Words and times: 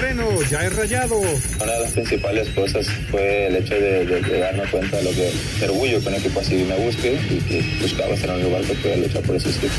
Moreno, 0.00 0.28
ya 0.50 0.60
es 0.66 0.76
rayado. 0.76 1.18
Una 1.18 1.72
de 1.72 1.80
las 1.80 1.92
principales 1.92 2.50
cosas 2.50 2.86
fue 3.10 3.46
el 3.46 3.56
hecho 3.56 3.72
de, 3.76 4.04
de- 4.04 4.20
de 4.20 4.38
darme 4.40 4.64
cuenta 4.70 4.98
de 4.98 5.04
lo 5.04 5.10
que 5.12 5.32
de 5.58 5.64
orgullo 5.64 6.02
que 6.02 6.08
un 6.08 6.14
equipo 6.16 6.40
así 6.40 6.54
me 6.56 6.74
busque 6.76 7.18
y 7.30 7.38
que 7.40 7.64
buscaba 7.80 8.12
estar 8.12 8.28
en 8.28 8.36
un 8.36 8.42
lugar 8.42 8.60
que 8.64 8.74
pudiera 8.74 8.98
luchar 9.00 9.22
por 9.22 9.36
esos 9.36 9.54
títulos. 9.54 9.72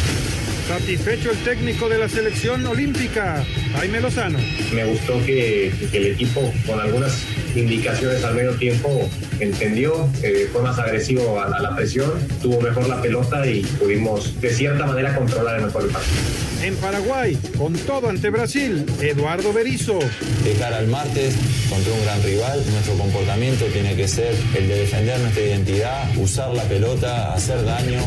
Satisfecho 0.68 1.30
el 1.30 1.38
técnico 1.44 1.88
de 1.88 2.00
la 2.00 2.10
selección 2.10 2.66
olímpica, 2.66 3.46
Jaime 3.76 4.02
Lozano. 4.02 4.40
Me 4.74 4.86
gustó 4.86 5.24
que, 5.24 5.72
que 5.92 5.98
el 6.00 6.08
equipo, 6.08 6.52
con 6.66 6.80
algunas 6.80 7.14
indicaciones 7.56 8.24
al 8.24 8.36
medio 8.36 8.52
tiempo, 8.56 9.10
entendió, 9.40 10.10
eh, 10.24 10.50
fue 10.52 10.62
más 10.62 10.78
agresivo 10.80 11.40
a, 11.40 11.46
a 11.46 11.60
la 11.60 11.76
presión, 11.76 12.12
tuvo 12.42 12.62
mejor 12.62 12.88
la 12.88 13.02
pelota 13.02 13.46
y 13.46 13.62
pudimos 13.62 14.40
de 14.42 14.50
cierta 14.54 14.86
manera 14.86 15.16
controlar 15.16 15.58
el 15.58 15.66
mejor 15.66 15.84
el 15.84 15.90
partido. 15.90 16.48
En 16.64 16.76
Paraguay, 16.78 17.38
con 17.58 17.74
todo 17.74 18.10
ante 18.10 18.30
Brasil, 18.30 18.86
Eduardo 19.00 19.54
Berizzo. 19.54 20.00
De 20.44 20.54
cara 20.60 20.78
al 20.78 20.88
martes, 20.88 21.36
contra 21.70 21.94
un 21.94 22.04
gran 22.04 22.24
rival, 22.24 22.64
nuestro 22.72 22.96
comportamiento 22.96 23.66
tiene 23.66 23.96
que 23.96 24.08
ser 24.08 24.34
el 24.56 24.68
de 24.68 24.76
defender 24.80 25.20
nuestra 25.20 25.44
identidad, 25.44 26.18
usar 26.18 26.54
la 26.54 26.64
pelota, 26.64 27.34
hacer 27.34 27.64
daño. 27.64 28.02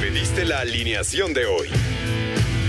Pediste 0.00 0.44
la 0.44 0.60
alineación 0.60 1.32
de 1.32 1.46
hoy. 1.46 1.68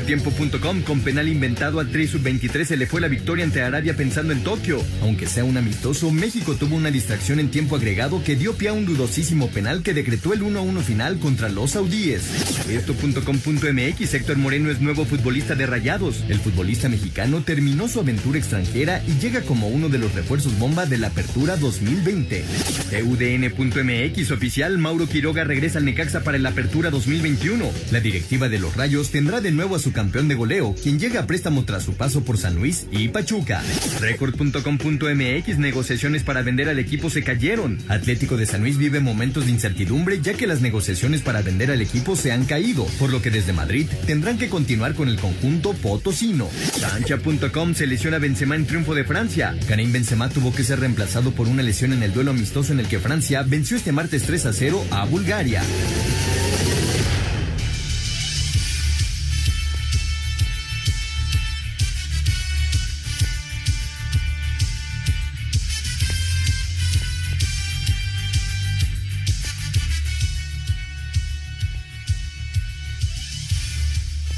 Mediotiempo.com 0.00 0.80
con 0.82 1.00
penal 1.00 1.28
inventado 1.28 1.78
al 1.78 1.90
Tri 1.90 2.06
Sub-23 2.06 2.64
se 2.64 2.76
le 2.78 2.86
fue 2.86 3.02
la 3.02 3.08
victoria 3.08 3.44
ante 3.44 3.60
Arabia 3.60 3.94
pensando 3.94 4.32
en 4.32 4.42
Tokio. 4.42 4.82
Aunque 5.02 5.26
sea 5.26 5.44
un 5.44 5.58
amistoso, 5.58 6.10
México 6.10 6.54
tuvo 6.54 6.76
una 6.76 6.90
distracción 6.90 7.38
en 7.38 7.50
tiempo 7.50 7.76
agregado 7.76 8.24
que 8.24 8.34
dio 8.34 8.54
pie 8.54 8.70
a 8.70 8.72
un 8.72 8.86
dudosísimo 8.86 9.48
penal 9.48 9.82
que 9.82 9.92
decretó 9.92 10.32
el 10.32 10.40
1-1 10.40 10.80
final 10.80 11.18
contra 11.18 11.50
los 11.50 11.72
saudíes. 11.72 12.22
Esto.com.mx 12.70 14.14
Héctor 14.14 14.38
Moreno 14.38 14.70
es 14.70 14.80
nuevo 14.80 15.04
futbolista 15.04 15.54
de 15.54 15.66
Rayados. 15.66 16.24
El 16.30 16.40
futbolista 16.40 16.88
mexicano 16.88 17.42
terminó 17.42 17.86
su 17.86 18.00
aventura 18.00 18.38
extranjera 18.38 19.02
y 19.06 19.20
llega 19.20 19.42
como 19.42 19.68
uno 19.68 19.90
de 19.90 19.98
los 19.98 20.14
refuerzos 20.14 20.58
bomba 20.58 20.86
de 20.86 20.96
la 20.96 21.08
Apertura 21.08 21.56
2020. 21.56 22.42
TUDN.mx 22.90 24.30
oficial 24.30 24.78
Mauro 24.78 25.06
Quiroga 25.06 25.44
regresa 25.44 25.78
al 25.78 25.84
Necaxa 25.84 26.24
para 26.24 26.38
la 26.38 26.48
Apertura 26.48 26.88
2021. 26.88 27.70
La 27.92 28.00
directiva 28.00 28.48
de 28.48 28.58
los 28.58 28.74
Rayos 28.74 29.10
tendrá 29.10 29.42
de 29.42 29.50
nuevo 29.50 29.76
a 29.76 29.78
su 29.78 29.89
campeón 29.92 30.28
de 30.28 30.34
goleo, 30.34 30.74
quien 30.82 30.98
llega 30.98 31.20
a 31.20 31.26
préstamo 31.26 31.64
tras 31.64 31.82
su 31.82 31.94
paso 31.94 32.22
por 32.22 32.38
San 32.38 32.56
Luis 32.56 32.86
y 32.90 33.08
Pachuca. 33.08 33.62
Record.com.mx 34.00 35.58
negociaciones 35.58 36.22
para 36.22 36.42
vender 36.42 36.68
al 36.68 36.78
equipo 36.78 37.10
se 37.10 37.22
cayeron. 37.22 37.78
Atlético 37.88 38.36
de 38.36 38.46
San 38.46 38.62
Luis 38.62 38.78
vive 38.78 39.00
momentos 39.00 39.46
de 39.46 39.52
incertidumbre 39.52 40.20
ya 40.20 40.34
que 40.34 40.46
las 40.46 40.60
negociaciones 40.60 41.22
para 41.22 41.42
vender 41.42 41.70
al 41.70 41.80
equipo 41.80 42.16
se 42.16 42.32
han 42.32 42.44
caído, 42.44 42.84
por 42.98 43.10
lo 43.10 43.22
que 43.22 43.30
desde 43.30 43.52
Madrid 43.52 43.86
tendrán 44.06 44.38
que 44.38 44.48
continuar 44.48 44.94
con 44.94 45.08
el 45.08 45.18
conjunto 45.18 45.72
potosino. 45.74 46.48
Cancha.com 46.80 47.74
se 47.74 47.86
lesiona 47.86 48.18
Benzema 48.18 48.56
en 48.56 48.66
triunfo 48.66 48.94
de 48.94 49.04
Francia. 49.04 49.56
Karim 49.68 49.92
Benzema 49.92 50.28
tuvo 50.28 50.52
que 50.52 50.64
ser 50.64 50.80
reemplazado 50.80 51.32
por 51.32 51.48
una 51.48 51.62
lesión 51.62 51.92
en 51.92 52.02
el 52.02 52.12
duelo 52.12 52.30
amistoso 52.30 52.72
en 52.72 52.80
el 52.80 52.88
que 52.88 52.98
Francia 52.98 53.42
venció 53.42 53.76
este 53.76 53.92
martes 53.92 54.22
3 54.22 54.46
a 54.46 54.52
0 54.52 54.84
a 54.90 55.04
Bulgaria. 55.04 55.62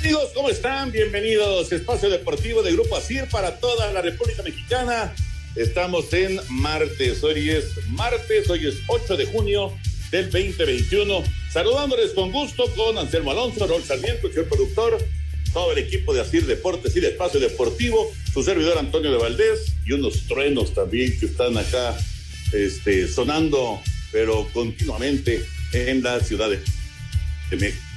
Amigos, 0.03 0.31
¿cómo 0.35 0.51
están? 0.51 0.91
Bienvenidos 0.91 1.71
Espacio 1.71 2.11
Deportivo 2.11 2.61
de 2.65 2.73
Grupo 2.73 2.97
ASIR 2.97 3.29
para 3.29 3.61
toda 3.61 3.93
la 3.93 4.03
República 4.03 4.43
Mexicana. 4.43 5.15
Estamos 5.55 6.13
en 6.13 6.41
martes, 6.49 7.23
hoy 7.23 7.51
es 7.51 7.87
martes, 7.87 8.51
hoy 8.51 8.67
es 8.67 8.79
8 8.89 9.17
de 9.17 9.27
junio 9.27 9.73
del 10.11 10.29
2021. 10.29 11.23
Saludándoles 11.53 12.11
con 12.15 12.33
gusto 12.33 12.65
con 12.75 12.99
Anselmo 12.99 13.31
Alonso, 13.31 13.65
Raúl 13.65 13.85
Sarmiento, 13.85 14.29
señor 14.29 14.49
productor, 14.49 14.99
todo 15.53 15.71
el 15.71 15.79
equipo 15.79 16.13
de 16.13 16.23
ASIR 16.23 16.47
Deportes 16.47 16.97
y 16.97 17.01
de 17.01 17.11
Espacio 17.11 17.39
Deportivo, 17.39 18.11
su 18.35 18.43
servidor 18.43 18.79
Antonio 18.79 19.13
de 19.13 19.19
Valdés 19.19 19.73
y 19.87 19.93
unos 19.93 20.27
truenos 20.27 20.75
también 20.75 21.17
que 21.21 21.27
están 21.27 21.57
acá 21.57 21.97
este, 22.53 23.07
sonando, 23.07 23.81
pero 24.11 24.49
continuamente 24.53 25.45
en 25.73 26.03
la 26.03 26.19
ciudad 26.19 26.51
de 26.51 27.57
México. 27.57 27.92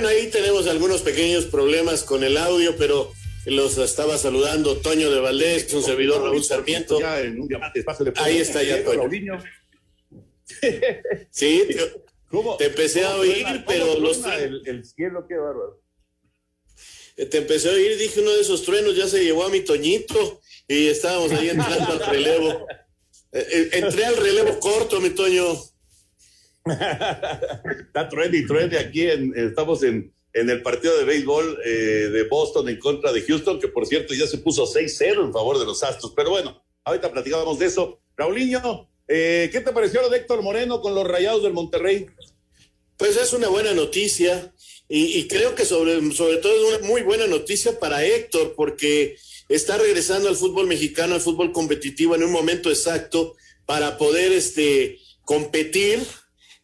Bueno, 0.00 0.10
ahí 0.10 0.30
tenemos 0.30 0.68
algunos 0.68 1.02
pequeños 1.02 1.46
problemas 1.46 2.04
con 2.04 2.22
el 2.22 2.36
audio, 2.36 2.76
pero 2.76 3.12
los 3.46 3.76
estaba 3.78 4.16
saludando 4.16 4.76
Toño 4.76 5.10
de 5.10 5.18
Valdés, 5.18 5.74
un 5.74 5.82
servidor 5.82 6.22
Raúl 6.22 6.44
Sarmiento. 6.44 7.00
Ahí 8.14 8.38
está 8.38 8.62
ya 8.62 8.84
Toño. 8.84 9.10
Sí, 11.32 11.64
te, 11.66 11.92
te 12.58 12.64
empecé 12.66 13.02
a 13.02 13.16
oír, 13.16 13.44
pero 13.66 13.98
los 13.98 14.24
el, 14.24 14.62
el 14.66 14.84
cielo, 14.84 15.26
qué 15.28 15.34
bárbaro. 15.34 15.82
te 17.16 17.38
empecé 17.38 17.68
a 17.68 17.72
oír, 17.72 17.98
dije 17.98 18.20
uno 18.20 18.30
de 18.30 18.42
esos 18.42 18.62
truenos 18.62 18.94
ya 18.94 19.08
se 19.08 19.24
llevó 19.24 19.46
a 19.46 19.50
mi 19.50 19.62
Toñito 19.62 20.40
y 20.68 20.86
estábamos 20.86 21.32
ahí 21.32 21.48
entrando 21.48 21.90
al 21.94 22.06
relevo. 22.06 22.68
Eh, 23.30 23.46
eh, 23.52 23.70
Entré 23.74 24.06
al 24.06 24.16
relevo 24.16 24.58
corto, 24.58 25.02
mi 25.02 25.10
Toño. 25.10 25.44
Está 26.70 28.08
truene 28.08 28.38
y 28.38 28.46
truene 28.46 28.78
aquí, 28.78 29.02
en, 29.02 29.32
estamos 29.36 29.82
en, 29.82 30.12
en 30.32 30.50
el 30.50 30.62
partido 30.62 30.96
de 30.98 31.04
béisbol 31.04 31.58
eh, 31.64 31.70
de 32.12 32.22
Boston 32.24 32.68
en 32.68 32.78
contra 32.78 33.12
de 33.12 33.22
Houston, 33.22 33.60
que 33.60 33.68
por 33.68 33.86
cierto 33.86 34.14
ya 34.14 34.26
se 34.26 34.38
puso 34.38 34.66
6-0 34.66 35.24
en 35.24 35.32
favor 35.32 35.58
de 35.58 35.64
los 35.64 35.82
Astros. 35.82 36.12
Pero 36.14 36.30
bueno, 36.30 36.62
ahorita 36.84 37.10
platicábamos 37.12 37.58
de 37.58 37.66
eso. 37.66 38.00
Raulinho, 38.16 38.88
eh, 39.06 39.48
¿qué 39.52 39.60
te 39.60 39.72
pareció 39.72 40.02
lo 40.02 40.10
de 40.10 40.18
Héctor 40.18 40.42
Moreno 40.42 40.80
con 40.80 40.94
los 40.94 41.06
Rayados 41.06 41.42
del 41.42 41.52
Monterrey? 41.52 42.06
Pues 42.96 43.16
es 43.16 43.32
una 43.32 43.48
buena 43.48 43.74
noticia 43.74 44.52
y, 44.88 45.18
y 45.18 45.28
creo 45.28 45.54
que 45.54 45.64
sobre, 45.64 46.00
sobre 46.12 46.38
todo 46.38 46.52
es 46.52 46.78
una 46.78 46.88
muy 46.88 47.02
buena 47.02 47.26
noticia 47.26 47.78
para 47.78 48.04
Héctor 48.04 48.54
porque 48.56 49.16
está 49.48 49.78
regresando 49.78 50.28
al 50.28 50.36
fútbol 50.36 50.66
mexicano, 50.66 51.14
al 51.14 51.20
fútbol 51.20 51.52
competitivo 51.52 52.14
en 52.14 52.24
un 52.24 52.32
momento 52.32 52.70
exacto 52.70 53.36
para 53.66 53.98
poder 53.98 54.32
este, 54.32 54.98
competir 55.24 56.00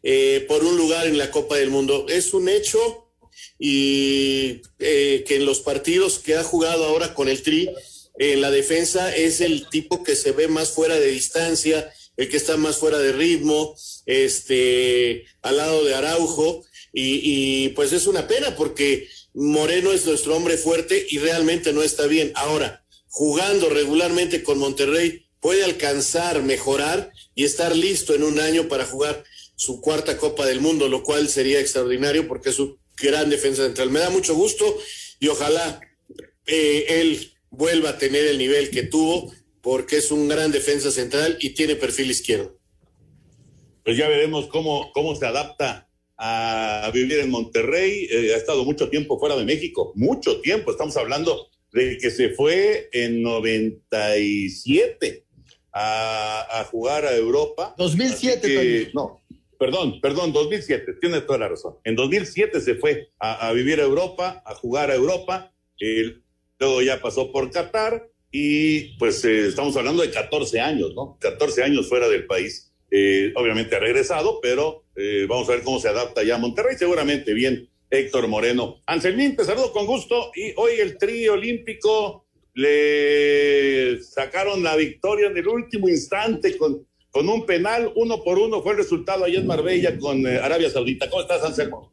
eh, 0.07 0.45
por 0.47 0.63
un 0.63 0.77
lugar 0.77 1.07
en 1.07 1.17
la 1.17 1.31
Copa 1.31 1.57
del 1.57 1.71
Mundo. 1.71 2.05
Es 2.07 2.35
un 2.35 2.47
hecho 2.47 3.09
y 3.57 4.61
eh, 4.77 5.23
que 5.27 5.37
en 5.37 5.45
los 5.45 5.61
partidos 5.61 6.19
que 6.19 6.35
ha 6.35 6.43
jugado 6.43 6.85
ahora 6.85 7.15
con 7.15 7.27
el 7.27 7.41
Tri, 7.41 7.71
en 8.19 8.39
la 8.39 8.51
defensa 8.51 9.13
es 9.15 9.41
el 9.41 9.67
tipo 9.67 10.03
que 10.03 10.15
se 10.15 10.31
ve 10.31 10.47
más 10.47 10.69
fuera 10.69 10.99
de 10.99 11.07
distancia, 11.07 11.91
el 12.17 12.29
que 12.29 12.37
está 12.37 12.55
más 12.55 12.77
fuera 12.77 12.99
de 12.99 13.13
ritmo, 13.13 13.75
este, 14.05 15.25
al 15.41 15.57
lado 15.57 15.83
de 15.83 15.95
Araujo, 15.95 16.63
y, 16.93 17.65
y 17.65 17.69
pues 17.69 17.91
es 17.91 18.05
una 18.05 18.27
pena 18.27 18.55
porque 18.55 19.09
Moreno 19.33 19.91
es 19.91 20.05
nuestro 20.05 20.35
hombre 20.35 20.57
fuerte 20.57 21.07
y 21.09 21.17
realmente 21.17 21.73
no 21.73 21.81
está 21.81 22.05
bien. 22.05 22.31
Ahora, 22.35 22.85
jugando 23.07 23.69
regularmente 23.69 24.43
con 24.43 24.59
Monterrey, 24.59 25.25
puede 25.39 25.63
alcanzar, 25.63 26.43
mejorar 26.43 27.11
y 27.33 27.43
estar 27.43 27.75
listo 27.75 28.13
en 28.13 28.23
un 28.23 28.39
año 28.39 28.67
para 28.67 28.85
jugar 28.85 29.23
su 29.55 29.81
cuarta 29.81 30.17
Copa 30.17 30.45
del 30.45 30.61
Mundo, 30.61 30.89
lo 30.89 31.03
cual 31.03 31.29
sería 31.29 31.59
extraordinario 31.59 32.27
porque 32.27 32.49
es 32.49 32.55
su 32.55 32.77
gran 32.97 33.29
defensa 33.29 33.63
central. 33.63 33.89
Me 33.89 33.99
da 33.99 34.09
mucho 34.09 34.35
gusto 34.35 34.77
y 35.19 35.27
ojalá 35.27 35.79
eh, 36.45 36.85
él 37.01 37.33
vuelva 37.49 37.91
a 37.91 37.97
tener 37.97 38.25
el 38.25 38.37
nivel 38.37 38.69
que 38.69 38.83
tuvo 38.83 39.31
porque 39.61 39.97
es 39.97 40.11
un 40.11 40.27
gran 40.27 40.51
defensa 40.51 40.91
central 40.91 41.37
y 41.39 41.51
tiene 41.51 41.75
perfil 41.75 42.11
izquierdo. 42.11 42.57
Pues 43.83 43.97
ya 43.97 44.07
veremos 44.07 44.47
cómo, 44.47 44.91
cómo 44.93 45.15
se 45.15 45.25
adapta 45.25 45.89
a 46.17 46.89
vivir 46.93 47.19
en 47.19 47.29
Monterrey. 47.29 48.07
Eh, 48.09 48.33
ha 48.33 48.37
estado 48.37 48.65
mucho 48.65 48.89
tiempo 48.89 49.19
fuera 49.19 49.35
de 49.35 49.45
México, 49.45 49.91
mucho 49.95 50.41
tiempo. 50.41 50.71
Estamos 50.71 50.95
hablando 50.97 51.49
de 51.71 51.97
que 51.97 52.09
se 52.09 52.29
fue 52.29 52.89
en 52.91 53.21
97 53.21 55.25
a, 55.73 56.59
a 56.59 56.63
jugar 56.65 57.05
a 57.05 57.15
Europa. 57.15 57.75
2007 57.77 58.91
No, 58.93 59.21
perdón, 59.57 59.99
perdón, 60.01 60.33
2007, 60.33 60.93
tiene 61.01 61.21
toda 61.21 61.39
la 61.39 61.49
razón. 61.49 61.75
En 61.83 61.95
2007 61.95 62.61
se 62.61 62.75
fue 62.75 63.09
a, 63.19 63.51
vivir 63.53 63.79
a 63.79 63.83
Europa, 63.83 64.43
a 64.45 64.55
jugar 64.55 64.91
a 64.91 64.95
Europa. 64.95 65.53
Luego 66.59 66.81
ya 66.81 67.01
pasó 67.01 67.31
por 67.31 67.51
Qatar 67.51 68.09
y 68.31 68.97
pues 68.97 69.23
eh, 69.25 69.47
estamos 69.47 69.75
hablando 69.77 70.01
de 70.01 70.11
14 70.11 70.59
años, 70.59 70.93
¿no? 70.95 71.17
14 71.19 71.63
años 71.63 71.87
fuera 71.87 72.09
del 72.09 72.25
país. 72.25 72.71
Eh, 72.91 73.33
obviamente 73.35 73.75
ha 73.75 73.79
regresado, 73.79 74.39
pero 74.41 74.85
eh, 74.95 75.25
vamos 75.27 75.49
a 75.49 75.53
ver 75.53 75.63
cómo 75.63 75.79
se 75.79 75.89
adapta 75.89 76.23
ya 76.23 76.35
a 76.35 76.39
Monterrey. 76.39 76.75
Seguramente 76.77 77.33
bien, 77.33 77.69
Héctor 77.89 78.27
Moreno. 78.27 78.81
Anselmín, 78.85 79.35
te 79.35 79.43
saludo 79.43 79.71
con 79.71 79.85
gusto. 79.85 80.31
Y 80.35 80.53
hoy 80.57 80.73
el 80.79 80.97
trío 80.97 81.33
olímpico 81.33 82.25
le 82.53 84.01
sacaron 84.01 84.63
la 84.63 84.75
victoria 84.75 85.27
en 85.27 85.37
el 85.37 85.47
último 85.47 85.89
instante 85.89 86.57
con, 86.57 86.87
con 87.15 87.29
un 87.29 87.45
penal, 87.45 87.93
uno 87.95 88.21
por 88.21 88.37
uno 88.37 88.61
fue 88.61 88.73
el 88.73 88.79
resultado 88.79 89.23
allá 89.23 89.39
en 89.39 89.47
Marbella 89.47 89.97
con 89.97 90.27
eh, 90.27 90.37
Arabia 90.37 90.69
Saudita. 90.69 91.09
¿Cómo 91.09 91.21
estás, 91.21 91.41
Anselmo? 91.43 91.89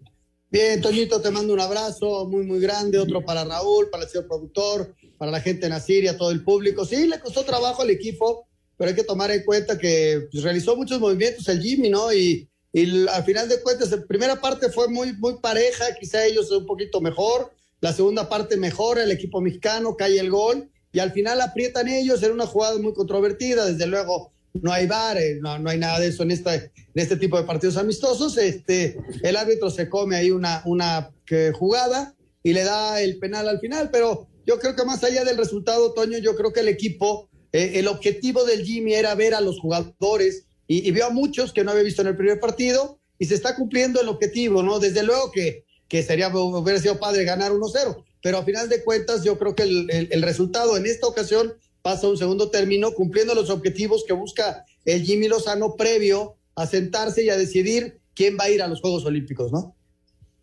Bien, 0.51 0.81
Toñito, 0.81 1.21
te 1.21 1.31
mando 1.31 1.55
un 1.55 1.61
abrazo 1.61 2.27
muy, 2.27 2.45
muy 2.45 2.59
grande, 2.59 2.99
otro 2.99 3.25
para 3.25 3.45
Raúl, 3.45 3.89
para 3.89 4.03
el 4.03 4.11
señor 4.11 4.27
productor, 4.27 4.97
para 5.19 5.31
la 5.31 5.41
gente 5.41 5.67
en 5.67 5.75
Asiria, 5.75 6.19
todo 6.19 6.33
el 6.33 6.43
público. 6.43 6.85
Sí, 6.85 7.07
le 7.07 7.21
costó 7.21 7.45
trabajo 7.45 7.83
al 7.83 7.91
equipo, 7.91 8.49
pero 8.77 8.91
hay 8.91 8.97
que 8.97 9.05
tomar 9.05 9.31
en 9.31 9.45
cuenta 9.45 9.79
que 9.79 10.27
pues, 10.33 10.43
realizó 10.43 10.75
muchos 10.75 10.99
movimientos 10.99 11.47
el 11.47 11.63
Jimmy, 11.63 11.89
¿no? 11.89 12.13
Y, 12.13 12.51
y 12.73 13.07
al 13.07 13.23
final 13.23 13.49
de 13.49 13.63
cuentas, 13.63 13.93
la 13.93 14.05
primera 14.05 14.41
parte 14.41 14.71
fue 14.71 14.89
muy, 14.89 15.13
muy 15.19 15.35
pareja, 15.41 15.85
quizá 16.01 16.27
ellos 16.27 16.51
un 16.51 16.67
poquito 16.67 17.01
mejor, 17.01 17.53
la 17.81 17.93
segunda 17.93 18.29
parte 18.29 18.57
mejora, 18.57 19.05
el 19.05 19.13
equipo 19.13 19.41
mexicano 19.41 19.95
cae 19.97 20.19
el 20.19 20.31
gol 20.31 20.69
y 20.93 20.99
al 20.99 21.13
final 21.13 21.41
aprietan 21.41 21.87
ellos, 21.87 22.25
era 22.25 22.35
una 22.35 22.47
jugada 22.47 22.77
muy 22.79 22.93
controvertida, 22.93 23.67
desde 23.67 23.87
luego 23.87 24.32
no 24.55 24.73
hay 24.73 24.87
bar, 24.87 25.19
eh, 25.19 25.39
no, 25.41 25.59
no 25.59 25.71
hay 25.71 25.79
nada 25.79 26.01
de 26.01 26.09
eso 26.09 26.23
en, 26.23 26.31
esta, 26.31 26.55
en 26.55 26.71
este 26.95 27.17
tipo 27.17 27.37
de 27.39 27.45
partidos 27.45 27.77
amistosos, 27.77 28.37
este, 28.39 28.99
el 29.23 29.37
árbitro 29.37 29.71
se 29.71 29.89
come 29.89 30.17
ahí 30.17 30.31
una, 30.31 30.63
una 30.67 31.11
jugada 31.55 32.15
y 32.43 32.53
le 32.53 32.65
da 32.65 33.01
el 33.01 33.19
penal 33.19 33.49
al 33.49 33.61
final, 33.61 33.91
pero 33.91 34.29
yo 34.47 34.59
creo 34.59 34.77
que 34.77 34.85
más 34.85 35.03
allá 35.05 35.25
del 35.25 35.39
resultado, 35.39 35.95
Toño, 35.95 36.19
yo 36.19 36.37
creo 36.37 36.53
que 36.53 36.61
el 36.61 36.69
equipo, 36.69 37.31
eh, 37.53 37.73
el 37.77 37.89
objetivo 37.89 38.45
del 38.45 38.65
Jimmy 38.65 38.95
era 38.95 39.15
ver 39.15 39.35
a 39.35 39.41
los 39.41 39.61
jugadores 39.61 40.45
y, 40.67 40.87
y 40.87 40.91
vio 40.91 41.07
a 41.07 41.11
muchos 41.11 41.53
que 41.53 41.65
no 41.65 41.71
había 41.71 41.85
visto 41.85 42.03
en 42.03 42.09
el 42.09 42.17
primer 42.17 42.41
partido 42.41 42.99
y 43.19 43.27
se 43.27 43.35
está 43.35 43.55
cumpliendo 43.55 44.01
el 44.01 44.09
objetivo, 44.09 44.63
¿no? 44.63 44.81
Desde 44.81 45.03
luego 45.03 45.31
que, 45.31 45.65
que 45.89 46.03
sería, 46.03 46.29
hubiera 46.35 46.81
sido 46.81 46.99
padre 46.99 47.25
ganar 47.25 47.53
1-0, 47.53 48.03
pero 48.23 48.39
a 48.39 48.45
final 48.45 48.69
de 48.69 48.83
cuentas 48.83 49.23
yo 49.23 49.39
creo 49.39 49.55
que 49.55 49.63
el, 49.63 49.91
el, 49.91 50.09
el, 50.11 50.23
resultado 50.23 50.77
en 50.77 50.87
esta 50.87 51.07
ocasión 51.07 51.55
pasa 51.83 52.09
un 52.09 52.17
segundo 52.17 52.49
término 52.49 52.93
cumpliendo 52.93 53.35
los 53.35 53.51
objetivos 53.51 54.05
que 54.07 54.13
busca 54.13 54.65
el 54.85 55.03
Jimmy 55.03 55.29
Lozano 55.29 55.77
previo 55.77 56.37
a 56.55 56.67
sentarse 56.67 57.25
y 57.25 57.31
a 57.31 57.37
decidir 57.37 57.99
quién 58.15 58.37
va 58.39 58.45
a 58.45 58.51
ir 58.51 58.63
a 58.63 58.69
los 58.69 58.81
Juegos 58.81 59.05
Olímpicos, 59.05 59.53
¿no? 59.53 59.77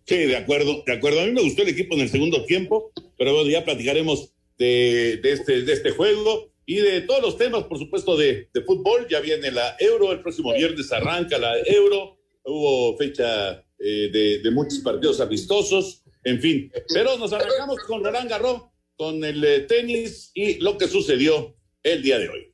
Sí, 0.05 0.17
de 0.17 0.35
acuerdo, 0.35 0.83
de 0.85 0.93
acuerdo. 0.93 1.21
A 1.21 1.25
mí 1.25 1.31
me 1.31 1.43
gustó 1.43 1.61
el 1.61 1.69
equipo 1.69 1.95
en 1.95 2.01
el 2.01 2.09
segundo 2.09 2.43
tiempo, 2.45 2.91
pero 3.17 3.33
bueno, 3.33 3.49
ya 3.49 3.63
platicaremos 3.63 4.33
de, 4.57 5.21
este, 5.23 5.61
de 5.61 5.73
este 5.73 5.91
juego 5.91 6.51
y 6.65 6.75
de 6.77 7.01
todos 7.01 7.21
los 7.21 7.37
temas, 7.37 7.63
por 7.65 7.77
supuesto, 7.77 8.17
de, 8.17 8.49
fútbol. 8.65 9.07
Ya 9.09 9.19
viene 9.19 9.51
la 9.51 9.75
Euro, 9.79 10.11
el 10.11 10.21
próximo 10.21 10.53
viernes 10.53 10.91
arranca 10.91 11.37
la 11.37 11.57
Euro, 11.59 12.17
hubo 12.43 12.97
fecha 12.97 13.63
eh, 13.77 14.09
de, 14.11 14.39
de 14.39 14.51
muchos 14.51 14.79
partidos 14.79 15.19
amistosos, 15.21 16.01
en 16.23 16.41
fin. 16.41 16.71
Pero 16.91 17.17
nos 17.17 17.31
arrancamos 17.31 17.77
con 17.87 18.03
Roland 18.03 18.29
Garros, 18.29 18.63
con 18.99 19.23
el 19.23 19.41
eh, 19.45 19.61
tenis 19.61 20.29
y 20.33 20.55
lo 20.55 20.77
que 20.77 20.89
sucedió 20.89 21.55
el 21.83 22.03
día 22.03 22.19
de 22.19 22.27
hoy. 22.27 22.48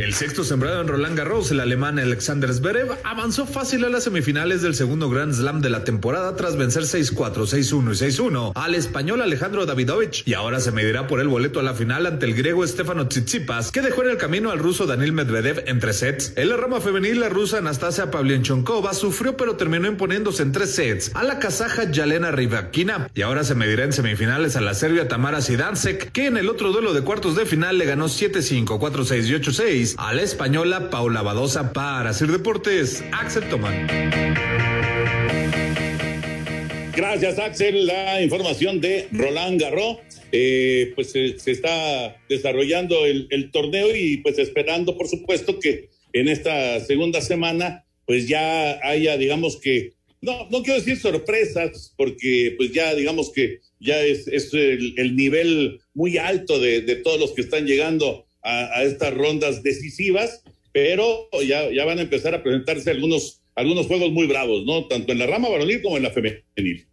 El 0.00 0.14
sexto 0.14 0.44
sembrado 0.44 0.80
en 0.80 0.88
Roland 0.88 1.14
Garros, 1.14 1.50
el 1.50 1.60
alemán 1.60 1.98
Alexander 1.98 2.50
Zverev, 2.54 2.96
avanzó 3.04 3.44
fácil 3.44 3.84
a 3.84 3.90
las 3.90 4.04
semifinales 4.04 4.62
del 4.62 4.74
segundo 4.74 5.10
Grand 5.10 5.34
Slam 5.34 5.60
de 5.60 5.68
la 5.68 5.84
temporada 5.84 6.34
tras 6.36 6.56
vencer 6.56 6.84
6-4, 6.84 7.34
6-1 7.34 7.92
y 7.92 8.10
6-1 8.10 8.52
al 8.54 8.74
español 8.74 9.20
Alejandro 9.20 9.66
Davidovich 9.66 10.22
y 10.26 10.32
ahora 10.32 10.60
se 10.60 10.72
medirá 10.72 11.06
por 11.06 11.20
el 11.20 11.28
boleto 11.28 11.60
a 11.60 11.62
la 11.62 11.74
final 11.74 12.06
ante 12.06 12.24
el 12.24 12.34
griego 12.34 12.66
Stefano 12.66 13.08
Tsitsipas, 13.08 13.72
que 13.72 13.82
dejó 13.82 14.02
en 14.02 14.08
el 14.08 14.16
camino 14.16 14.50
al 14.50 14.58
ruso 14.58 14.86
Daniil 14.86 15.12
Medvedev 15.12 15.64
en 15.66 15.80
tres 15.80 15.98
sets. 15.98 16.32
En 16.36 16.48
la 16.48 16.56
rama 16.56 16.80
femenil, 16.80 17.20
la 17.20 17.28
rusa 17.28 17.58
Anastasia 17.58 18.10
Pavlyuchenkova 18.10 18.94
sufrió 18.94 19.36
pero 19.36 19.56
terminó 19.56 19.86
imponiéndose 19.86 20.44
en 20.44 20.52
tres 20.52 20.74
sets 20.74 21.10
a 21.14 21.24
la 21.24 21.38
kazaja 21.38 21.90
Yalena 21.90 22.30
Rybakina 22.30 23.10
y 23.14 23.20
ahora 23.20 23.44
se 23.44 23.54
medirá 23.54 23.84
en 23.84 23.92
semifinales 23.92 24.56
a 24.56 24.62
la 24.62 24.72
serbia 24.72 25.08
Tamara 25.08 25.42
Sidansek, 25.42 26.10
que 26.10 26.24
en 26.24 26.38
el 26.38 26.48
otro 26.48 26.72
duelo 26.72 26.94
de 26.94 27.02
cuartos 27.02 27.36
de 27.36 27.44
final 27.44 27.76
le 27.76 27.84
ganó 27.84 28.06
7-5, 28.06 28.64
4-6 28.64 29.26
y 29.26 29.32
8-6 29.34 29.89
a 29.98 30.12
la 30.12 30.22
española 30.22 30.90
Paula 30.90 31.22
Badosa 31.22 31.72
para 31.72 32.12
Sir 32.12 32.30
Deportes, 32.30 33.02
Axel 33.12 33.48
Tomán. 33.48 33.86
Gracias, 36.94 37.38
Axel. 37.38 37.86
La 37.86 38.22
información 38.22 38.80
de 38.80 39.08
Roland 39.12 39.60
Garros. 39.60 39.98
Eh, 40.32 40.92
pues 40.94 41.10
se, 41.10 41.38
se, 41.38 41.50
está 41.50 42.16
desarrollando 42.28 43.04
el, 43.06 43.50
torneo 43.50 43.94
y 43.94 44.18
pues 44.18 44.38
esperando, 44.38 44.96
por 44.96 45.08
supuesto, 45.08 45.58
que 45.58 45.88
en 46.12 46.28
esta 46.28 46.78
segunda 46.80 47.20
semana 47.20 47.84
pues 48.06 48.28
ya 48.28 48.78
haya, 48.86 49.16
digamos 49.16 49.56
que, 49.56 49.94
no, 50.20 50.48
no 50.50 50.62
quiero 50.62 50.78
decir 50.78 50.98
sorpresas, 50.98 51.94
porque 51.96 52.54
pues 52.56 52.72
ya 52.72 52.94
digamos 52.94 53.32
que 53.32 53.60
ya 53.80 54.00
es, 54.02 54.28
es 54.28 54.52
el, 54.54 54.94
el, 54.98 55.16
nivel 55.16 55.80
muy 55.94 56.18
alto 56.18 56.60
de 56.60 56.80
todos 56.96 57.18
los 57.18 57.32
que 57.32 57.40
están 57.40 57.66
llegando 57.66 58.26
a, 58.42 58.78
a, 58.78 58.82
estas 58.84 59.14
rondas 59.14 59.62
decisivas, 59.62 60.42
pero 60.72 61.28
ya, 61.46 61.70
ya 61.70 61.84
van 61.84 61.98
a 61.98 62.02
empezar 62.02 62.34
a 62.34 62.42
presentarse 62.42 62.90
algunos, 62.90 63.40
algunos 63.54 63.86
juegos 63.86 64.10
muy 64.10 64.26
bravos, 64.26 64.64
¿no? 64.64 64.86
Tanto 64.86 65.12
en 65.12 65.18
la 65.18 65.26
rama 65.26 65.48
varonil 65.48 65.82
como 65.82 65.96
en 65.96 66.02
la 66.04 66.10
femenil. 66.10 66.86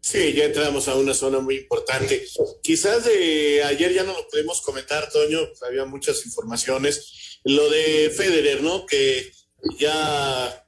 Sí, 0.00 0.32
ya 0.32 0.44
entramos 0.44 0.88
a 0.88 0.96
una 0.96 1.12
zona 1.12 1.40
muy 1.40 1.56
importante. 1.56 2.24
Quizás 2.62 3.04
de 3.04 3.62
ayer 3.64 3.92
ya 3.92 4.02
no 4.02 4.14
lo 4.14 4.28
pudimos 4.28 4.62
comentar, 4.62 5.10
Toño, 5.10 5.46
pues 5.48 5.62
había 5.62 5.84
muchas 5.84 6.24
informaciones. 6.24 7.40
Lo 7.44 7.68
de 7.68 8.10
Federer, 8.10 8.62
¿no? 8.62 8.86
Que 8.86 9.30
ya 9.78 10.66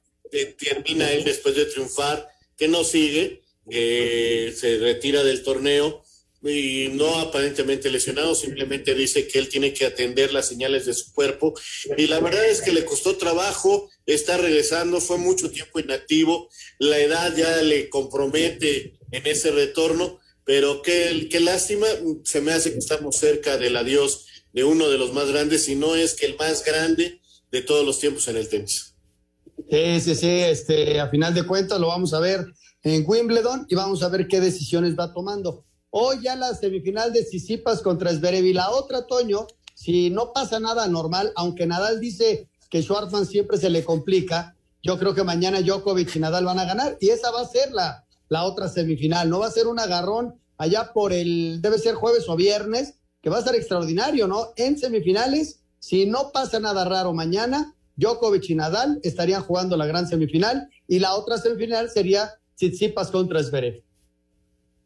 termina 0.58 1.10
él 1.12 1.24
después 1.24 1.54
de 1.54 1.64
triunfar, 1.64 2.28
que 2.56 2.68
no 2.68 2.84
sigue, 2.84 3.42
que 3.68 4.52
se 4.54 4.78
retira 4.78 5.24
del 5.24 5.42
torneo 5.42 6.02
y 6.42 6.88
no 6.92 7.20
aparentemente 7.20 7.90
lesionado, 7.90 8.34
simplemente 8.34 8.94
dice 8.94 9.28
que 9.28 9.38
él 9.38 9.48
tiene 9.48 9.72
que 9.72 9.86
atender 9.86 10.32
las 10.32 10.48
señales 10.48 10.86
de 10.86 10.94
su 10.94 11.12
cuerpo 11.12 11.54
y 11.96 12.06
la 12.08 12.20
verdad 12.20 12.44
es 12.46 12.62
que 12.62 12.72
le 12.72 12.84
costó 12.84 13.16
trabajo, 13.16 13.88
está 14.06 14.36
regresando, 14.36 15.00
fue 15.00 15.18
mucho 15.18 15.50
tiempo 15.50 15.78
inactivo, 15.78 16.48
la 16.78 16.98
edad 16.98 17.34
ya 17.36 17.62
le 17.62 17.88
compromete 17.88 18.98
en 19.12 19.26
ese 19.26 19.52
retorno, 19.52 20.18
pero 20.44 20.82
qué, 20.82 21.28
qué 21.30 21.40
lástima, 21.40 21.86
se 22.24 22.40
me 22.40 22.52
hace 22.52 22.72
que 22.72 22.78
estamos 22.78 23.16
cerca 23.16 23.56
del 23.56 23.76
adiós 23.76 24.26
de 24.52 24.64
uno 24.64 24.88
de 24.88 24.98
los 24.98 25.12
más 25.12 25.30
grandes, 25.30 25.64
si 25.64 25.76
no 25.76 25.94
es 25.94 26.14
que 26.14 26.26
el 26.26 26.36
más 26.36 26.64
grande 26.64 27.20
de 27.52 27.62
todos 27.62 27.86
los 27.86 28.00
tiempos 28.00 28.26
en 28.28 28.36
el 28.36 28.48
tenis. 28.48 28.94
Sí, 29.70 30.00
sí, 30.00 30.14
sí, 30.14 30.28
este, 30.28 30.98
a 30.98 31.08
final 31.08 31.34
de 31.34 31.46
cuentas 31.46 31.78
lo 31.78 31.88
vamos 31.88 32.12
a 32.14 32.20
ver 32.20 32.44
en 32.82 33.04
Wimbledon 33.06 33.66
y 33.68 33.74
vamos 33.74 34.02
a 34.02 34.08
ver 34.08 34.26
qué 34.26 34.40
decisiones 34.40 34.98
va 34.98 35.12
tomando. 35.12 35.64
Hoy 35.94 36.20
ya 36.22 36.36
la 36.36 36.54
semifinal 36.54 37.12
de 37.12 37.22
Sisipas 37.22 37.82
contra 37.82 38.14
Zverev 38.14 38.46
y 38.46 38.54
la 38.54 38.70
otra, 38.70 39.06
Toño, 39.06 39.46
si 39.74 40.08
no 40.08 40.32
pasa 40.32 40.58
nada 40.58 40.88
normal, 40.88 41.34
aunque 41.36 41.66
Nadal 41.66 42.00
dice 42.00 42.48
que 42.70 42.80
Schwartzman 42.80 43.26
siempre 43.26 43.58
se 43.58 43.68
le 43.68 43.84
complica, 43.84 44.56
yo 44.82 44.98
creo 44.98 45.14
que 45.14 45.22
mañana 45.22 45.60
Djokovic 45.60 46.16
y 46.16 46.18
Nadal 46.18 46.46
van 46.46 46.58
a 46.58 46.64
ganar 46.64 46.96
y 46.98 47.10
esa 47.10 47.30
va 47.30 47.42
a 47.42 47.46
ser 47.46 47.72
la, 47.72 48.06
la 48.30 48.44
otra 48.44 48.70
semifinal. 48.70 49.28
No 49.28 49.40
va 49.40 49.48
a 49.48 49.50
ser 49.50 49.66
un 49.66 49.78
agarrón 49.78 50.40
allá 50.56 50.94
por 50.94 51.12
el, 51.12 51.60
debe 51.60 51.78
ser 51.78 51.94
jueves 51.94 52.26
o 52.26 52.36
viernes, 52.36 52.94
que 53.20 53.28
va 53.28 53.36
a 53.36 53.42
ser 53.42 53.54
extraordinario, 53.54 54.26
¿no? 54.26 54.54
En 54.56 54.78
semifinales, 54.78 55.60
si 55.78 56.06
no 56.06 56.32
pasa 56.32 56.58
nada 56.58 56.86
raro 56.86 57.12
mañana, 57.12 57.74
Djokovic 57.96 58.48
y 58.48 58.54
Nadal 58.54 58.98
estarían 59.02 59.42
jugando 59.42 59.76
la 59.76 59.84
gran 59.84 60.08
semifinal 60.08 60.70
y 60.88 61.00
la 61.00 61.16
otra 61.16 61.36
semifinal 61.36 61.90
sería 61.90 62.32
Tsitsipas 62.56 63.10
contra 63.10 63.42
Zverev. 63.42 63.84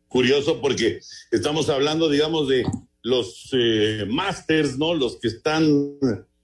Curioso 0.09 0.61
porque 0.61 1.01
estamos 1.31 1.69
hablando, 1.69 2.09
digamos, 2.09 2.49
de 2.49 2.65
los 3.03 3.51
eh, 3.53 4.05
masters, 4.09 4.79
¿no? 4.79 4.95
Los 4.95 5.19
que 5.21 5.29
están 5.29 5.99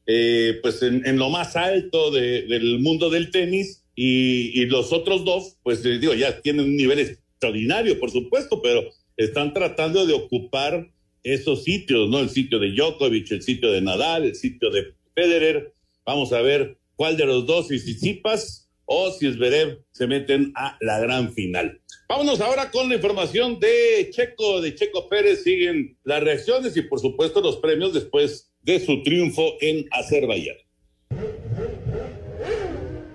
eh, 0.07 0.59
pues 0.62 0.83
en, 0.83 1.16
lo 1.16 1.31
más 1.31 1.57
alto 1.57 2.11
de, 2.11 2.42
del 2.42 2.81
mundo 2.81 3.11
del 3.11 3.31
tenis 3.31 3.85
y, 3.95 4.61
y 4.61 4.66
los 4.66 4.92
otros 4.92 5.25
dos, 5.25 5.57
pues 5.62 5.85
eh, 5.85 5.99
digo, 5.99 6.14
ya 6.14 6.40
tienen 6.40 6.66
un 6.66 6.76
nivel 6.76 6.99
extraordinario, 6.99 7.99
por 7.99 8.11
supuesto, 8.11 8.61
pero 8.62 8.83
están 9.16 9.52
tratando 9.52 10.07
de 10.07 10.14
ocupar 10.14 10.90
esos 11.23 11.64
sitios, 11.64 12.09
¿no? 12.09 12.21
El 12.21 12.31
sitio 12.31 12.59
de 12.59 12.73
Djokovic, 12.73 13.31
el 13.31 13.42
sitio 13.42 13.71
de 13.71 13.81
Nadal, 13.81 14.25
el 14.25 14.35
sitio 14.35 14.71
de 14.71 14.95
Federer. 15.14 15.73
Vamos 16.04 16.33
a 16.33 16.40
ver 16.42 16.78
cuál 16.97 17.16
de 17.16 17.26
los 17.26 17.47
dos, 17.47 17.69
si 17.69 17.78
Tsitsipas 17.78 18.62
o 18.92 19.11
si 19.11 19.32
Zverev 19.32 19.78
se 19.90 20.06
meten 20.06 20.52
a 20.54 20.76
la 20.80 21.00
gran 21.00 21.32
final. 21.32 21.80
Vámonos 22.08 22.40
ahora 22.42 22.70
con 22.70 22.90
la 22.90 22.96
información 22.96 23.58
de 23.58 24.11
Checo, 24.11 24.61
de 24.61 24.75
Checo 24.75 25.08
Pérez. 25.08 25.42
Siguen 25.42 25.96
las 26.04 26.22
reacciones 26.22 26.76
y 26.76 26.82
por 26.82 27.00
supuesto 27.00 27.40
los 27.40 27.56
premios 27.56 27.94
después 27.94 28.52
de 28.61 28.80
su 28.80 29.02
triunfo 29.02 29.54
en 29.61 29.87
Azerbaiyán. 29.90 30.56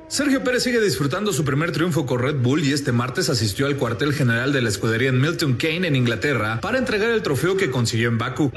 Sergio 0.10 0.42
Pérez 0.42 0.64
sigue 0.64 0.80
disfrutando 0.80 1.34
su 1.34 1.44
primer 1.44 1.74
triunfo 1.74 2.06
con 2.06 2.20
Red 2.20 2.38
Bull 2.38 2.64
y 2.64 2.72
este 2.72 2.94
martes 2.94 3.30
asistió 3.30 3.68
al 3.68 3.76
cuartel 3.76 4.14
general 4.14 4.54
de 4.54 4.62
la 4.62 4.70
escudería 4.70 5.10
en 5.10 5.20
Milton 5.20 5.58
Keynes 5.58 5.90
en 5.90 5.98
Inglaterra 5.98 6.60
para 6.62 6.78
entregar 6.78 7.10
el 7.12 7.22
trofeo 7.22 7.58
que 7.58 7.70
consiguió 7.70 8.08
en 8.08 8.18
Baku. 8.18 8.50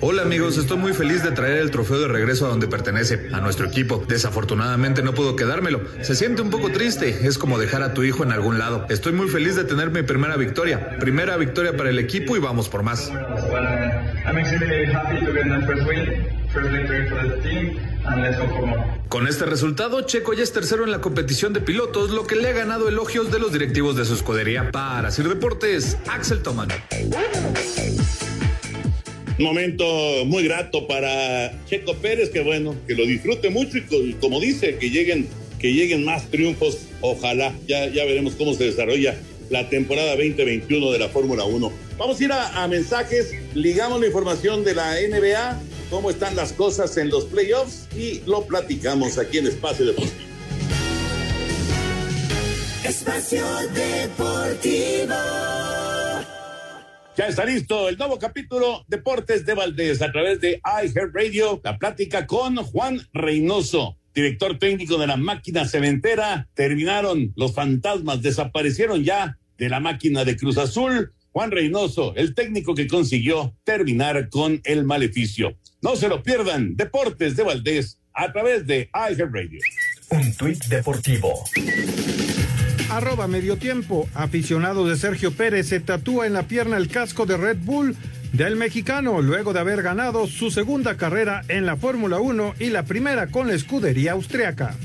Hola 0.00 0.22
amigos, 0.22 0.56
estoy 0.56 0.78
muy 0.78 0.92
feliz 0.92 1.24
de 1.24 1.32
traer 1.32 1.58
el 1.58 1.72
trofeo 1.72 1.98
de 1.98 2.06
regreso 2.06 2.46
a 2.46 2.50
donde 2.50 2.68
pertenece, 2.68 3.28
a 3.32 3.40
nuestro 3.40 3.66
equipo. 3.66 4.04
Desafortunadamente 4.06 5.02
no 5.02 5.14
puedo 5.14 5.34
quedármelo. 5.34 5.80
Se 6.00 6.14
siente 6.14 6.42
un 6.42 6.50
poco 6.50 6.70
triste, 6.70 7.26
es 7.26 7.36
como 7.36 7.58
dejar 7.58 7.82
a 7.82 7.92
tu 7.92 8.04
hijo 8.04 8.22
en 8.22 8.30
algún 8.30 8.60
lado. 8.60 8.86
Estoy 8.88 9.12
muy 9.12 9.28
feliz 9.28 9.56
de 9.56 9.64
tener 9.64 9.90
mi 9.90 10.02
primera 10.02 10.36
victoria. 10.36 10.96
Primera 11.00 11.36
victoria 11.36 11.76
para 11.76 11.90
el 11.90 11.98
equipo 11.98 12.36
y 12.36 12.38
vamos 12.38 12.68
por 12.68 12.84
más. 12.84 13.10
Con 19.12 19.28
este 19.28 19.44
resultado, 19.44 20.00
Checo 20.06 20.32
ya 20.32 20.42
es 20.42 20.54
tercero 20.54 20.84
en 20.84 20.90
la 20.90 21.02
competición 21.02 21.52
de 21.52 21.60
pilotos, 21.60 22.08
lo 22.08 22.26
que 22.26 22.34
le 22.34 22.48
ha 22.48 22.52
ganado 22.52 22.88
elogios 22.88 23.30
de 23.30 23.38
los 23.38 23.52
directivos 23.52 23.94
de 23.94 24.06
su 24.06 24.14
escudería. 24.14 24.70
Para 24.72 25.10
Sir 25.10 25.28
Deportes, 25.28 25.98
Axel 26.08 26.42
Toman. 26.42 26.68
Momento 29.38 29.84
muy 30.24 30.44
grato 30.44 30.88
para 30.88 31.62
Checo 31.66 31.94
Pérez, 31.96 32.30
que 32.30 32.40
bueno, 32.40 32.74
que 32.88 32.94
lo 32.94 33.04
disfrute 33.04 33.50
mucho 33.50 33.76
y 33.76 34.14
como 34.18 34.40
dice, 34.40 34.78
que 34.78 34.88
lleguen, 34.88 35.28
que 35.58 35.74
lleguen 35.74 36.06
más 36.06 36.30
triunfos. 36.30 36.78
Ojalá, 37.02 37.52
ya, 37.68 37.88
ya 37.88 38.06
veremos 38.06 38.34
cómo 38.36 38.54
se 38.54 38.64
desarrolla 38.64 39.14
la 39.50 39.68
temporada 39.68 40.16
2021 40.16 40.90
de 40.90 40.98
la 40.98 41.10
Fórmula 41.10 41.44
1. 41.44 41.70
Vamos 41.98 42.18
a 42.18 42.24
ir 42.24 42.32
a, 42.32 42.62
a 42.62 42.66
mensajes, 42.66 43.34
ligamos 43.52 44.00
la 44.00 44.06
información 44.06 44.64
de 44.64 44.74
la 44.74 44.94
NBA 44.94 45.60
cómo 45.92 46.08
están 46.08 46.34
las 46.34 46.54
cosas 46.54 46.96
en 46.96 47.10
los 47.10 47.26
playoffs 47.26 47.86
y 47.94 48.22
lo 48.24 48.46
platicamos 48.46 49.18
aquí 49.18 49.36
en 49.36 49.48
Espacio 49.48 49.84
Deportivo. 49.84 50.22
Espacio 52.82 53.44
Deportivo. 53.74 55.14
Ya 57.14 57.26
está 57.26 57.44
listo 57.44 57.90
el 57.90 57.98
nuevo 57.98 58.18
capítulo 58.18 58.86
Deportes 58.88 59.44
de 59.44 59.52
Valdés 59.52 60.00
a 60.00 60.10
través 60.10 60.40
de 60.40 60.62
iHeartRadio. 60.64 61.60
La 61.62 61.76
plática 61.76 62.26
con 62.26 62.56
Juan 62.56 63.06
Reynoso, 63.12 63.98
director 64.14 64.58
técnico 64.58 64.96
de 64.96 65.08
la 65.08 65.18
máquina 65.18 65.68
cementera. 65.68 66.48
Terminaron 66.54 67.34
los 67.36 67.52
fantasmas, 67.52 68.22
desaparecieron 68.22 69.04
ya 69.04 69.36
de 69.58 69.68
la 69.68 69.78
máquina 69.78 70.24
de 70.24 70.38
Cruz 70.38 70.56
Azul. 70.56 71.12
Juan 71.32 71.50
Reynoso, 71.50 72.14
el 72.14 72.34
técnico 72.34 72.74
que 72.74 72.86
consiguió 72.86 73.56
terminar 73.64 74.28
con 74.28 74.60
el 74.64 74.84
maleficio. 74.84 75.56
No 75.80 75.96
se 75.96 76.08
lo 76.08 76.22
pierdan, 76.22 76.76
Deportes 76.76 77.36
de 77.36 77.42
Valdés, 77.42 77.98
a 78.14 78.30
través 78.32 78.66
de 78.66 78.90
iHeartRadio. 78.94 79.60
Un 80.10 80.34
tuit 80.34 80.62
deportivo. 80.66 81.32
Arroba 82.90 83.26
medio 83.26 83.56
tiempo. 83.56 84.06
Aficionado 84.14 84.86
de 84.86 84.96
Sergio 84.96 85.32
Pérez 85.32 85.68
se 85.68 85.80
tatúa 85.80 86.26
en 86.26 86.34
la 86.34 86.42
pierna 86.42 86.76
el 86.76 86.88
casco 86.88 87.24
de 87.24 87.38
Red 87.38 87.56
Bull 87.62 87.96
del 88.32 88.56
mexicano 88.56 89.22
luego 89.22 89.54
de 89.54 89.60
haber 89.60 89.82
ganado 89.82 90.26
su 90.26 90.50
segunda 90.50 90.98
carrera 90.98 91.42
en 91.48 91.64
la 91.64 91.76
Fórmula 91.76 92.20
1 92.20 92.54
y 92.58 92.66
la 92.66 92.82
primera 92.82 93.28
con 93.28 93.46
la 93.46 93.54
escudería 93.54 94.12
austriaca. 94.12 94.76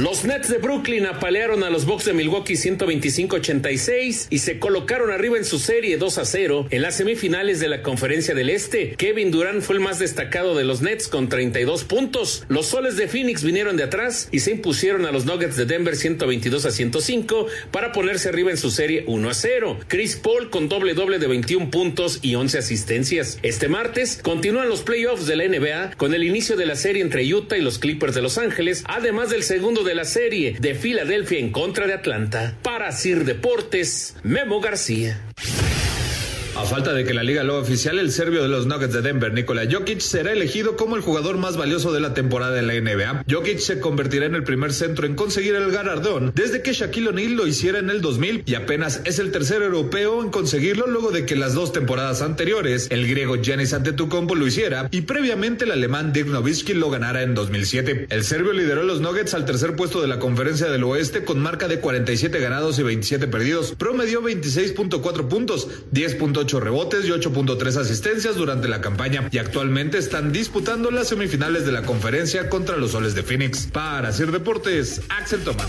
Los 0.00 0.24
Nets 0.24 0.48
de 0.48 0.56
Brooklyn 0.56 1.04
apalearon 1.04 1.62
a 1.62 1.68
los 1.68 1.84
Bucks 1.84 2.06
de 2.06 2.14
Milwaukee 2.14 2.54
125-86 2.54 4.28
y 4.30 4.38
se 4.38 4.58
colocaron 4.58 5.10
arriba 5.10 5.36
en 5.36 5.44
su 5.44 5.58
serie 5.58 5.98
2 5.98 6.16
a 6.16 6.24
0 6.24 6.68
en 6.70 6.80
las 6.80 6.96
semifinales 6.96 7.60
de 7.60 7.68
la 7.68 7.82
Conferencia 7.82 8.34
del 8.34 8.48
Este. 8.48 8.94
Kevin 8.96 9.30
Durant 9.30 9.60
fue 9.60 9.74
el 9.74 9.82
más 9.82 9.98
destacado 9.98 10.56
de 10.56 10.64
los 10.64 10.80
Nets 10.80 11.06
con 11.06 11.28
32 11.28 11.84
puntos. 11.84 12.44
Los 12.48 12.64
Soles 12.64 12.96
de 12.96 13.08
Phoenix 13.08 13.44
vinieron 13.44 13.76
de 13.76 13.82
atrás 13.82 14.30
y 14.32 14.38
se 14.38 14.52
impusieron 14.52 15.04
a 15.04 15.12
los 15.12 15.26
Nuggets 15.26 15.56
de 15.56 15.66
Denver 15.66 15.94
122 15.94 16.64
a 16.64 16.70
105 16.70 17.48
para 17.70 17.92
ponerse 17.92 18.30
arriba 18.30 18.50
en 18.50 18.56
su 18.56 18.70
serie 18.70 19.04
1 19.06 19.28
a 19.28 19.34
0. 19.34 19.80
Chris 19.86 20.16
Paul 20.16 20.48
con 20.48 20.70
doble 20.70 20.94
doble 20.94 21.18
de 21.18 21.26
21 21.26 21.70
puntos 21.70 22.20
y 22.22 22.36
11 22.36 22.56
asistencias. 22.56 23.38
Este 23.42 23.68
martes 23.68 24.18
continúan 24.22 24.70
los 24.70 24.80
playoffs 24.80 25.26
de 25.26 25.36
la 25.36 25.46
NBA 25.46 25.98
con 25.98 26.14
el 26.14 26.24
inicio 26.24 26.56
de 26.56 26.64
la 26.64 26.76
serie 26.76 27.02
entre 27.02 27.22
Utah 27.34 27.58
y 27.58 27.60
los 27.60 27.78
Clippers 27.78 28.14
de 28.14 28.22
Los 28.22 28.38
Ángeles, 28.38 28.82
además 28.86 29.28
del 29.28 29.42
segundo 29.42 29.84
de 29.84 29.89
la 29.94 30.04
serie 30.04 30.56
de 30.60 30.74
Filadelfia 30.74 31.38
en 31.38 31.50
contra 31.50 31.86
de 31.86 31.94
Atlanta. 31.94 32.56
Para 32.62 32.92
Sir 32.92 33.24
Deportes, 33.24 34.16
Memo 34.22 34.60
García. 34.60 35.20
A 36.60 36.64
falta 36.64 36.92
de 36.92 37.04
que 37.04 37.14
la 37.14 37.22
liga 37.22 37.42
lo 37.42 37.56
oficial, 37.56 37.98
el 37.98 38.12
serbio 38.12 38.42
de 38.42 38.48
los 38.48 38.66
Nuggets 38.66 38.92
de 38.92 39.00
Denver, 39.00 39.32
Nikola 39.32 39.62
Jokic, 39.68 40.00
será 40.00 40.30
elegido 40.30 40.76
como 40.76 40.94
el 40.94 41.00
jugador 41.00 41.38
más 41.38 41.56
valioso 41.56 41.90
de 41.90 42.00
la 42.00 42.12
temporada 42.12 42.58
en 42.58 42.66
la 42.66 42.74
NBA. 42.74 43.24
Jokic 43.30 43.60
se 43.60 43.80
convertirá 43.80 44.26
en 44.26 44.34
el 44.34 44.44
primer 44.44 44.74
centro 44.74 45.06
en 45.06 45.14
conseguir 45.14 45.54
el 45.54 45.70
galardón 45.70 46.32
desde 46.34 46.60
que 46.60 46.74
Shaquille 46.74 47.08
O'Neal 47.08 47.32
lo 47.32 47.46
hiciera 47.46 47.78
en 47.78 47.88
el 47.88 48.02
2000 48.02 48.42
y 48.44 48.54
apenas 48.56 49.00
es 49.06 49.18
el 49.18 49.32
tercer 49.32 49.62
europeo 49.62 50.22
en 50.22 50.28
conseguirlo 50.28 50.86
luego 50.86 51.10
de 51.12 51.24
que 51.24 51.34
las 51.34 51.54
dos 51.54 51.72
temporadas 51.72 52.20
anteriores 52.20 52.88
el 52.90 53.08
griego 53.08 53.36
Giannis 53.36 53.72
Antetokounmpo 53.72 54.34
lo 54.34 54.46
hiciera 54.46 54.86
y 54.90 55.00
previamente 55.00 55.64
el 55.64 55.70
alemán 55.70 56.12
Dirk 56.12 56.28
Nowitzki 56.28 56.74
lo 56.74 56.90
ganara 56.90 57.22
en 57.22 57.34
2007. 57.34 58.08
El 58.10 58.22
serbio 58.22 58.52
lideró 58.52 58.82
los 58.82 59.00
Nuggets 59.00 59.32
al 59.32 59.46
tercer 59.46 59.76
puesto 59.76 60.02
de 60.02 60.08
la 60.08 60.18
Conferencia 60.18 60.68
del 60.68 60.84
Oeste 60.84 61.24
con 61.24 61.40
marca 61.40 61.68
de 61.68 61.80
47 61.80 62.38
ganados 62.38 62.78
y 62.78 62.82
27 62.82 63.28
perdidos. 63.28 63.74
Promedió 63.78 64.22
26.4 64.22 65.26
puntos, 65.26 65.66
10.8 65.90 66.49
rebotes 66.58 67.04
y 67.04 67.10
8.3 67.10 67.76
asistencias 67.76 68.34
durante 68.34 68.66
la 68.66 68.80
campaña 68.80 69.28
y 69.30 69.38
actualmente 69.38 69.98
están 69.98 70.32
disputando 70.32 70.90
las 70.90 71.08
semifinales 71.08 71.64
de 71.64 71.72
la 71.72 71.82
conferencia 71.82 72.48
contra 72.48 72.76
los 72.76 72.92
Soles 72.92 73.14
de 73.14 73.22
Phoenix. 73.22 73.68
Para 73.72 74.08
hacer 74.08 74.32
deportes, 74.32 75.02
Axel 75.08 75.44
Tomás. 75.44 75.68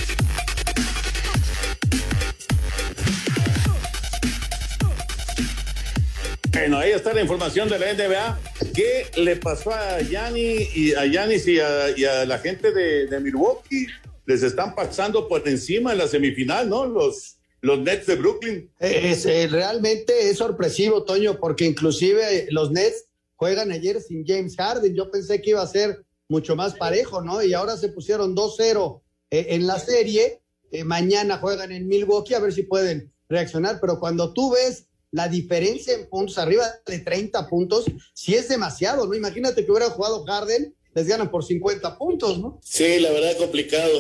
Bueno, 6.52 6.78
ahí 6.78 6.92
está 6.92 7.14
la 7.14 7.22
información 7.22 7.70
de 7.70 7.80
la 7.80 7.94
NBA. 7.94 8.40
¿Qué 8.76 9.08
le 9.18 9.36
pasó 9.36 9.72
a 9.72 10.00
Yanni 10.02 10.68
y 10.76 10.94
a 10.94 11.06
Yanis 11.06 11.48
y 11.48 11.60
a, 11.60 12.26
la 12.26 12.38
gente 12.40 12.72
de, 12.72 13.20
Milwaukee? 13.20 13.88
Les 14.26 14.44
están 14.44 14.76
pasando 14.76 15.28
por 15.28 15.48
encima 15.48 15.94
en 15.94 15.98
la 15.98 16.08
semifinal, 16.08 16.70
¿no? 16.70 16.86
Los, 16.86 17.38
los 17.62 17.80
Nets 17.80 18.08
de 18.08 18.16
Brooklyn. 18.16 18.72
Es, 18.80 19.26
eh, 19.26 19.48
realmente 19.48 20.30
es 20.30 20.38
sorpresivo, 20.38 21.04
Toño, 21.04 21.40
porque 21.40 21.66
inclusive 21.66 22.48
los 22.50 22.72
Nets 22.72 23.06
juegan 23.36 23.72
ayer 23.72 24.02
sin 24.02 24.26
James 24.26 24.56
Harden. 24.56 24.96
Yo 24.96 25.10
pensé 25.10 25.42
que 25.42 25.52
iba 25.52 25.62
a 25.62 25.68
ser 25.68 26.04
mucho 26.28 26.56
más 26.56 26.76
parejo, 26.76 27.22
¿no? 27.22 27.44
Y 27.44 27.54
ahora 27.54 27.78
se 27.78 27.90
pusieron 27.90 28.36
2-0 28.36 29.02
eh, 29.30 29.48
en 29.50 29.68
la 29.68 29.80
serie. 29.80 30.42
Eh, 30.72 30.84
mañana 30.84 31.38
juegan 31.38 31.72
en 31.72 31.88
Milwaukee 31.88 32.34
a 32.34 32.40
ver 32.40 32.54
si 32.54 32.64
pueden 32.64 33.12
reaccionar. 33.30 33.80
Pero 33.80 34.00
cuando 34.00 34.34
tú 34.34 34.52
ves 34.52 34.88
la 35.12 35.28
diferencia 35.28 35.94
en 35.94 36.08
puntos, 36.08 36.38
arriba 36.38 36.66
de 36.86 37.00
30 37.00 37.48
puntos, 37.48 37.86
sí 38.14 38.34
es 38.34 38.48
demasiado, 38.48 39.06
¿no? 39.06 39.14
Imagínate 39.14 39.66
que 39.66 39.72
hubiera 39.72 39.90
jugado 39.90 40.24
Harden, 40.24 40.74
les 40.94 41.08
ganan 41.08 41.30
por 41.30 41.44
50 41.44 41.98
puntos, 41.98 42.40
¿no? 42.40 42.60
Sí, 42.64 43.00
la 43.00 43.12
verdad 43.12 43.38
complicado 43.38 44.00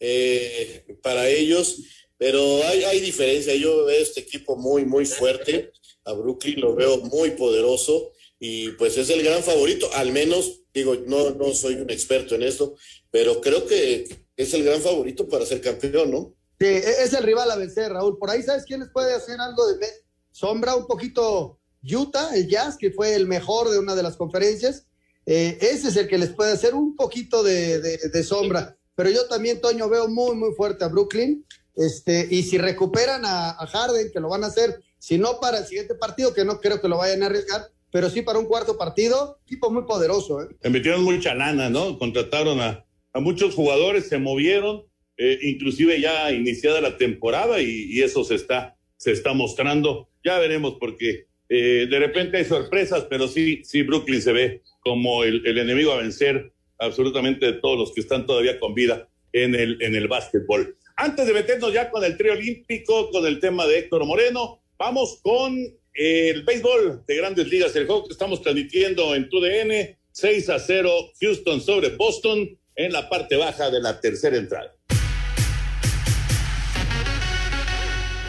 eh, 0.00 0.98
para 1.02 1.28
ellos, 1.28 1.82
pero 2.18 2.40
hay, 2.64 2.84
hay 2.84 3.00
diferencia. 3.00 3.54
Yo 3.54 3.84
veo 3.84 4.02
este 4.02 4.20
equipo 4.20 4.56
muy, 4.56 4.84
muy 4.84 5.06
fuerte. 5.06 5.72
A 6.04 6.12
Brooklyn 6.12 6.60
lo 6.60 6.74
veo 6.74 6.98
muy 6.98 7.30
poderoso 7.32 8.12
y 8.38 8.70
pues 8.72 8.96
es 8.98 9.08
el 9.10 9.22
gran 9.22 9.42
favorito, 9.42 9.88
al 9.94 10.12
menos, 10.12 10.60
digo, 10.74 10.94
no, 11.06 11.30
no 11.30 11.54
soy 11.54 11.74
un 11.76 11.90
experto 11.90 12.34
en 12.34 12.42
esto, 12.42 12.76
pero 13.10 13.40
creo 13.40 13.66
que 13.66 14.06
es 14.36 14.54
el 14.54 14.62
gran 14.62 14.80
favorito 14.80 15.26
para 15.26 15.46
ser 15.46 15.60
campeón, 15.60 16.10
¿no? 16.10 16.34
Sí, 16.60 16.66
es 16.66 17.12
el 17.12 17.22
rival 17.22 17.50
a 17.50 17.56
vencer, 17.56 17.92
Raúl. 17.92 18.18
Por 18.18 18.30
ahí, 18.30 18.42
¿sabes 18.42 18.64
quién 18.64 18.80
les 18.80 18.90
puede 18.90 19.14
hacer 19.14 19.40
algo 19.40 19.66
de 19.66 19.86
sombra? 20.32 20.74
Un 20.74 20.86
poquito 20.86 21.58
Utah, 21.82 22.34
el 22.34 22.48
Jazz, 22.48 22.76
que 22.78 22.90
fue 22.90 23.14
el 23.14 23.26
mejor 23.26 23.70
de 23.70 23.78
una 23.78 23.94
de 23.94 24.02
las 24.02 24.16
conferencias. 24.16 24.86
eh, 25.26 25.58
ese 25.60 25.88
es 25.88 25.96
el 25.96 26.08
que 26.08 26.18
les 26.18 26.30
puede 26.30 26.52
hacer 26.52 26.74
un 26.74 26.94
poquito 26.94 27.42
de, 27.42 27.80
de, 27.80 28.22
sombra. 28.22 28.76
Pero 28.94 29.10
yo 29.10 29.26
también, 29.26 29.60
Toño, 29.60 29.88
veo 29.88 30.08
muy, 30.08 30.36
muy 30.36 30.54
fuerte 30.54 30.84
a 30.84 30.88
Brooklyn. 30.88 31.44
Este, 31.76 32.26
y 32.30 32.42
si 32.42 32.58
recuperan 32.58 33.22
a, 33.24 33.54
Harden, 33.66 34.10
que 34.12 34.20
lo 34.20 34.30
van 34.30 34.44
a 34.44 34.48
hacer, 34.48 34.80
si 34.98 35.18
no 35.18 35.38
para 35.40 35.58
el 35.58 35.66
siguiente 35.66 35.94
partido, 35.94 36.32
que 36.32 36.44
no 36.44 36.60
creo 36.60 36.80
que 36.80 36.88
lo 36.88 36.96
vayan 36.96 37.22
a 37.22 37.26
arriesgar, 37.26 37.68
pero 37.92 38.10
sí 38.10 38.22
para 38.22 38.38
un 38.38 38.46
cuarto 38.46 38.76
partido, 38.76 39.38
equipo 39.46 39.70
muy 39.70 39.84
poderoso. 39.84 40.42
¿eh? 40.42 40.98
Mucha 40.98 41.34
lana, 41.34 41.70
¿no? 41.70 41.98
Contrataron 41.98 42.60
a, 42.60 42.84
a 43.12 43.20
muchos 43.20 43.54
jugadores, 43.54 44.08
se 44.08 44.18
movieron, 44.18 44.84
eh, 45.18 45.38
inclusive 45.42 45.98
ya 46.00 46.30
iniciada 46.30 46.80
la 46.82 46.98
temporada 46.98 47.60
y, 47.62 48.02
eso 48.02 48.24
se 48.24 48.34
está, 48.34 48.76
se 48.96 49.12
está 49.12 49.32
mostrando. 49.32 50.10
Ya 50.22 50.38
veremos 50.38 50.76
porque 50.78 51.26
eh, 51.48 51.86
de 51.88 51.98
repente 51.98 52.36
hay 52.36 52.44
sorpresas, 52.44 53.06
pero 53.08 53.26
sí, 53.28 53.62
sí, 53.64 53.82
Brooklyn 53.82 54.20
se 54.20 54.32
ve 54.32 54.62
como 54.80 55.24
el, 55.24 55.46
el, 55.46 55.58
enemigo 55.58 55.92
a 55.92 55.98
vencer 55.98 56.52
absolutamente 56.78 57.46
de 57.46 57.52
todos 57.54 57.78
los 57.78 57.94
que 57.94 58.02
están 58.02 58.26
todavía 58.26 58.60
con 58.60 58.74
vida 58.74 59.08
en 59.32 59.54
el, 59.54 59.80
en 59.80 59.94
el 59.94 60.08
básquetbol. 60.08 60.76
Antes 60.98 61.26
de 61.26 61.34
meternos 61.34 61.74
ya 61.74 61.90
con 61.90 62.02
el 62.04 62.16
trío 62.16 62.32
olímpico, 62.32 63.10
con 63.10 63.26
el 63.26 63.38
tema 63.38 63.66
de 63.66 63.80
Héctor 63.80 64.06
Moreno, 64.06 64.62
vamos 64.78 65.18
con 65.22 65.54
el 65.92 66.42
béisbol 66.42 67.04
de 67.06 67.16
grandes 67.16 67.48
ligas, 67.48 67.76
el 67.76 67.86
juego 67.86 68.06
que 68.06 68.12
estamos 68.12 68.40
transmitiendo 68.40 69.14
en 69.14 69.28
TUDN, 69.28 69.94
6 70.12 70.48
a 70.48 70.58
0, 70.58 70.90
Houston 71.20 71.60
sobre 71.60 71.90
Boston 71.90 72.58
en 72.74 72.92
la 72.92 73.10
parte 73.10 73.36
baja 73.36 73.70
de 73.70 73.80
la 73.80 74.00
tercera 74.00 74.38
entrada. 74.38 74.74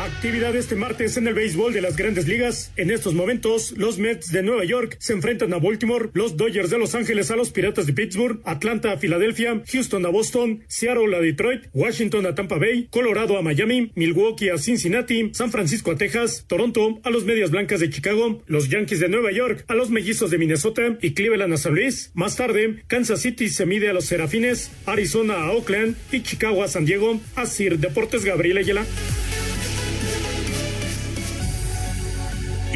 Actividad 0.07 0.55
este 0.55 0.75
martes 0.75 1.17
en 1.17 1.27
el 1.27 1.33
béisbol 1.33 1.73
de 1.73 1.81
las 1.81 1.97
grandes 1.97 2.29
ligas. 2.29 2.71
En 2.77 2.91
estos 2.91 3.13
momentos, 3.13 3.73
los 3.77 3.99
Mets 3.99 4.31
de 4.31 4.41
Nueva 4.41 4.63
York 4.63 4.95
se 4.99 5.11
enfrentan 5.11 5.53
a 5.53 5.59
Baltimore, 5.59 6.09
los 6.13 6.37
Dodgers 6.37 6.69
de 6.69 6.77
Los 6.77 6.95
Ángeles 6.95 7.29
a 7.29 7.35
los 7.35 7.51
Piratas 7.51 7.87
de 7.87 7.93
Pittsburgh, 7.93 8.39
Atlanta 8.45 8.93
a 8.93 8.97
Filadelfia, 8.97 9.61
Houston 9.69 10.05
a 10.05 10.09
Boston, 10.09 10.63
Seattle 10.69 11.13
a 11.13 11.19
Detroit, 11.19 11.65
Washington 11.73 12.25
a 12.25 12.35
Tampa 12.35 12.57
Bay, 12.57 12.87
Colorado 12.89 13.37
a 13.37 13.41
Miami, 13.41 13.91
Milwaukee 13.95 14.49
a 14.49 14.57
Cincinnati, 14.57 15.29
San 15.33 15.51
Francisco 15.51 15.91
a 15.91 15.97
Texas, 15.97 16.45
Toronto 16.47 17.01
a 17.03 17.09
los 17.09 17.25
Medias 17.25 17.51
Blancas 17.51 17.81
de 17.81 17.89
Chicago, 17.89 18.41
los 18.47 18.69
Yankees 18.69 19.01
de 19.01 19.09
Nueva 19.09 19.33
York 19.33 19.65
a 19.67 19.75
los 19.75 19.89
Mellizos 19.89 20.31
de 20.31 20.37
Minnesota 20.37 20.97
y 21.01 21.15
Cleveland 21.15 21.53
a 21.53 21.57
San 21.57 21.75
Luis. 21.75 22.11
Más 22.13 22.37
tarde, 22.37 22.81
Kansas 22.87 23.21
City 23.21 23.49
se 23.49 23.65
mide 23.65 23.89
a 23.89 23.93
los 23.93 24.05
Serafines, 24.05 24.71
Arizona 24.85 25.33
a 25.33 25.51
Oakland 25.51 25.97
y 26.13 26.21
Chicago 26.21 26.63
a 26.63 26.69
San 26.69 26.85
Diego. 26.85 27.19
A 27.35 27.45
Sir 27.45 27.77
Deportes 27.77 28.23
Gabriel 28.23 28.57
Ayala. 28.57 28.85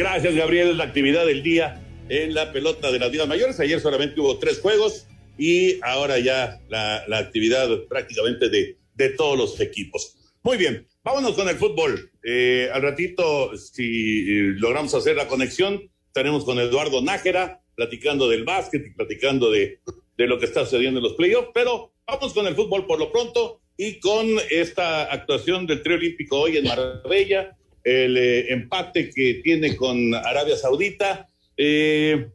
Gracias, 0.02 0.34
Gabriel. 0.34 0.80
La 0.80 0.86
actividad 0.86 1.28
del 1.28 1.44
día 1.44 1.80
en 2.10 2.34
la 2.34 2.52
pelota 2.52 2.92
de 2.92 2.98
las 2.98 3.12
ligas 3.12 3.28
mayores. 3.28 3.60
Ayer 3.60 3.80
solamente 3.80 4.20
hubo 4.20 4.40
tres 4.40 4.60
juegos 4.60 5.06
y 5.38 5.80
ahora 5.84 6.18
ya 6.18 6.60
la, 6.70 7.04
actividad 7.20 7.70
prácticamente 7.88 8.50
de, 8.50 8.80
de, 8.96 9.10
todos 9.10 9.38
los 9.38 9.60
equipos. 9.60 10.18
Muy 10.42 10.58
bien, 10.58 10.88
vámonos 11.04 11.34
con 11.34 11.48
el 11.50 11.56
fútbol. 11.56 12.12
Eh, 12.24 12.68
al 12.74 12.82
ratito, 12.82 13.56
si 13.56 14.22
eh, 14.22 14.54
logramos 14.56 14.92
hacer 14.96 15.16
la 15.16 15.28
conexión, 15.28 15.92
estaremos 16.08 16.46
con 16.46 16.58
Eduardo 16.58 17.04
Nájera 17.04 17.62
platicando 17.76 18.28
del 18.28 18.44
básquet 18.44 18.84
y 18.84 18.96
platicando 18.96 19.52
de, 19.52 19.82
de 20.18 20.26
lo 20.26 20.40
que 20.40 20.46
está 20.46 20.66
sucediendo 20.66 21.00
en 21.00 21.04
los 21.04 21.14
playoffs, 21.14 21.52
pero 21.54 21.94
vamos 22.08 22.34
con 22.34 22.48
el 22.48 22.56
fútbol 22.56 22.88
por 22.88 22.98
lo 22.98 23.12
pronto 23.12 23.62
y 23.78 24.00
con 24.00 24.26
esta 24.50 25.04
actuación 25.14 25.68
del 25.68 25.84
trío 25.84 25.98
olímpico 25.98 26.40
hoy 26.40 26.58
en 26.58 26.64
Marbella 26.64 27.56
el 27.84 28.18
eh, 28.18 28.52
empate 28.52 29.10
que 29.10 29.36
tiene 29.44 29.76
con 29.76 30.14
Arabia 30.14 30.56
Saudita. 30.56 31.28
Eh, 31.58 32.28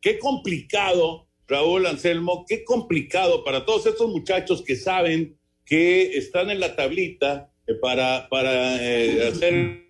qué 0.00 0.18
complicado, 0.18 1.28
Raúl 1.46 1.86
Anselmo, 1.86 2.44
qué 2.48 2.64
complicado 2.64 3.44
para 3.44 3.64
todos 3.64 3.86
estos 3.86 4.10
muchachos 4.10 4.62
que 4.62 4.76
saben 4.76 5.38
que 5.64 6.16
están 6.16 6.50
en 6.50 6.60
la 6.60 6.76
tablita 6.76 7.50
eh, 7.66 7.74
para, 7.74 8.28
para 8.28 8.74
hacer 9.28 9.84